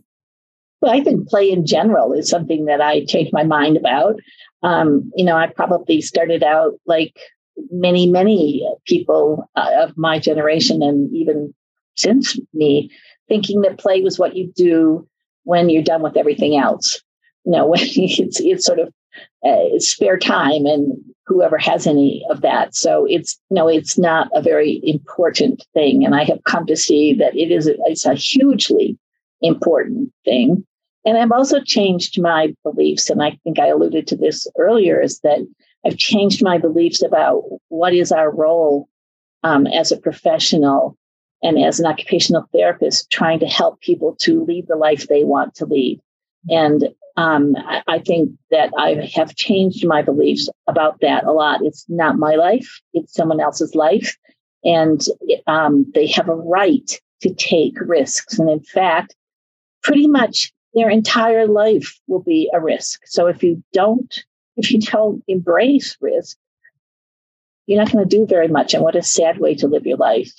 Well, 0.82 0.92
I 0.92 1.02
think 1.02 1.28
play 1.28 1.50
in 1.50 1.66
general 1.66 2.14
is 2.14 2.30
something 2.30 2.66
that 2.66 2.82
I 2.82 3.06
changed 3.06 3.32
my 3.34 3.44
mind 3.44 3.78
about. 3.78 4.20
Um, 4.64 5.12
you 5.16 5.26
know, 5.26 5.38
I 5.38 5.48
probably 5.48 6.02
started 6.02 6.44
out 6.44 6.74
like 6.86 7.18
many, 7.72 8.10
many 8.10 8.68
people 8.86 9.50
uh, 9.56 9.72
of 9.80 9.98
my 9.98 10.20
generation 10.20 10.82
and 10.82 11.14
even 11.14 11.54
since 11.96 12.40
me, 12.54 12.92
thinking 13.28 13.62
that 13.62 13.80
play 13.80 14.02
was 14.02 14.20
what 14.20 14.36
you 14.36 14.52
do 14.56 15.08
when 15.44 15.70
you're 15.70 15.84
done 15.84 16.02
with 16.02 16.18
everything 16.18 16.58
else. 16.58 17.02
You 17.46 17.52
know, 17.52 17.68
when 17.68 17.82
it's 17.84 18.40
it's 18.40 18.66
sort 18.66 18.80
of 18.80 18.94
uh, 19.46 19.80
spare 19.80 20.18
time 20.18 20.66
and 20.66 20.98
whoever 21.26 21.58
has 21.58 21.88
any 21.88 22.26
of 22.30 22.42
that. 22.42 22.76
So 22.76 23.06
it's 23.10 23.40
you 23.50 23.56
know 23.56 23.68
it's 23.68 23.98
not 23.98 24.30
a 24.34 24.42
very 24.42 24.82
important 24.84 25.66
thing, 25.74 26.06
and 26.06 26.16
I 26.16 26.24
have 26.24 26.44
come 26.46 26.66
to 26.68 26.76
see 26.76 27.14
that 27.16 27.36
it 27.36 27.52
is 27.52 27.68
a, 27.68 27.76
it's 27.86 28.06
a 28.06 28.16
hugely 28.16 28.98
important 29.42 30.12
thing. 30.26 30.66
And 31.06 31.18
I've 31.18 31.34
also 31.34 31.60
changed 31.60 32.22
my 32.22 32.54
beliefs, 32.64 33.10
and 33.10 33.22
I 33.22 33.38
think 33.44 33.60
I 33.60 33.68
alluded 33.68 34.08
to 34.08 34.16
this 34.16 34.48
earlier, 34.58 35.02
is 35.02 35.20
that 35.20 35.40
I've 35.86 35.98
changed 35.98 36.44
my 36.44 36.58
beliefs 36.58 37.04
about 37.04 37.44
what 37.70 37.94
is 37.94 38.12
our 38.12 38.32
role 38.32 38.88
um, 39.44 39.68
as 39.68 39.92
a 39.92 39.98
professional 39.98 40.98
and 41.42 41.62
as 41.62 41.80
an 41.80 41.86
occupational 41.86 42.48
therapist, 42.54 43.10
trying 43.12 43.40
to 43.40 43.46
help 43.46 43.82
people 43.82 44.16
to 44.22 44.44
lead 44.46 44.68
the 44.68 44.78
life 44.78 45.08
they 45.08 45.26
want 45.26 45.56
to 45.56 45.66
lead. 45.66 46.00
And 46.50 46.90
um, 47.18 47.56
I, 47.88 48.00
think 48.00 48.32
that 48.50 48.72
I 48.78 49.10
have 49.14 49.36
changed 49.36 49.86
my 49.86 50.02
beliefs 50.02 50.50
about 50.68 51.00
that 51.02 51.26
a 51.26 51.32
lot. 51.32 51.60
It's 51.64 51.86
not 51.88 52.18
my 52.18 52.36
life, 52.36 52.82
it's 52.94 53.14
someone 53.14 53.40
else's 53.40 53.76
life. 53.76 54.18
And 54.64 55.02
um, 55.46 55.86
they 55.94 56.08
have 56.08 56.30
a 56.30 56.36
right 56.36 57.00
to 57.22 57.34
take 57.34 57.80
risks. 57.82 58.40
And 58.40 58.50
in 58.50 58.62
fact, 58.62 59.16
pretty 59.84 60.08
much 60.08 60.54
their 60.74 60.90
entire 60.90 61.46
life 61.46 62.00
will 62.08 62.24
be 62.24 62.50
a 62.54 62.60
risk. 62.60 63.02
So 63.06 63.28
if 63.28 63.44
you 63.44 63.62
don't 63.74 64.24
if 64.58 64.72
you 64.72 64.80
don't 64.80 65.24
embrace 65.28 65.98
risk, 66.02 66.38
you're 67.66 67.80
not 67.80 67.92
going 67.92 68.08
to 68.08 68.18
do 68.18 68.26
very 68.26 68.48
much. 68.48 68.74
And 68.74 68.84
what 68.84 68.96
a 68.96 69.04
sad 69.04 69.40
way 69.40 69.56
to 69.56 69.68
live 69.68 69.86
your 69.86 69.98
life. 69.98 70.32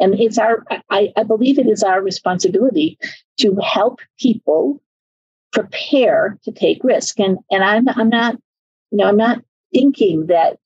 And 0.00 0.14
it's 0.14 0.38
our, 0.38 0.64
I, 0.90 1.12
I 1.16 1.22
believe 1.22 1.58
it 1.58 1.66
is 1.66 1.82
our 1.82 2.02
responsibility 2.02 2.98
to 3.38 3.56
help 3.56 4.00
people 4.18 4.80
prepare 5.52 6.38
to 6.44 6.52
take 6.52 6.82
risk. 6.84 7.18
And 7.20 7.38
and 7.50 7.62
I'm 7.62 7.88
I'm 7.88 8.08
not, 8.08 8.34
you 8.90 8.98
know, 8.98 9.06
I'm 9.06 9.16
not 9.16 9.42
thinking 9.72 10.26
that 10.26 10.58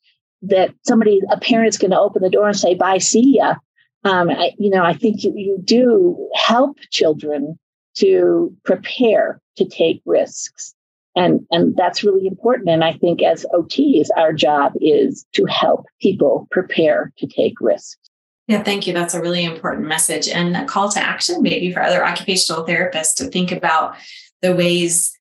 that 0.43 0.75
somebody 0.87 1.21
a 1.31 1.39
parent's 1.39 1.79
going 1.79 1.91
to 1.91 1.99
open 2.01 2.23
the 2.23 2.31
door 2.31 2.49
and 2.49 2.57
say 2.57 2.75
bye, 2.75 2.99
see 2.99 3.37
ya. 3.37 3.57
Um, 4.05 4.31
I, 4.31 4.53
you 4.59 4.71
know, 4.71 4.85
I 4.85 4.95
think 4.95 5.25
you, 5.25 5.33
you 5.37 5.59
do 5.63 6.31
help 6.35 6.79
children 6.91 7.59
to 7.97 8.55
prepare 8.65 9.41
to 9.57 9.65
take 9.67 10.01
risks 10.07 10.75
and 11.19 11.41
and 11.51 11.77
that's 11.77 12.05
really 12.05 12.27
important. 12.27 12.69
And 12.69 12.85
i 12.85 12.93
think 12.93 13.23
as 13.23 13.45
ots 13.53 14.09
our 14.17 14.33
job 14.33 14.73
is 14.81 15.27
to 15.35 15.45
help 15.47 15.87
people 16.01 16.47
prepare 16.51 17.13
to 17.19 17.27
take 17.27 17.61
risks. 17.61 17.99
Yeah 18.47 18.63
thank 18.63 18.87
you. 18.87 18.93
That's 18.93 19.15
a 19.15 19.21
really 19.21 19.45
important 19.45 19.87
message 19.87 20.29
and 20.29 20.57
a 20.57 20.65
call 20.65 20.89
to 20.91 21.01
action 21.01 21.43
maybe 21.43 21.73
for 21.73 21.83
other 21.83 22.05
occupational 22.05 22.65
therapists 22.65 23.15
to 23.17 23.25
think 23.25 23.53
about 23.53 23.97
the 24.43 24.55
ways 24.55 25.13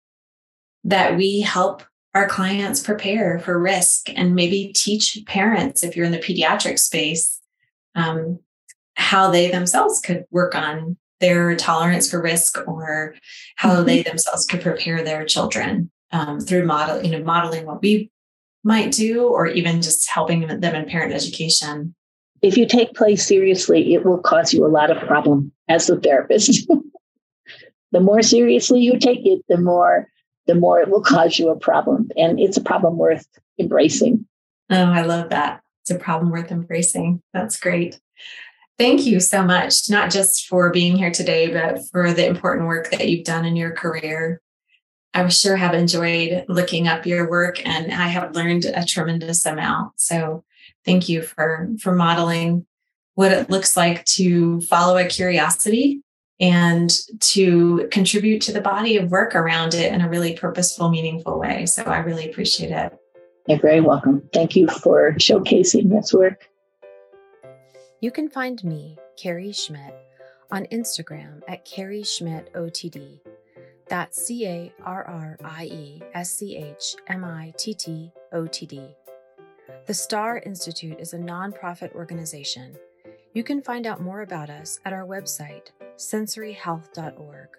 that 0.84 1.18
we 1.18 1.42
help 1.42 1.84
our 2.14 2.28
clients 2.28 2.82
prepare 2.82 3.40
for 3.40 3.60
risk 3.60 4.10
and 4.16 4.34
maybe 4.34 4.72
teach 4.74 5.22
parents 5.28 5.84
if 5.84 5.96
you're 5.96 6.06
in 6.06 6.12
the 6.12 6.18
pediatric 6.18 6.80
space 6.80 7.42
um, 7.96 8.40
how 8.96 9.30
they 9.30 9.52
themselves 9.52 10.00
could 10.00 10.26
work 10.32 10.56
on 10.56 10.98
their 11.20 11.56
tolerance 11.56 12.10
for 12.10 12.22
risk 12.22 12.58
or 12.68 13.16
how 13.56 13.76
mm-hmm. 13.76 13.86
they 13.86 14.04
themselves 14.04 14.46
could 14.46 14.62
prepare 14.62 15.04
their 15.04 15.26
children 15.26 15.90
um, 16.12 16.40
through 16.40 16.66
model, 16.66 17.04
you 17.04 17.12
know, 17.12 17.24
modeling 17.24 17.66
what 17.66 17.82
we 17.82 18.12
might 18.64 18.92
do, 18.92 19.28
or 19.28 19.48
even 19.48 19.82
just 19.82 20.10
helping 20.10 20.48
them 20.48 20.76
in 20.76 20.86
parent 20.86 21.14
education. 21.14 21.96
If 22.42 22.58
you 22.58 22.68
take 22.68 22.94
play 22.94 23.16
seriously, 23.16 23.94
it 23.94 24.06
will 24.06 24.20
cause 24.20 24.54
you 24.54 24.66
a 24.66 24.68
lot 24.68 24.92
of 24.92 25.06
problem 25.08 25.52
as 25.68 25.90
a 25.90 26.00
therapist. 26.00 26.68
the 27.92 28.00
more 28.00 28.22
seriously 28.22 28.82
you 28.82 29.00
take 29.00 29.26
it, 29.26 29.42
the 29.48 29.58
more 29.58 30.08
the 30.46 30.56
more 30.56 30.80
it 30.80 30.90
will 30.90 31.02
cause 31.02 31.38
you 31.38 31.50
a 31.50 31.60
problem, 31.60 32.10
and 32.16 32.40
it's 32.40 32.56
a 32.56 32.62
problem 32.62 32.98
worth 32.98 33.28
embracing. 33.60 34.26
Oh, 34.70 34.84
I 34.84 35.02
love 35.02 35.30
that. 35.30 35.62
It's 35.82 35.92
a 35.92 36.00
problem 36.00 36.32
worth 36.32 36.52
embracing. 36.52 37.22
That's 37.34 37.60
great. 37.60 38.00
Thank 38.78 39.08
you 39.08 39.20
so 39.20 39.44
much, 39.44 39.90
not 39.90 40.12
just 40.12 40.48
for 40.48 40.72
being 40.72 40.96
here 40.96 41.12
today, 41.12 41.52
but 41.52 41.80
for 41.92 42.14
the 42.14 42.28
important 42.28 42.68
work 42.68 42.92
that 42.92 43.10
you've 43.10 43.26
done 43.26 43.44
in 43.44 43.56
your 43.56 43.72
career. 43.72 44.40
I 45.16 45.28
sure 45.30 45.56
have 45.56 45.74
enjoyed 45.74 46.46
looking 46.48 46.88
up 46.88 47.08
your 47.08 47.28
work 47.28 47.66
and 47.66 47.92
I 47.92 48.08
have 48.08 48.36
learned 48.36 48.66
a 48.66 48.86
tremendous 48.86 49.48
amount. 49.48 49.94
So 50.00 50.44
thank 50.86 51.10
you 51.10 51.24
for 51.24 51.70
for 51.82 51.96
modeling 51.96 52.68
what 53.16 53.32
it 53.32 53.50
looks 53.50 53.76
like 53.76 54.06
to 54.06 54.62
follow 54.62 54.96
a 54.96 55.06
curiosity 55.06 56.04
and 56.40 56.96
to 57.20 57.88
contribute 57.92 58.44
to 58.44 58.52
the 58.52 58.62
body 58.62 58.98
of 58.98 59.10
work 59.10 59.34
around 59.34 59.74
it 59.74 59.92
in 59.92 60.02
a 60.02 60.10
really 60.10 60.36
purposeful, 60.36 60.90
meaningful 60.90 61.40
way. 61.40 61.66
So 61.66 61.82
I 61.82 61.98
really 61.98 62.30
appreciate 62.30 62.70
it. 62.70 62.96
You're 63.48 63.60
very 63.60 63.82
welcome. 63.82 64.22
Thank 64.34 64.56
you 64.56 64.68
for 64.68 65.14
showcasing 65.14 65.90
this 65.90 66.14
work. 66.14 66.48
You 68.00 68.12
can 68.12 68.30
find 68.30 68.64
me, 68.64 68.96
Carrie 69.16 69.52
Schmitt, 69.52 69.96
on 70.52 70.66
Instagram 70.66 71.42
at 71.48 71.66
Carrie 71.66 72.04
Schmitt 72.04 72.54
OTD. 72.54 73.20
That's 73.90 74.22
C 74.22 74.46
A 74.46 74.72
R 74.86 75.04
R 75.04 75.38
I 75.44 75.66
E 75.66 76.04
S 76.14 76.32
C 76.32 76.58
H 76.58 76.96
M 77.08 77.26
I 77.26 77.54
T 77.58 77.74
T 77.74 78.12
O 78.34 78.46
T 78.46 78.68
D. 78.68 78.96
The 79.88 79.96
STAR 79.96 80.38
Institute 80.40 81.00
is 81.00 81.14
a 81.14 81.18
nonprofit 81.18 81.96
organization. 81.96 82.78
You 83.34 83.44
can 83.44 83.64
find 83.64 83.88
out 83.88 84.00
more 84.00 84.22
about 84.22 84.52
us 84.52 84.80
at 84.86 84.94
our 84.94 85.06
website, 85.06 85.72
sensoryhealth.org. 85.96 87.50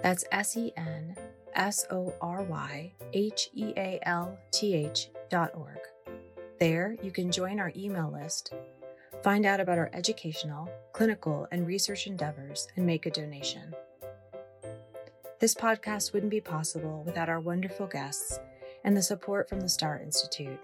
That's 0.00 0.24
S 0.30 0.56
E 0.56 0.72
N 0.76 1.16
S 1.54 1.86
O 1.90 2.14
R 2.20 2.42
Y 2.44 2.92
H 3.12 3.50
E 3.52 3.72
A 3.76 3.98
L 4.02 4.38
T 4.52 4.74
H 4.74 5.10
dot 5.28 5.50
org. 5.56 5.80
There, 6.60 6.96
you 7.02 7.10
can 7.10 7.32
join 7.32 7.58
our 7.58 7.72
email 7.76 8.12
list 8.12 8.54
Find 9.22 9.44
out 9.44 9.60
about 9.60 9.78
our 9.78 9.90
educational, 9.92 10.70
clinical, 10.92 11.48
and 11.50 11.66
research 11.66 12.06
endeavors 12.06 12.68
and 12.76 12.86
make 12.86 13.06
a 13.06 13.10
donation. 13.10 13.74
This 15.40 15.54
podcast 15.54 16.12
wouldn't 16.12 16.30
be 16.30 16.40
possible 16.40 17.02
without 17.04 17.28
our 17.28 17.40
wonderful 17.40 17.86
guests 17.86 18.38
and 18.84 18.96
the 18.96 19.02
support 19.02 19.48
from 19.48 19.60
the 19.60 19.68
STAR 19.68 20.00
Institute. 20.00 20.58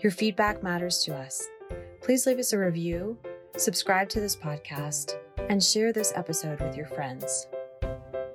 Your 0.00 0.10
feedback 0.10 0.62
matters 0.62 1.04
to 1.04 1.14
us. 1.14 1.46
Please 2.02 2.26
leave 2.26 2.38
us 2.38 2.52
a 2.52 2.58
review, 2.58 3.18
subscribe 3.56 4.08
to 4.10 4.20
this 4.20 4.36
podcast, 4.36 5.16
and 5.48 5.62
share 5.62 5.92
this 5.92 6.12
episode 6.16 6.60
with 6.60 6.76
your 6.76 6.86
friends. 6.86 7.46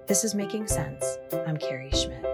This 0.07 0.23
is 0.23 0.35
Making 0.35 0.67
Sense. 0.67 1.17
I'm 1.47 1.57
Carrie 1.57 1.91
Schmitt. 1.91 2.30